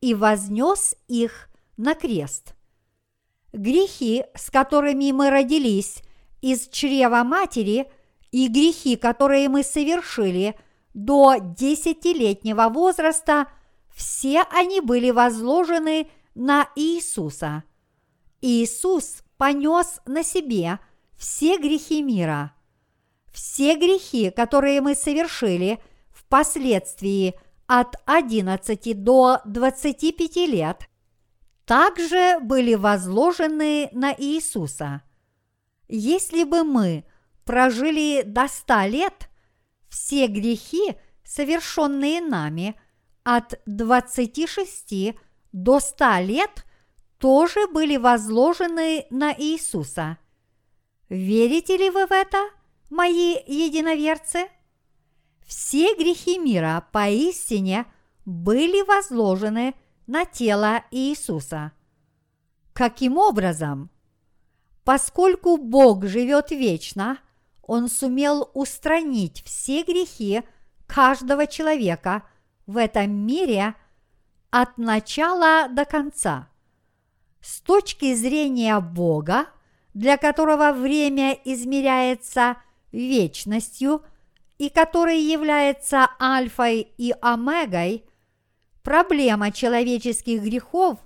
и 0.00 0.14
вознес 0.14 0.94
их 1.08 1.50
на 1.76 1.94
крест. 1.94 2.54
Грехи, 3.52 4.24
с 4.36 4.48
которыми 4.48 5.10
мы 5.10 5.28
родились 5.28 6.02
из 6.40 6.68
чрева 6.68 7.24
матери, 7.24 7.90
и 8.30 8.46
грехи, 8.46 8.94
которые 8.94 9.48
мы 9.48 9.64
совершили 9.64 10.54
до 10.94 11.38
десятилетнего 11.40 12.68
возраста, 12.68 13.48
все 13.92 14.42
они 14.52 14.80
были 14.80 15.10
возложены 15.10 16.08
на 16.36 16.68
Иисуса. 16.76 17.64
Иисус 18.40 19.22
понес 19.36 20.00
на 20.06 20.22
себе 20.22 20.78
все 21.16 21.58
грехи 21.58 22.02
мира. 22.02 22.54
Все 23.32 23.76
грехи, 23.76 24.30
которые 24.30 24.80
мы 24.80 24.94
совершили 24.94 25.78
впоследствии 26.10 27.34
от 27.66 27.94
11 28.06 29.02
до 29.02 29.40
25 29.44 30.36
лет, 30.48 30.88
также 31.64 32.40
были 32.40 32.74
возложены 32.74 33.90
на 33.92 34.12
Иисуса. 34.12 35.02
Если 35.88 36.44
бы 36.44 36.64
мы 36.64 37.04
прожили 37.44 38.22
до 38.22 38.48
100 38.48 38.80
лет, 38.86 39.28
все 39.88 40.26
грехи, 40.26 40.96
совершенные 41.24 42.20
нами 42.20 42.80
от 43.22 43.60
26 43.66 45.14
до 45.52 45.80
100 45.80 46.04
лет, 46.22 46.64
тоже 47.20 47.68
были 47.68 47.98
возложены 47.98 49.06
на 49.10 49.32
Иисуса. 49.32 50.16
Верите 51.10 51.76
ли 51.76 51.90
вы 51.90 52.06
в 52.06 52.12
это, 52.12 52.38
мои 52.88 53.36
единоверцы? 53.46 54.48
Все 55.44 55.94
грехи 55.96 56.38
мира 56.38 56.88
поистине 56.92 57.84
были 58.24 58.82
возложены 58.82 59.74
на 60.06 60.24
тело 60.24 60.82
Иисуса. 60.90 61.72
Каким 62.72 63.18
образом? 63.18 63.90
Поскольку 64.84 65.58
Бог 65.58 66.06
живет 66.06 66.50
вечно, 66.50 67.18
Он 67.62 67.88
сумел 67.88 68.50
устранить 68.54 69.42
все 69.44 69.82
грехи 69.82 70.42
каждого 70.86 71.46
человека 71.46 72.22
в 72.66 72.78
этом 72.78 73.10
мире 73.10 73.74
от 74.50 74.78
начала 74.78 75.68
до 75.68 75.84
конца. 75.84 76.49
С 77.40 77.60
точки 77.60 78.14
зрения 78.14 78.78
Бога, 78.80 79.46
для 79.94 80.16
которого 80.16 80.72
время 80.72 81.32
измеряется 81.44 82.56
вечностью 82.92 84.02
и 84.58 84.68
который 84.68 85.18
является 85.18 86.08
альфой 86.20 86.92
и 86.98 87.14
омегой, 87.22 88.04
проблема 88.82 89.52
человеческих 89.52 90.42
грехов, 90.42 90.98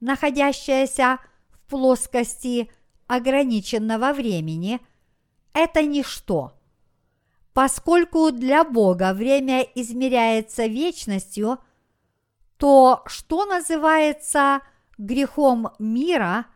находящаяся 0.00 1.18
в 1.48 1.70
плоскости 1.70 2.70
ограниченного 3.06 4.12
времени, 4.12 4.80
это 5.52 5.82
ничто. 5.82 6.52
Поскольку 7.52 8.30
для 8.30 8.64
Бога 8.64 9.12
время 9.12 9.62
измеряется 9.74 10.66
вечностью, 10.66 11.58
то, 12.56 13.02
что 13.06 13.46
называется 13.46 14.60
грехом 15.00 15.70
мира, 15.78 16.46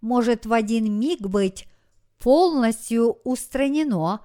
может 0.00 0.46
в 0.46 0.52
один 0.52 0.92
миг 1.00 1.22
быть 1.22 1.66
полностью 2.18 3.18
устранено 3.24 4.20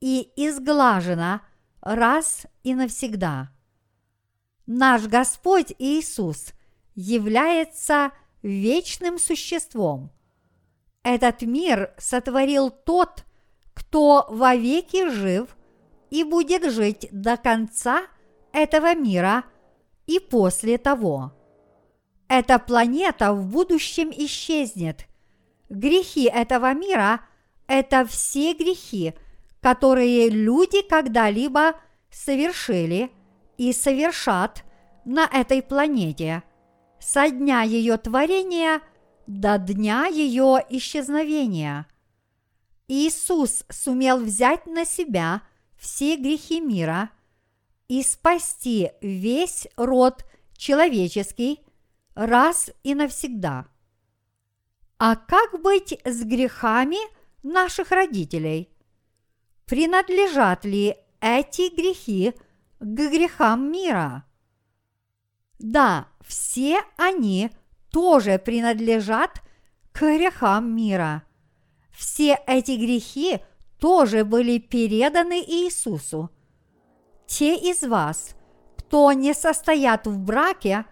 и 0.00 0.30
изглажено 0.36 1.40
раз 1.80 2.46
и 2.62 2.74
навсегда. 2.74 3.50
Наш 4.66 5.06
Господь 5.06 5.74
Иисус 5.78 6.52
является 6.94 8.12
вечным 8.42 9.18
существом. 9.18 10.10
Этот 11.02 11.42
мир 11.42 11.94
сотворил 11.98 12.70
тот, 12.70 13.24
кто 13.74 14.26
вовеки 14.30 15.08
жив 15.10 15.56
и 16.10 16.24
будет 16.24 16.70
жить 16.72 17.08
до 17.12 17.36
конца 17.36 18.02
этого 18.52 18.94
мира 18.94 19.44
и 20.06 20.18
после 20.18 20.78
того. 20.78 21.32
Эта 22.28 22.58
планета 22.58 23.32
в 23.32 23.46
будущем 23.46 24.10
исчезнет. 24.10 25.06
Грехи 25.68 26.24
этого 26.24 26.72
мира– 26.74 27.20
это 27.66 28.04
все 28.06 28.54
грехи, 28.54 29.14
которые 29.60 30.28
люди 30.28 30.82
когда-либо 30.82 31.74
совершили 32.10 33.10
и 33.56 33.72
совершат 33.72 34.64
на 35.04 35.26
этой 35.26 35.62
планете 35.62 36.42
со 36.98 37.28
дня 37.28 37.62
ее 37.62 37.96
творения 37.98 38.80
до 39.26 39.58
дня 39.58 40.06
ее 40.06 40.58
исчезновения. 40.70 41.86
Иисус 42.88 43.64
сумел 43.70 44.18
взять 44.18 44.66
на 44.66 44.84
себя 44.84 45.42
все 45.78 46.16
грехи 46.16 46.60
мира 46.60 47.10
и 47.88 48.02
спасти 48.02 48.90
весь 49.00 49.66
род 49.76 50.24
человеческий 50.56 51.63
раз 52.14 52.70
и 52.82 52.94
навсегда. 52.94 53.66
А 54.98 55.16
как 55.16 55.60
быть 55.60 56.00
с 56.04 56.24
грехами 56.24 56.98
наших 57.42 57.90
родителей? 57.90 58.70
Принадлежат 59.66 60.64
ли 60.64 60.96
эти 61.20 61.74
грехи 61.74 62.32
к 62.78 63.10
грехам 63.10 63.70
мира? 63.70 64.24
Да, 65.58 66.08
все 66.20 66.80
они 66.96 67.50
тоже 67.90 68.38
принадлежат 68.38 69.40
к 69.92 70.00
грехам 70.00 70.74
мира. 70.74 71.22
Все 71.92 72.38
эти 72.46 72.72
грехи 72.72 73.40
тоже 73.78 74.24
были 74.24 74.58
переданы 74.58 75.40
Иисусу. 75.40 76.30
Те 77.26 77.56
из 77.56 77.82
вас, 77.82 78.34
кто 78.76 79.12
не 79.12 79.32
состоят 79.32 80.06
в 80.06 80.18
браке, 80.18 80.86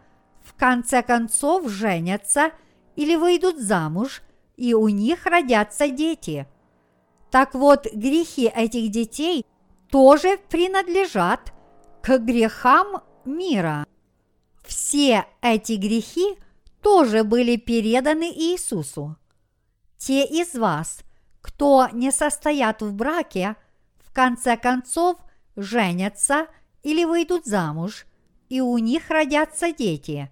в 0.45 0.55
конце 0.55 1.03
концов 1.03 1.69
женятся 1.69 2.53
или 2.97 3.17
выйдут 3.17 3.59
замуж, 3.59 4.23
и 4.57 4.75
у 4.75 4.89
них 4.89 5.27
родятся 5.27 5.89
дети. 5.89 6.47
Так 7.31 7.55
вот, 7.55 7.87
грехи 7.93 8.47
этих 8.47 8.91
детей 8.91 9.47
тоже 9.91 10.39
принадлежат 10.49 11.53
к 12.03 12.19
грехам 12.19 13.03
мира. 13.25 13.87
Все 14.65 15.25
эти 15.41 15.73
грехи 15.73 16.37
тоже 16.83 17.25
были 17.25 17.57
переданы 17.57 18.31
Иисусу. 18.31 19.17
Те 19.97 20.25
из 20.25 20.55
вас, 20.55 21.01
кто 21.41 21.89
не 21.93 22.11
состоят 22.11 22.83
в 22.83 22.93
браке, 22.93 23.57
в 23.99 24.13
конце 24.13 24.57
концов 24.57 25.17
женятся 25.57 26.47
или 26.83 27.05
выйдут 27.05 27.47
замуж, 27.47 28.07
и 28.49 28.61
у 28.61 28.77
них 28.79 29.11
родятся 29.11 29.73
дети. 29.73 30.31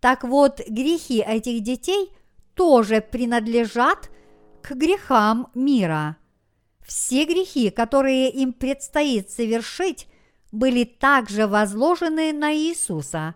Так 0.00 0.24
вот, 0.24 0.60
грехи 0.66 1.20
этих 1.20 1.62
детей 1.62 2.10
тоже 2.54 3.00
принадлежат 3.00 4.10
к 4.62 4.72
грехам 4.72 5.50
мира. 5.54 6.16
Все 6.80 7.24
грехи, 7.24 7.70
которые 7.70 8.30
им 8.30 8.52
предстоит 8.52 9.30
совершить, 9.30 10.08
были 10.50 10.84
также 10.84 11.46
возложены 11.46 12.32
на 12.32 12.52
Иисуса. 12.54 13.34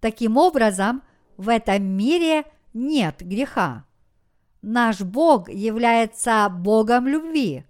Таким 0.00 0.36
образом, 0.36 1.02
в 1.36 1.48
этом 1.48 1.82
мире 1.82 2.44
нет 2.74 3.16
греха. 3.20 3.84
Наш 4.62 5.00
Бог 5.00 5.48
является 5.48 6.48
Богом 6.48 7.06
любви. 7.08 7.64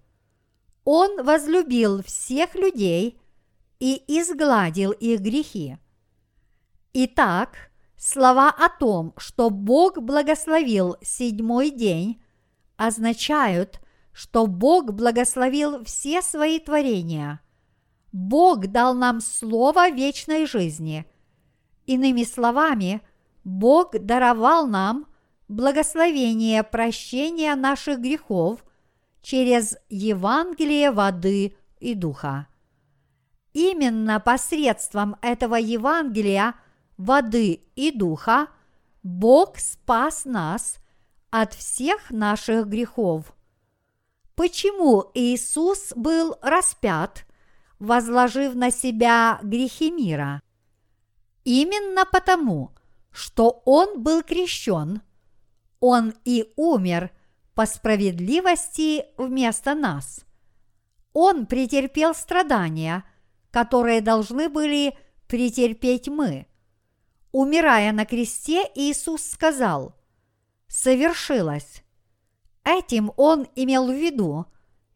Он 0.83 1.23
возлюбил 1.23 2.03
всех 2.03 2.55
людей 2.55 3.19
и 3.79 4.01
изгладил 4.07 4.91
их 4.91 5.21
грехи. 5.21 5.77
Итак, 6.93 7.71
слова 7.97 8.49
о 8.49 8.69
том, 8.69 9.13
что 9.17 9.49
Бог 9.49 10.01
благословил 10.01 10.95
седьмой 11.01 11.71
день, 11.71 12.21
означают, 12.77 13.81
что 14.13 14.47
Бог 14.47 14.93
благословил 14.93 15.83
все 15.83 16.21
свои 16.21 16.59
творения. 16.59 17.41
Бог 18.11 18.67
дал 18.67 18.93
нам 18.93 19.19
слово 19.19 19.89
вечной 19.89 20.45
жизни. 20.45 21.05
Иными 21.85 22.23
словами, 22.23 23.01
Бог 23.43 23.91
даровал 23.99 24.67
нам 24.67 25.07
благословение 25.47 26.63
прощения 26.63 27.55
наших 27.55 27.99
грехов 27.99 28.63
через 29.21 29.77
Евангелие 29.89 30.91
воды 30.91 31.55
и 31.79 31.93
духа. 31.93 32.47
Именно 33.53 34.19
посредством 34.19 35.15
этого 35.21 35.55
Евангелия 35.55 36.55
воды 36.97 37.61
и 37.75 37.91
духа 37.91 38.47
Бог 39.03 39.57
спас 39.59 40.25
нас 40.25 40.77
от 41.29 41.53
всех 41.53 42.11
наших 42.11 42.67
грехов. 42.67 43.33
Почему 44.35 45.09
Иисус 45.13 45.93
был 45.95 46.35
распят, 46.41 47.25
возложив 47.79 48.55
на 48.55 48.71
себя 48.71 49.39
грехи 49.41 49.91
мира? 49.91 50.41
Именно 51.43 52.05
потому, 52.05 52.71
что 53.11 53.61
Он 53.65 54.03
был 54.03 54.21
крещен, 54.23 55.01
Он 55.79 56.13
и 56.25 56.51
умер 56.55 57.11
по 57.55 57.65
справедливости 57.65 59.05
вместо 59.17 59.73
нас. 59.73 60.25
Он 61.13 61.47
претерпел 61.47 62.13
страдания, 62.13 63.03
которые 63.49 64.01
должны 64.01 64.49
были 64.49 64.95
претерпеть 65.27 66.07
мы– 66.07 66.45
Умирая 67.31 67.91
на 67.91 68.05
кресте, 68.05 68.63
Иисус 68.75 69.21
сказал 69.21 69.95
«Совершилось». 70.67 71.83
Этим 72.63 73.11
он 73.17 73.47
имел 73.55 73.87
в 73.87 73.93
виду 73.93 74.45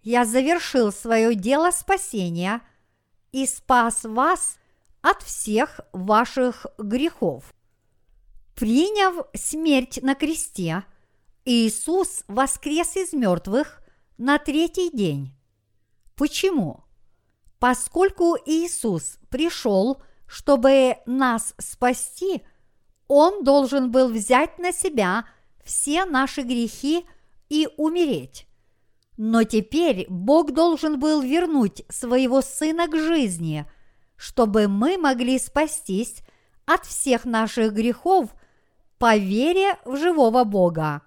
«Я 0.02 0.26
завершил 0.26 0.92
свое 0.92 1.36
дело 1.36 1.72
спасения 1.72 2.62
и 3.32 3.46
спас 3.46 4.04
вас 4.04 4.58
от 5.02 5.22
всех 5.24 5.82
ваших 5.94 6.66
грехов». 6.78 7.54
Приняв 8.56 9.26
смерть 9.34 10.00
на 10.02 10.16
кресте, 10.16 10.84
Иисус 11.46 12.24
воскрес 12.28 12.96
из 12.96 13.14
мертвых 13.14 13.82
на 14.18 14.38
третий 14.38 14.90
день. 14.92 15.34
Почему? 16.16 16.84
Поскольку 17.58 18.38
Иисус 18.46 19.18
пришел, 19.30 20.02
чтобы 20.32 20.96
нас 21.06 21.54
спасти, 21.58 22.42
Он 23.10 23.44
должен 23.44 23.92
был 23.92 24.08
взять 24.08 24.60
на 24.60 24.72
себя 24.72 25.26
все 25.62 26.06
наши 26.06 26.44
грехи 26.44 27.06
и 27.50 27.68
умереть. 27.76 28.48
Но 29.18 29.44
теперь 29.44 30.06
Бог 30.08 30.54
должен 30.54 31.02
был 31.02 31.20
вернуть 31.22 31.84
своего 31.90 32.40
Сына 32.40 32.88
к 32.88 32.96
жизни, 32.96 33.70
чтобы 34.16 34.70
мы 34.70 34.98
могли 34.98 35.38
спастись 35.38 36.22
от 36.66 36.86
всех 36.86 37.26
наших 37.26 37.74
грехов 37.74 38.34
по 39.00 39.18
вере 39.18 39.78
в 39.84 39.98
живого 39.98 40.46
Бога. 40.46 41.02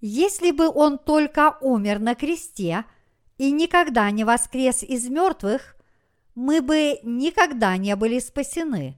Если 0.00 0.52
бы 0.52 0.68
Он 0.68 0.96
только 0.96 1.58
умер 1.60 1.98
на 1.98 2.14
кресте– 2.14 2.84
и 3.38 3.52
никогда 3.52 4.10
не 4.10 4.24
воскрес 4.24 4.82
из 4.82 5.08
мертвых, 5.08 5.76
мы 6.38 6.62
бы 6.62 7.00
никогда 7.02 7.76
не 7.76 7.96
были 7.96 8.20
спасены. 8.20 8.96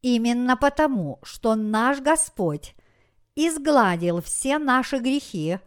Именно 0.00 0.56
потому, 0.56 1.18
что 1.22 1.54
наш 1.54 2.00
Господь 2.00 2.74
изгладил 3.36 4.22
все 4.22 4.56
наши 4.56 5.00
грехи, 5.00 5.58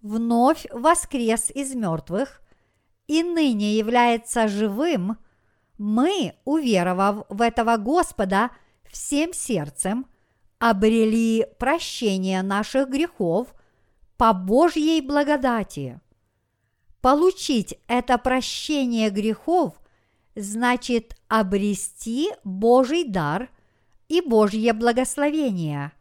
вновь 0.00 0.64
воскрес 0.72 1.50
из 1.50 1.74
мертвых 1.74 2.40
и 3.06 3.22
ныне 3.22 3.76
является 3.76 4.48
живым, 4.48 5.18
мы, 5.76 6.32
уверовав 6.46 7.26
в 7.28 7.42
этого 7.42 7.76
Господа 7.76 8.52
всем 8.90 9.34
сердцем, 9.34 10.06
обрели 10.58 11.46
прощение 11.58 12.40
наших 12.40 12.88
грехов 12.88 13.54
по 14.16 14.32
Божьей 14.32 15.02
благодати. 15.02 16.00
Получить 17.02 17.78
это 17.86 18.16
прощение 18.16 19.10
грехов 19.10 19.74
значит 20.36 21.16
обрести 21.28 22.30
Божий 22.44 23.04
дар 23.04 23.50
и 24.08 24.20
Божье 24.20 24.72
благословение. 24.72 25.92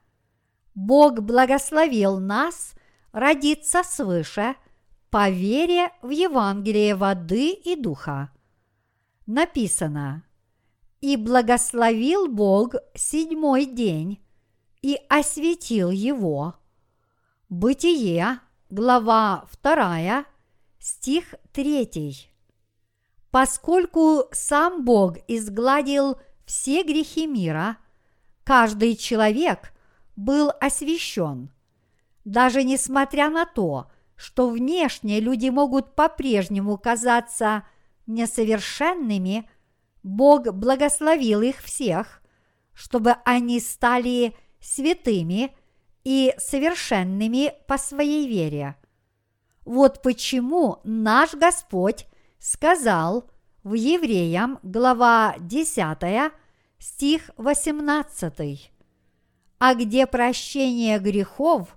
Бог 0.75 1.21
благословил 1.21 2.19
нас 2.19 2.73
родиться 3.11 3.81
свыше 3.83 4.55
по 5.09 5.29
вере 5.29 5.91
в 6.01 6.09
Евангелие 6.09 6.95
воды 6.95 7.51
и 7.51 7.75
духа. 7.75 8.31
Написано 9.25 10.23
«И 10.99 11.15
благословил 11.15 12.27
Бог 12.27 12.75
седьмой 12.93 13.65
день 13.65 14.21
и 14.81 14.99
осветил 15.09 15.89
его». 15.89 16.55
Бытие, 17.47 18.39
глава 18.69 19.47
2, 19.61 20.25
Стих 20.79 21.35
3. 21.53 22.34
Поскольку 23.35 24.29
сам 24.31 24.85
Бог 24.85 25.17
изгладил 25.27 26.17
все 26.45 26.83
грехи 26.83 27.27
мира, 27.27 27.75
каждый 28.45 28.95
человек 28.95 29.73
был 30.15 30.53
освящен. 30.61 31.51
Даже 32.23 32.63
несмотря 32.63 33.29
на 33.29 33.45
то, 33.45 33.91
что 34.15 34.47
внешне 34.47 35.19
люди 35.19 35.49
могут 35.49 35.95
по-прежнему 35.95 36.77
казаться 36.77 37.67
несовершенными, 38.07 39.49
Бог 40.01 40.53
благословил 40.53 41.41
их 41.41 41.57
всех, 41.57 42.21
чтобы 42.73 43.17
они 43.25 43.59
стали 43.59 44.33
святыми 44.61 45.53
и 46.05 46.33
совершенными 46.37 47.51
по 47.67 47.77
своей 47.77 48.29
вере– 48.29 48.77
вот 49.65 50.03
почему 50.03 50.79
наш 50.83 51.33
Господь 51.33 52.05
сказал 52.45 53.27
в 53.63 53.73
Евреям, 53.73 54.59
глава 54.61 55.35
10, 55.39 56.31
стих 56.77 57.31
18. 57.37 58.71
А 59.57 59.73
где 59.73 60.05
прощение 60.05 60.99
грехов, 60.99 61.75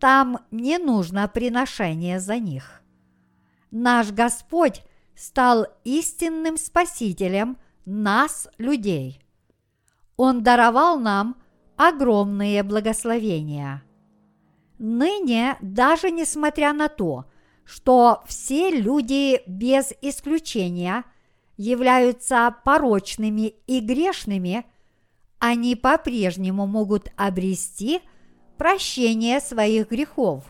там 0.00 0.40
не 0.50 0.78
нужно 0.78 1.28
приношение 1.28 2.18
за 2.18 2.38
них. 2.38 2.82
Наш 3.70 4.10
Господь 4.10 4.82
стал 5.14 5.66
истинным 5.84 6.56
Спасителем 6.56 7.56
нас, 7.84 8.48
людей. 8.58 9.20
Он 10.16 10.42
даровал 10.42 10.98
нам 10.98 11.36
огромные 11.76 12.64
благословения– 12.64 13.84
Ныне, 14.78 15.56
даже 15.60 16.10
несмотря 16.10 16.72
на 16.72 16.88
то, 16.88 17.26
что 17.64 18.22
все 18.26 18.70
люди 18.70 19.42
без 19.46 19.92
исключения 20.00 21.04
являются 21.56 22.54
порочными 22.64 23.54
и 23.66 23.80
грешными, 23.80 24.66
они 25.38 25.76
по-прежнему 25.76 26.66
могут 26.66 27.10
обрести 27.16 28.00
прощение 28.56 29.40
своих 29.40 29.90
грехов, 29.90 30.44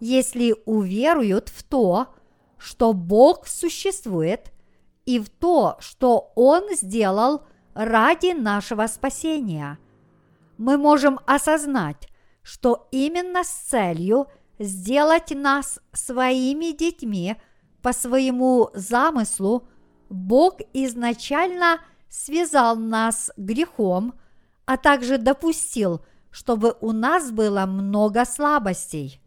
если 0.00 0.54
уверуют 0.64 1.48
в 1.48 1.62
то, 1.62 2.08
что 2.58 2.92
Бог 2.92 3.46
существует, 3.46 4.52
и 5.06 5.18
в 5.18 5.30
то, 5.30 5.76
что 5.80 6.32
Он 6.34 6.74
сделал 6.74 7.42
ради 7.72 8.32
нашего 8.34 8.86
спасения. 8.86 9.78
Мы 10.58 10.76
можем 10.76 11.18
осознать, 11.24 12.08
что 12.42 12.88
именно 12.90 13.42
с 13.42 13.48
целью 13.48 14.26
сделать 14.58 15.30
нас 15.30 15.80
своими 15.92 16.76
детьми 16.76 17.36
по 17.82 17.92
своему 17.92 18.70
замыслу 18.74 19.68
Бог 20.10 20.60
изначально 20.72 21.80
связал 22.08 22.76
нас 22.76 23.30
грехом, 23.36 24.14
а 24.64 24.76
также 24.76 25.18
допустил, 25.18 26.00
чтобы 26.30 26.76
у 26.80 26.92
нас 26.92 27.30
было 27.30 27.66
много 27.66 28.24
слабостей. 28.24 29.20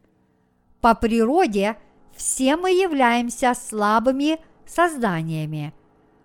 По 0.81 0.95
природе 0.95 1.77
все 2.15 2.57
мы 2.57 2.71
являемся 2.71 3.53
слабыми 3.53 4.39
созданиями, 4.65 5.73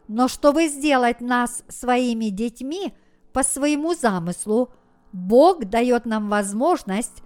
но 0.09 0.28
чтобы 0.28 0.69
сделать 0.69 1.20
нас 1.20 1.62
своими 1.69 2.27
детьми 2.27 2.95
по 3.33 3.43
своему 3.43 3.95
замыслу– 3.95 4.70
Бог 5.16 5.65
дает 5.65 6.05
нам 6.05 6.28
возможность 6.28 7.23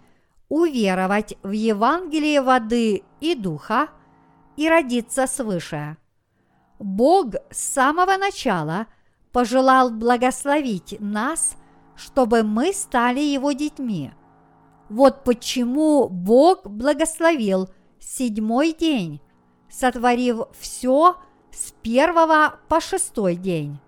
уверовать 0.50 1.38
в 1.42 1.52
Евангелие 1.52 2.42
воды 2.42 3.04
и 3.20 3.34
духа 3.34 3.88
и 4.56 4.68
родиться 4.68 5.26
свыше. 5.26 5.96
Бог 6.78 7.36
с 7.50 7.58
самого 7.58 8.16
начала 8.18 8.86
пожелал 9.32 9.90
благословить 9.90 10.96
нас, 10.98 11.56
чтобы 11.94 12.42
мы 12.42 12.72
стали 12.72 13.20
Его 13.20 13.52
детьми. 13.52 14.12
Вот 14.88 15.22
почему 15.22 16.08
Бог 16.08 16.66
благословил 16.66 17.70
седьмой 18.00 18.72
день, 18.72 19.20
сотворив 19.70 20.48
все 20.58 21.16
с 21.52 21.72
первого 21.80 22.56
по 22.68 22.80
шестой 22.80 23.36
день. 23.36 23.78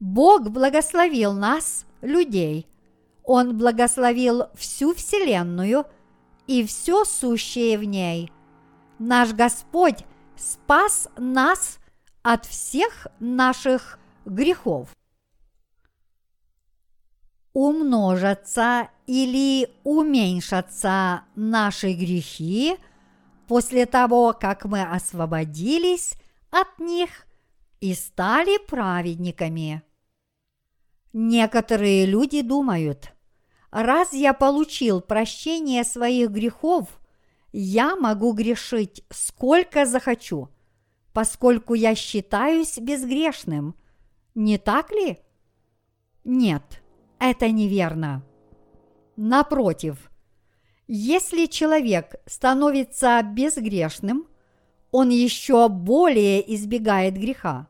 Бог 0.00 0.48
благословил 0.48 1.34
нас, 1.34 1.84
людей– 2.00 2.66
он 3.24 3.56
благословил 3.56 4.44
всю 4.54 4.94
Вселенную 4.94 5.86
и 6.46 6.64
все 6.66 7.04
сущее 7.04 7.78
в 7.78 7.84
ней. 7.84 8.32
Наш 8.98 9.32
Господь 9.32 10.04
спас 10.36 11.08
нас 11.16 11.78
от 12.22 12.46
всех 12.46 13.06
наших 13.20 13.98
грехов. 14.24 14.88
Умножатся 17.52 18.88
или 19.06 19.68
уменьшатся 19.84 21.24
наши 21.34 21.92
грехи 21.92 22.76
после 23.46 23.84
того, 23.86 24.32
как 24.32 24.64
мы 24.64 24.82
освободились 24.82 26.14
от 26.50 26.78
них 26.78 27.26
и 27.80 27.94
стали 27.94 28.58
праведниками. 28.66 29.82
Некоторые 31.12 32.06
люди 32.06 32.40
думают, 32.40 33.12
раз 33.70 34.12
я 34.14 34.32
получил 34.32 35.00
прощение 35.00 35.84
своих 35.84 36.30
грехов, 36.30 37.00
я 37.52 37.96
могу 37.96 38.32
грешить 38.32 39.04
сколько 39.10 39.84
захочу, 39.84 40.48
поскольку 41.12 41.74
я 41.74 41.94
считаюсь 41.94 42.78
безгрешным. 42.78 43.74
Не 44.34 44.56
так 44.56 44.90
ли? 44.90 45.18
Нет, 46.24 46.82
это 47.18 47.50
неверно. 47.50 48.24
Напротив, 49.16 50.10
если 50.86 51.44
человек 51.44 52.14
становится 52.26 53.20
безгрешным, 53.22 54.26
он 54.90 55.10
еще 55.10 55.68
более 55.68 56.54
избегает 56.54 57.14
греха. 57.14 57.68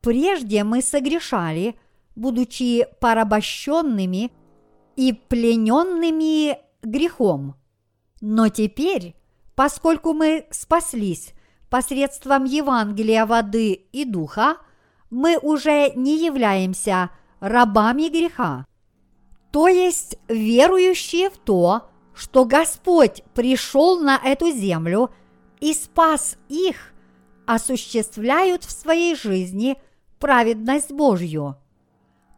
Прежде 0.00 0.62
мы 0.62 0.82
согрешали, 0.82 1.74
будучи 2.18 2.86
порабощенными 3.00 4.32
и 4.96 5.12
плененными 5.12 6.58
грехом. 6.82 7.54
Но 8.20 8.48
теперь, 8.48 9.14
поскольку 9.54 10.12
мы 10.12 10.46
спаслись 10.50 11.32
посредством 11.70 12.44
Евангелия 12.44 13.24
воды 13.24 13.72
и 13.72 14.04
духа, 14.04 14.56
мы 15.10 15.38
уже 15.38 15.92
не 15.94 16.24
являемся 16.24 17.10
рабами 17.40 18.08
греха. 18.08 18.66
То 19.52 19.68
есть 19.68 20.18
верующие 20.28 21.30
в 21.30 21.38
то, 21.38 21.88
что 22.14 22.44
Господь 22.44 23.22
пришел 23.32 24.00
на 24.00 24.16
эту 24.16 24.50
землю 24.50 25.10
и 25.60 25.72
спас 25.72 26.36
их, 26.48 26.92
осуществляют 27.46 28.64
в 28.64 28.72
своей 28.72 29.14
жизни 29.14 29.80
праведность 30.18 30.90
Божью. 30.90 31.56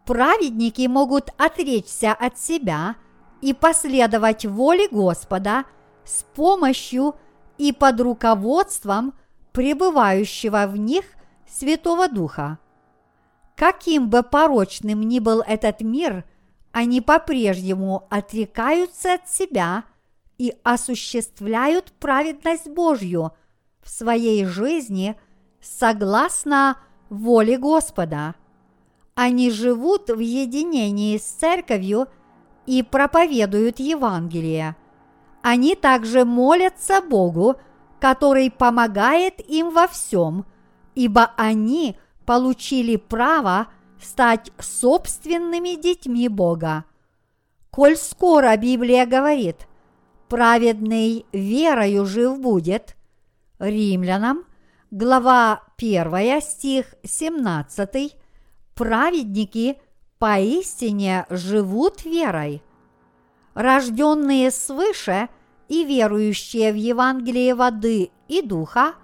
Праведники 0.07 0.87
могут 0.87 1.31
отречься 1.37 2.13
от 2.13 2.39
себя 2.39 2.97
и 3.41 3.53
последовать 3.53 4.45
воле 4.45 4.89
Господа 4.89 5.65
с 6.05 6.25
помощью 6.35 7.15
и 7.59 7.73
под 7.73 8.01
руководством 8.01 9.15
пребывающего 9.53 10.67
в 10.67 10.77
них 10.77 11.05
Святого 11.49 12.09
Духа. 12.09 12.59
Каким 13.57 14.09
бы 14.09 14.23
порочным 14.23 15.03
ни 15.03 15.19
был 15.19 15.43
этот 15.43 15.81
мир, 15.83 16.25
они 16.73 17.01
по-прежнему 17.01 18.07
отрекаются 18.09 19.15
от 19.15 19.29
себя 19.29 19.85
и 20.39 20.55
осуществляют 20.63 21.93
праведность 21.93 22.69
Божью 22.69 23.33
в 23.83 23.91
своей 23.91 24.47
жизни 24.47 25.17
согласно 25.61 26.79
воле 27.11 27.59
Господа. 27.59 28.35
Они 29.23 29.51
живут 29.51 30.09
в 30.09 30.19
единении 30.19 31.19
с 31.19 31.25
церковью 31.25 32.09
и 32.65 32.83
проповедуют 32.83 33.79
Евангелие. 33.79 34.77
Они 35.43 35.75
также 35.75 36.25
молятся 36.25 37.03
Богу, 37.03 37.57
который 38.01 38.51
помогает 38.51 39.39
им 39.47 39.75
во 39.75 39.89
всем, 39.89 40.47
ибо 40.95 41.33
они 41.37 41.99
получили 42.25 42.97
право 42.97 43.67
стать 44.01 44.53
собственными 44.59 45.79
детьми 45.79 46.27
Бога. 46.29 46.87
Коль 47.71 47.99
скоро 47.99 48.57
Библия 48.57 49.05
говорит, 49.05 49.69
праведный 50.31 51.27
верою 51.31 52.07
жив 52.07 52.41
будет, 52.41 52.97
римлянам, 53.59 54.47
глава 54.91 55.61
1, 55.77 56.41
стих 56.41 56.95
17, 57.05 58.17
праведники 58.81 59.77
поистине 60.19 61.27
живут 61.29 62.03
верой. 62.07 62.63
Рожденные 63.53 64.51
свыше 64.51 65.29
и 65.69 65.85
верующие 65.85 66.73
в 66.73 66.77
Евангелие 66.77 67.55
воды 67.55 68.11
и 68.27 68.41
духа 68.41 68.95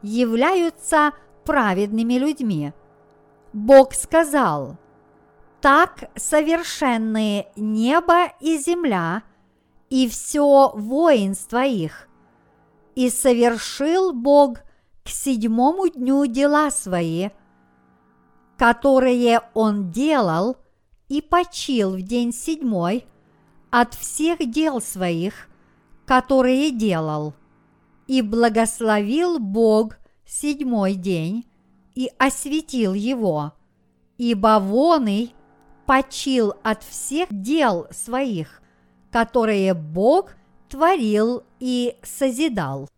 являются 0.00 1.12
праведными 1.44 2.14
людьми. 2.14 2.72
Бог 3.52 3.92
сказал, 3.92 4.78
«Так 5.60 6.08
совершенные 6.16 7.48
небо 7.56 8.28
и 8.40 8.56
земля 8.56 9.22
и 9.90 10.08
все 10.08 10.72
воинство 10.74 11.62
их, 11.62 12.08
и 12.94 13.10
совершил 13.10 14.14
Бог 14.14 14.60
к 15.04 15.10
седьмому 15.10 15.88
дню 15.88 16.24
дела 16.24 16.70
свои, 16.70 17.28
которые 18.56 19.40
Он 19.54 19.90
делал, 19.90 20.56
и 21.08 21.20
почил 21.22 21.92
в 21.96 22.02
день 22.02 22.32
седьмой 22.32 23.06
от 23.70 23.94
всех 23.94 24.50
дел 24.50 24.80
своих, 24.80 25.48
которые 26.04 26.70
делал, 26.70 27.34
и 28.06 28.22
благословил 28.22 29.38
Бог 29.38 29.98
седьмой 30.24 30.94
день 30.94 31.46
и 31.94 32.10
осветил 32.18 32.94
его, 32.94 33.52
ибо 34.18 34.58
воный 34.60 35.34
почил 35.86 36.54
от 36.62 36.82
всех 36.82 37.28
дел 37.30 37.86
своих, 37.90 38.60
которые 39.12 39.74
Бог 39.74 40.34
творил 40.68 41.44
и 41.60 41.96
созидал. 42.02 42.88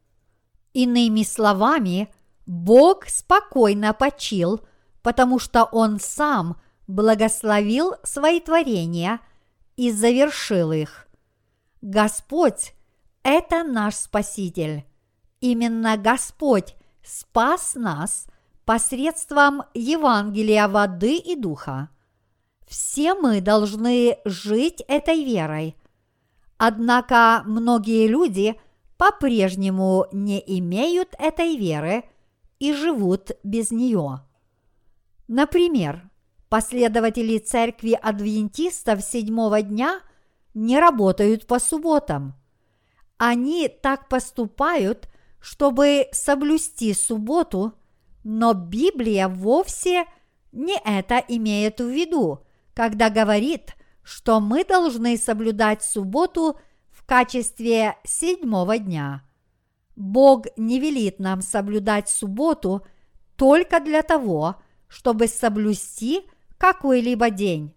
Иными 0.72 1.22
словами, 1.22 2.08
Бог 2.46 3.06
спокойно 3.06 3.92
почил, 3.92 4.60
потому 5.08 5.38
что 5.38 5.64
Он 5.64 5.98
сам 5.98 6.58
благословил 6.86 7.94
свои 8.02 8.40
творения 8.40 9.20
и 9.78 9.90
завершил 9.90 10.70
их. 10.70 11.08
Господь– 11.80 12.74
это 13.22 13.64
наш 13.64 13.94
Спаситель. 13.94 14.84
Именно 15.40 15.96
Господь 15.96 16.74
спас 17.02 17.74
нас 17.74 18.26
посредством 18.66 19.62
Евангелия 19.72 20.68
воды 20.68 21.16
и 21.16 21.36
духа. 21.36 21.88
Все 22.66 23.14
мы 23.14 23.40
должны 23.40 24.18
жить 24.26 24.82
этой 24.88 25.24
верой. 25.24 25.74
Однако 26.58 27.44
многие 27.46 28.08
люди 28.08 28.60
по-прежнему 28.98 30.04
не 30.12 30.38
имеют 30.58 31.14
этой 31.18 31.56
веры 31.56 32.04
и 32.58 32.74
живут 32.74 33.30
без 33.42 33.70
нее. 33.70 34.20
Например, 35.28 36.10
последователи 36.48 37.38
церкви 37.38 37.92
адвентистов 37.92 39.02
седьмого 39.02 39.60
дня 39.60 40.00
не 40.54 40.80
работают 40.80 41.46
по 41.46 41.58
субботам. 41.58 42.34
Они 43.18 43.68
так 43.68 44.08
поступают, 44.08 45.08
чтобы 45.38 46.08
соблюсти 46.12 46.94
субботу, 46.94 47.74
но 48.24 48.54
Библия 48.54 49.28
вовсе 49.28 50.06
не 50.50 50.76
это 50.84 51.22
имеет 51.28 51.80
в 51.80 51.88
виду, 51.88 52.44
когда 52.74 53.10
говорит, 53.10 53.76
что 54.02 54.40
мы 54.40 54.64
должны 54.64 55.18
соблюдать 55.18 55.82
субботу 55.82 56.58
в 56.90 57.04
качестве 57.04 57.96
седьмого 58.04 58.78
дня. 58.78 59.22
Бог 59.94 60.46
не 60.56 60.80
велит 60.80 61.18
нам 61.18 61.42
соблюдать 61.42 62.08
субботу 62.08 62.86
только 63.36 63.80
для 63.80 64.02
того, 64.02 64.56
чтобы 64.56 64.67
соблюсти 65.28 66.22
какой-либо 66.58 67.30
день. 67.30 67.74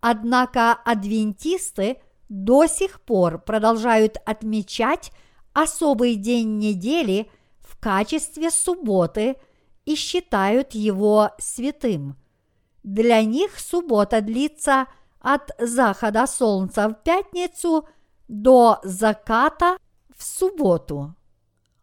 Однако 0.00 0.72
адвентисты 0.72 1.98
до 2.28 2.66
сих 2.66 3.00
пор 3.00 3.38
продолжают 3.38 4.18
отмечать 4.26 5.12
особый 5.52 6.16
день 6.16 6.58
недели 6.58 7.30
в 7.60 7.78
качестве 7.78 8.50
субботы 8.50 9.36
и 9.84 9.94
считают 9.94 10.72
его 10.74 11.30
святым. 11.38 12.16
Для 12.82 13.22
них 13.22 13.58
суббота 13.58 14.20
длится 14.20 14.86
от 15.20 15.52
захода 15.58 16.26
солнца 16.26 16.88
в 16.88 17.02
пятницу 17.02 17.88
до 18.28 18.80
заката 18.82 19.78
в 20.14 20.22
субботу. 20.22 21.14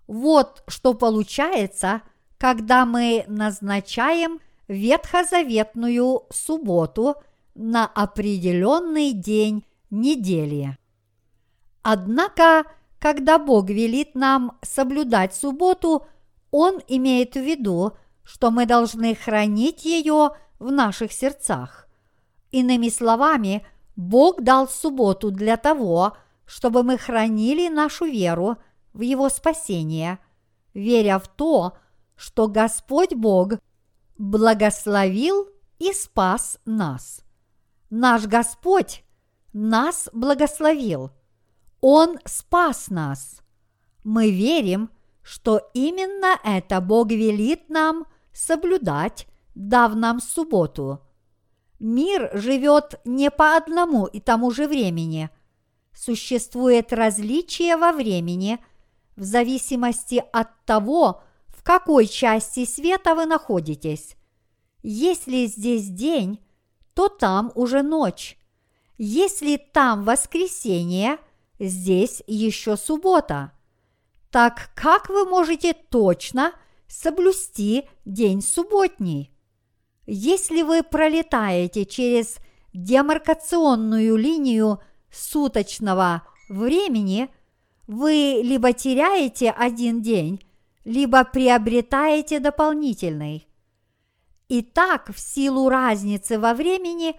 Вот 0.06 0.64
что 0.68 0.94
получается, 0.94 2.02
когда 2.42 2.88
мы 2.88 3.24
назначаем 3.28 4.40
ветхозаветную 4.68 6.24
субботу 6.32 7.18
на 7.54 7.86
определенный 7.86 9.12
день 9.12 9.64
недели. 9.92 10.76
Однако 11.84 12.64
когда 12.98 13.38
Бог 13.38 13.70
велит 13.70 14.16
нам 14.16 14.58
соблюдать 14.64 15.36
субботу, 15.36 16.08
Он 16.50 16.82
имеет 16.88 17.36
в 17.36 17.42
виду, 17.42 17.92
что 18.24 18.50
мы 18.50 18.66
должны 18.66 19.14
хранить 19.14 19.86
ее 19.86 20.32
в 20.58 20.72
наших 20.72 21.12
сердцах. 21.12 21.88
Иными 22.50 22.90
словами, 22.90 23.64
Бог 23.96 24.42
дал 24.42 24.68
субботу 24.68 25.30
для 25.30 25.58
того, 25.58 26.18
чтобы 26.48 26.82
мы 26.82 26.98
хранили 26.98 27.70
нашу 27.70 28.06
веру 28.06 28.58
в 28.94 29.02
Его 29.02 29.30
спасение, 29.30 30.18
веря 30.74 31.20
в 31.20 31.28
то, 31.28 31.74
что 31.74 31.82
Господь 32.48 33.14
Бог 33.14 33.54
благословил 34.18 35.50
и 35.80 35.94
спас 35.94 36.60
нас. 36.66 37.24
Наш 37.90 38.26
Господь 38.28 39.04
нас 39.54 40.10
благословил– 40.14 41.12
он 41.82 42.20
спас 42.26 42.90
нас. 42.90 43.42
Мы 44.04 44.32
верим, 44.32 44.92
что 45.24 45.70
именно 45.74 46.40
это 46.44 46.80
Бог 46.80 47.10
велит 47.10 47.70
нам 47.70 48.06
соблюдать, 48.32 49.28
дав 49.56 49.96
нам 49.96 50.20
субботу. 50.20 51.02
Мир 51.80 52.30
живет 52.34 53.02
не 53.04 53.32
по 53.32 53.58
одному 53.58 54.06
и 54.06 54.20
тому 54.20 54.52
же 54.52 54.68
времени. 54.68 55.32
Существует 55.94 56.94
различие 56.94 57.76
во 57.78 57.92
времени 57.92 58.60
в 59.16 59.24
зависимости 59.24 60.24
от 60.32 60.50
того, 60.66 61.24
в 61.62 61.64
какой 61.64 62.08
части 62.08 62.66
света 62.66 63.14
вы 63.14 63.28
находитесь. 63.28 64.16
Если 64.82 65.46
здесь 65.46 65.90
день, 65.90 66.40
то 66.96 67.08
там 67.08 67.52
уже 67.54 67.84
ночь. 67.84 68.36
Если 68.98 69.58
там 69.58 70.04
воскресенье, 70.04 71.20
здесь 71.60 72.24
еще 72.26 72.78
суббота. 72.78 73.52
Так 74.32 74.72
как 74.74 75.10
вы 75.10 75.26
можете 75.26 75.74
точно 75.74 76.54
соблюсти 76.88 77.88
день 78.06 78.42
субботний? 78.42 79.32
Если 80.08 80.64
вы 80.64 80.82
пролетаете 80.82 81.86
через 81.86 82.38
демаркационную 82.74 84.16
линию 84.16 84.80
суточного 85.12 86.24
времени, 86.50 87.30
вы 87.86 88.42
либо 88.44 88.74
теряете 88.74 89.52
один 89.52 90.02
день, 90.02 90.42
либо 90.84 91.24
приобретаете 91.24 92.40
дополнительный. 92.40 93.48
Итак, 94.50 95.12
в 95.14 95.20
силу 95.20 95.70
разницы 95.70 96.40
во 96.40 96.54
времени 96.54 97.16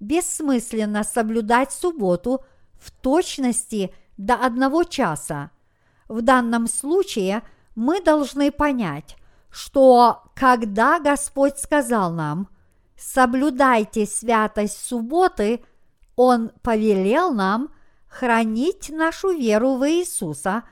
бессмысленно 0.00 1.02
соблюдать 1.02 1.72
субботу 1.72 2.44
в 2.74 2.90
точности 2.90 3.94
до 4.16 4.34
одного 4.34 4.84
часа. 4.84 5.50
В 6.08 6.20
данном 6.20 6.66
случае 6.66 7.42
мы 7.74 8.02
должны 8.02 8.52
понять, 8.52 9.16
что 9.50 10.24
когда 10.34 10.98
Господь 10.98 11.58
сказал 11.58 12.12
нам 12.12 12.48
«соблюдайте 12.96 14.06
святость 14.06 14.84
субботы», 14.84 15.64
Он 16.16 16.50
повелел 16.62 17.32
нам 17.32 17.70
хранить 18.08 18.90
нашу 18.90 19.30
веру 19.30 19.76
в 19.76 19.88
Иисуса, 19.88 20.64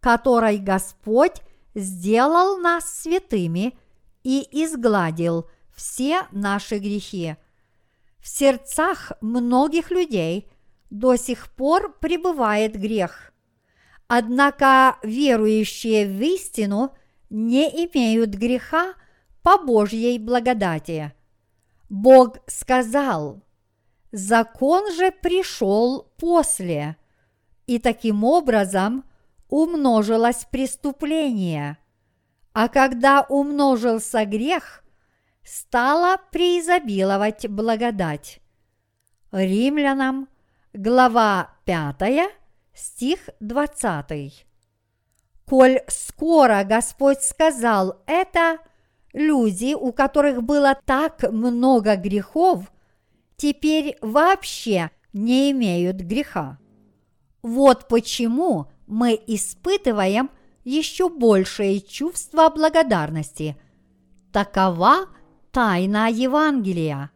которой 0.00 0.58
Господь 0.58 1.40
сделал 1.74 2.58
нас 2.58 3.02
святыми 3.02 3.76
и 4.22 4.46
изгладил 4.50 5.48
все 5.74 6.22
наши 6.32 6.78
грехи. 6.78 7.36
В 8.18 8.28
сердцах 8.28 9.12
многих 9.20 9.90
людей 9.90 10.48
до 10.90 11.16
сих 11.16 11.50
пор 11.50 11.98
пребывает 11.98 12.76
грех. 12.76 13.32
Однако 14.06 14.98
верующие 15.02 16.06
в 16.06 16.22
истину 16.22 16.94
не 17.30 17.68
имеют 17.86 18.30
греха 18.30 18.94
по 19.42 19.58
Божьей 19.58 20.18
благодати. 20.18 21.12
Бог 21.90 22.38
сказал, 22.46 23.42
закон 24.12 24.92
же 24.94 25.10
пришел 25.10 26.12
после, 26.18 26.96
и 27.66 27.78
таким 27.78 28.24
образом 28.24 29.04
умножилось 29.54 30.48
преступление. 30.50 31.78
А 32.52 32.66
когда 32.66 33.24
умножился 33.28 34.24
грех, 34.24 34.82
стала 35.44 36.16
преизобиловать 36.32 37.48
благодать. 37.48 38.40
Римлянам, 39.30 40.28
глава 40.72 41.50
5, 41.66 42.32
стих 42.74 43.28
20. 43.38 44.44
Коль 45.46 45.80
скоро 45.86 46.64
Господь 46.64 47.22
сказал 47.22 48.02
это, 48.06 48.58
люди, 49.12 49.74
у 49.74 49.92
которых 49.92 50.42
было 50.42 50.76
так 50.84 51.30
много 51.30 51.94
грехов, 51.94 52.72
теперь 53.36 53.98
вообще 54.00 54.90
не 55.12 55.52
имеют 55.52 55.98
греха. 55.98 56.58
Вот 57.42 57.86
почему 57.86 58.68
мы 58.86 59.20
испытываем 59.26 60.30
еще 60.64 61.08
большее 61.08 61.80
чувство 61.80 62.48
благодарности. 62.48 63.56
Такова 64.32 65.08
тайна 65.52 66.10
Евангелия. 66.10 67.10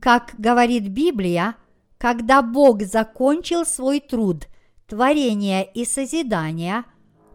Как 0.00 0.34
говорит 0.38 0.88
Библия, 0.88 1.56
когда 1.98 2.42
Бог 2.42 2.82
закончил 2.82 3.64
свой 3.64 4.00
труд 4.00 4.46
творения 4.86 5.62
и 5.62 5.84
созидания, 5.84 6.84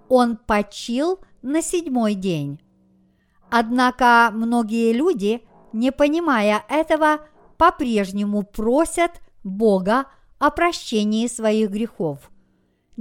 Он 0.10 0.38
почил 0.38 1.20
на 1.42 1.62
седьмой 1.62 2.14
день. 2.14 2.62
Однако 3.50 4.30
многие 4.34 4.94
люди, 4.94 5.42
не 5.74 5.92
понимая 5.92 6.64
этого, 6.70 7.28
по-прежнему 7.58 8.44
просят 8.44 9.22
Бога 9.44 10.06
о 10.40 10.52
прощении 10.52 11.28
своих 11.28 11.70
грехов. 11.70 12.32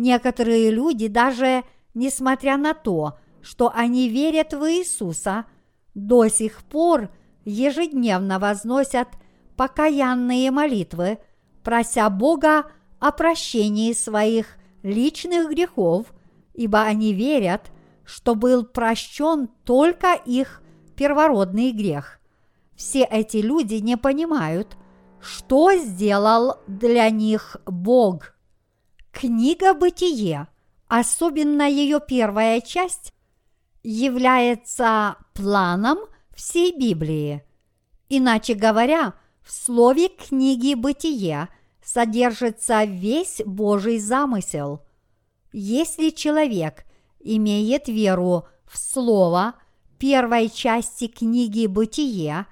Некоторые 0.01 0.71
люди 0.71 1.09
даже, 1.09 1.63
несмотря 1.95 2.57
на 2.57 2.75
то, 2.75 3.19
что 3.43 3.71
они 3.75 4.09
верят 4.09 4.55
в 4.55 4.65
Иисуса– 4.65 5.45
до 5.95 6.29
сих 6.29 6.63
пор 6.65 7.11
ежедневно 7.45 8.39
возносят 8.39 9.09
покаянные 9.57 10.51
молитвы, 10.51 11.19
прося 11.63 12.09
Бога 12.09 12.71
о 12.99 13.13
прощении 13.13 13.93
своих 13.93 14.57
личных 14.83 15.51
грехов, 15.51 16.07
ибо 16.55 16.83
они 16.83 17.13
верят, 17.13 17.71
что 18.05 18.35
был 18.35 18.65
прощен 18.65 19.49
только 19.65 20.15
их 20.15 20.63
первородный 20.97 21.73
грех. 21.73 22.21
Все 22.77 23.05
эти 23.05 23.39
люди 23.39 23.75
не 23.75 23.97
понимают, 23.97 24.77
что 25.21 25.75
сделал 25.75 26.57
для 26.67 27.11
них 27.11 27.59
Бог. 27.67 28.35
Книга 29.21 29.75
«Бытие», 29.75 30.49
особенно 30.89 31.69
ее 31.69 32.01
первая 32.01 32.63
часть, 32.63 33.13
является 33.83 35.17
планом 35.35 35.99
всей 36.35 36.75
Библии. 36.75 37.45
Иначе 38.09 38.55
говоря, 38.55 39.13
в 39.43 39.53
слове 39.53 40.09
книги 40.09 40.73
«Бытие» 40.73 41.51
содержится 41.85 42.85
весь 42.85 43.43
Божий 43.45 43.99
замысел. 43.99 44.87
Если 45.53 46.09
человек 46.09 46.87
имеет 47.19 47.89
веру 47.89 48.47
в 48.65 48.79
слово 48.79 49.53
первой 49.99 50.49
части 50.49 51.09
книги 51.09 51.67
«Бытие», 51.67 52.47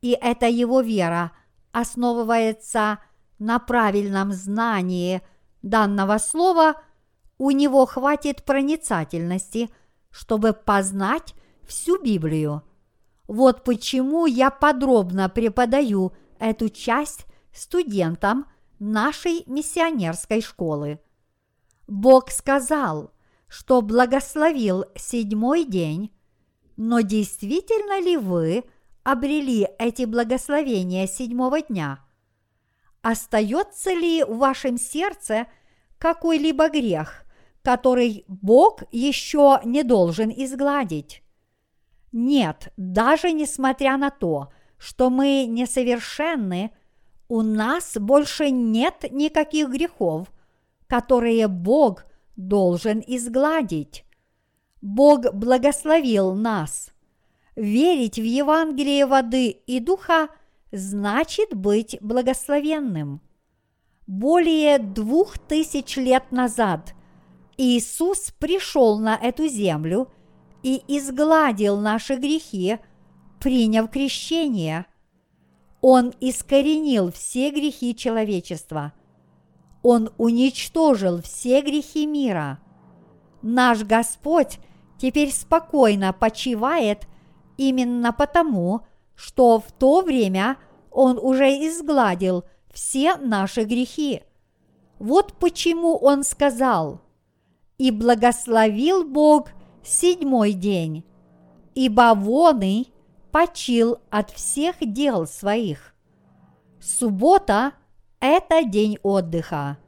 и 0.00 0.16
эта 0.18 0.46
его 0.46 0.80
вера 0.80 1.32
основывается 1.70 2.98
на 3.38 3.58
правильном 3.58 4.32
знании 4.32 5.20
данного 5.68 6.18
слова, 6.18 6.80
у 7.38 7.50
него 7.50 7.86
хватит 7.86 8.44
проницательности– 8.44 9.70
чтобы 10.14 10.52
познать 10.52 11.34
всю 11.66 12.00
Библию. 12.00 12.62
Вот 13.26 13.64
почему 13.64 14.26
я 14.26 14.48
подробно 14.50 15.28
преподаю 15.28 16.12
эту 16.38 16.68
часть 16.68 17.26
студентам 17.52 18.46
нашей 18.78 19.42
миссионерской 19.46 20.40
школы. 20.40 21.00
Бог 21.88 22.30
сказал, 22.30 23.10
что 23.48 23.82
благословил 23.82 24.84
седьмой 24.94 25.64
день, 25.64 26.14
но 26.76 27.00
действительно 27.00 28.00
ли 28.00 28.16
вы 28.16 28.62
обрели 29.02 29.66
эти 29.80 30.04
благословения 30.04 31.08
седьмого 31.08 31.60
дня? 31.60 32.03
Остается 33.04 33.92
ли 33.92 34.24
в 34.24 34.38
вашем 34.38 34.78
сердце 34.78 35.46
какой-либо 35.98 36.70
грех, 36.70 37.26
который 37.60 38.24
Бог 38.28 38.82
еще 38.92 39.60
не 39.62 39.82
должен 39.82 40.30
изгладить. 40.30 41.22
Нет, 42.12 42.72
даже 42.78 43.32
несмотря 43.32 43.98
на 43.98 44.08
то, 44.08 44.50
что 44.78 45.10
мы 45.10 45.44
несовершенны, 45.44 46.70
у 47.28 47.42
нас 47.42 47.94
больше 48.00 48.48
нет 48.48 49.04
никаких 49.10 49.68
грехов, 49.68 50.32
которые 50.86 51.46
Бог 51.46 52.06
должен 52.36 53.04
изгладить. 53.06 54.06
Бог 54.80 55.30
благословил 55.34 56.32
нас. 56.32 56.88
Верить 57.54 58.18
в 58.18 58.24
Евангелие 58.24 59.04
воды 59.04 59.48
и 59.48 59.78
духа 59.78 60.28
значит 60.74 61.54
быть 61.54 61.96
благословенным. 62.00 63.20
Более 64.06 64.78
двух 64.78 65.38
тысяч 65.38 65.96
лет 65.96 66.30
назад– 66.30 66.94
Иисус 67.56 68.32
пришел 68.38 68.98
на 68.98 69.16
эту 69.16 69.46
землю 69.46 70.08
и 70.62 70.82
изгладил 70.88 71.78
наши 71.78 72.16
грехи, 72.16 72.78
приняв 73.40 73.90
крещение. 73.90 74.86
Он 75.80 76.12
искоренил 76.20 77.12
все 77.12 77.50
грехи 77.50 77.94
человечества. 77.94 78.92
Он 79.82 80.10
уничтожил 80.16 81.20
все 81.20 81.60
грехи 81.60 82.06
мира. 82.06 82.58
Наш 83.42 83.84
Господь 83.84 84.58
теперь 84.98 85.30
спокойно 85.30 86.12
почивает 86.14 87.06
именно 87.58 88.12
потому, 88.12 88.86
что 89.14 89.60
в 89.60 89.70
то 89.72 90.00
время 90.00 90.56
Он 90.94 91.18
уже 91.18 91.48
изгладил 91.48 92.44
все 92.72 93.16
наши 93.16 93.64
грехи. 93.64 94.22
Вот 95.00 95.34
почему 95.34 95.96
Он 95.96 96.22
сказал, 96.22 97.00
«И 97.78 97.90
благословил 97.90 99.02
Бог 99.04 99.48
седьмой 99.82 100.52
день, 100.52 101.04
ибо 101.74 102.14
вон 102.14 102.62
и 102.62 102.86
почил 103.32 103.98
от 104.08 104.30
всех 104.30 104.76
дел 104.80 105.26
своих». 105.26 105.94
Суббота– 106.80 107.72
это 108.20 108.62
день 108.62 108.98
отдыха. 109.02 109.78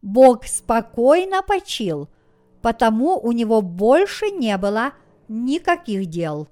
Бог 0.00 0.44
спокойно 0.46 1.42
почил, 1.42 2.08
потому 2.60 3.18
у 3.18 3.32
него 3.32 3.62
больше 3.62 4.30
не 4.30 4.56
было 4.58 4.92
никаких 5.26 6.06
дел. 6.06 6.46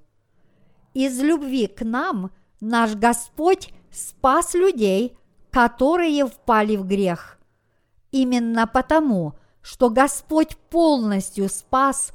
Из 0.93 1.21
любви 1.21 1.67
к 1.67 1.85
нам 1.85 2.31
наш 2.59 2.95
Господь 2.95 3.69
спас 3.91 4.53
людей, 4.53 5.17
которые 5.51 6.25
впали 6.25 6.75
в 6.75 6.87
грех. 6.87 7.37
Именно 8.11 8.67
потому, 8.67 9.35
что 9.61 9.89
Господь 9.89 10.57
полностью 10.69 11.49
спас 11.49 12.11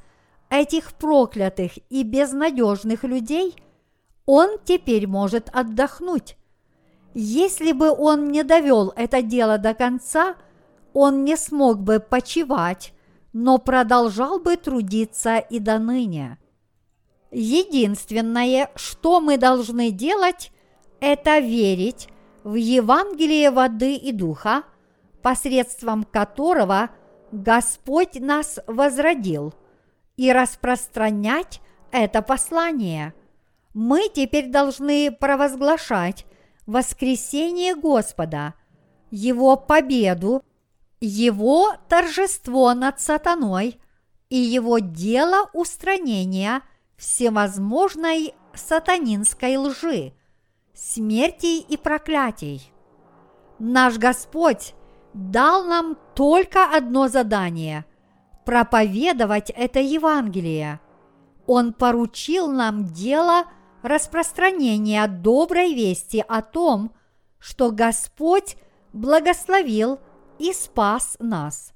этих 0.49 0.93
проклятых 0.93 1.73
и 1.89 2.03
безнадежных 2.03 3.03
людей, 3.03 3.55
Он 4.25 4.57
теперь 4.63 5.07
может 5.07 5.49
отдохнуть. 5.53 6.37
Если 7.13 7.71
бы 7.71 7.89
Он 7.89 8.27
не 8.29 8.43
довел 8.43 8.93
это 8.95 9.21
дело 9.21 9.57
до 9.57 9.73
конца, 9.73 10.35
Он 10.93 11.23
не 11.23 11.37
смог 11.37 11.79
бы 11.79 11.99
почивать, 11.99 12.93
но 13.33 13.57
продолжал 13.57 14.39
бы 14.39 14.55
трудиться 14.55 15.37
и 15.37 15.59
до 15.59 15.79
ныне. 15.79 16.37
Единственное, 17.31 18.71
что 18.75 19.19
мы 19.19 19.37
должны 19.37 19.91
делать, 19.91 20.51
это 20.99 21.39
верить 21.39 22.09
в 22.43 22.55
Евангелие 22.55 23.51
воды 23.51 23.95
и 23.95 24.11
духа, 24.11 24.63
посредством 25.21 26.03
которого 26.03 26.89
Господь 27.31 28.19
нас 28.19 28.59
возродил, 28.67 29.53
и 30.15 30.31
распространять 30.31 31.61
это 31.91 32.21
послание. 32.21 33.13
Мы 33.73 34.09
теперь 34.13 34.49
должны 34.49 35.11
провозглашать 35.11 36.25
воскресение 36.65 37.75
Господа, 37.75 38.53
Его 39.11 39.57
победу, 39.57 40.43
Его 40.99 41.73
торжество 41.87 42.73
над 42.73 42.99
сатаной 42.99 43.79
и 44.29 44.37
Его 44.37 44.79
дело 44.79 45.49
устранения 45.53 46.61
всевозможной 46.97 48.33
сатанинской 48.55 49.57
лжи– 49.57 50.13
смертей 50.77 51.65
и 51.67 51.75
проклятий. 51.75 52.71
Наш 53.57 53.97
Господь 53.97 54.75
дал 55.13 55.63
нам 55.63 55.97
только 56.13 56.65
одно 56.65 57.07
задание– 57.07 57.85
проповедовать 58.45 59.49
это 59.49 59.79
Евангелие. 59.79 60.79
Он 61.47 61.73
поручил 61.73 62.49
нам 62.49 62.85
дело 62.85 63.45
распространения 63.81 65.05
доброй 65.07 65.73
вести 65.73 66.23
о 66.25 66.41
том, 66.41 66.93
что 67.39 67.71
Господь 67.71 68.55
благословил 68.93 69.99
и 70.39 70.53
спас 70.53 71.17
нас. 71.19 71.73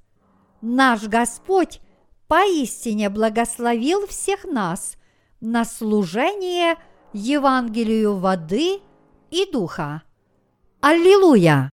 Наш 0.61 1.03
Господь 1.03 1.81
поистине 2.27 3.09
благословил 3.09 4.07
всех 4.07 4.45
нас 4.45 4.95
на 5.41 5.65
служение 5.65 6.77
Евангелию 7.13 8.15
воды– 8.17 8.79
и 9.31 9.49
Духа. 9.51 10.03
Аллилуйя! 10.81 11.71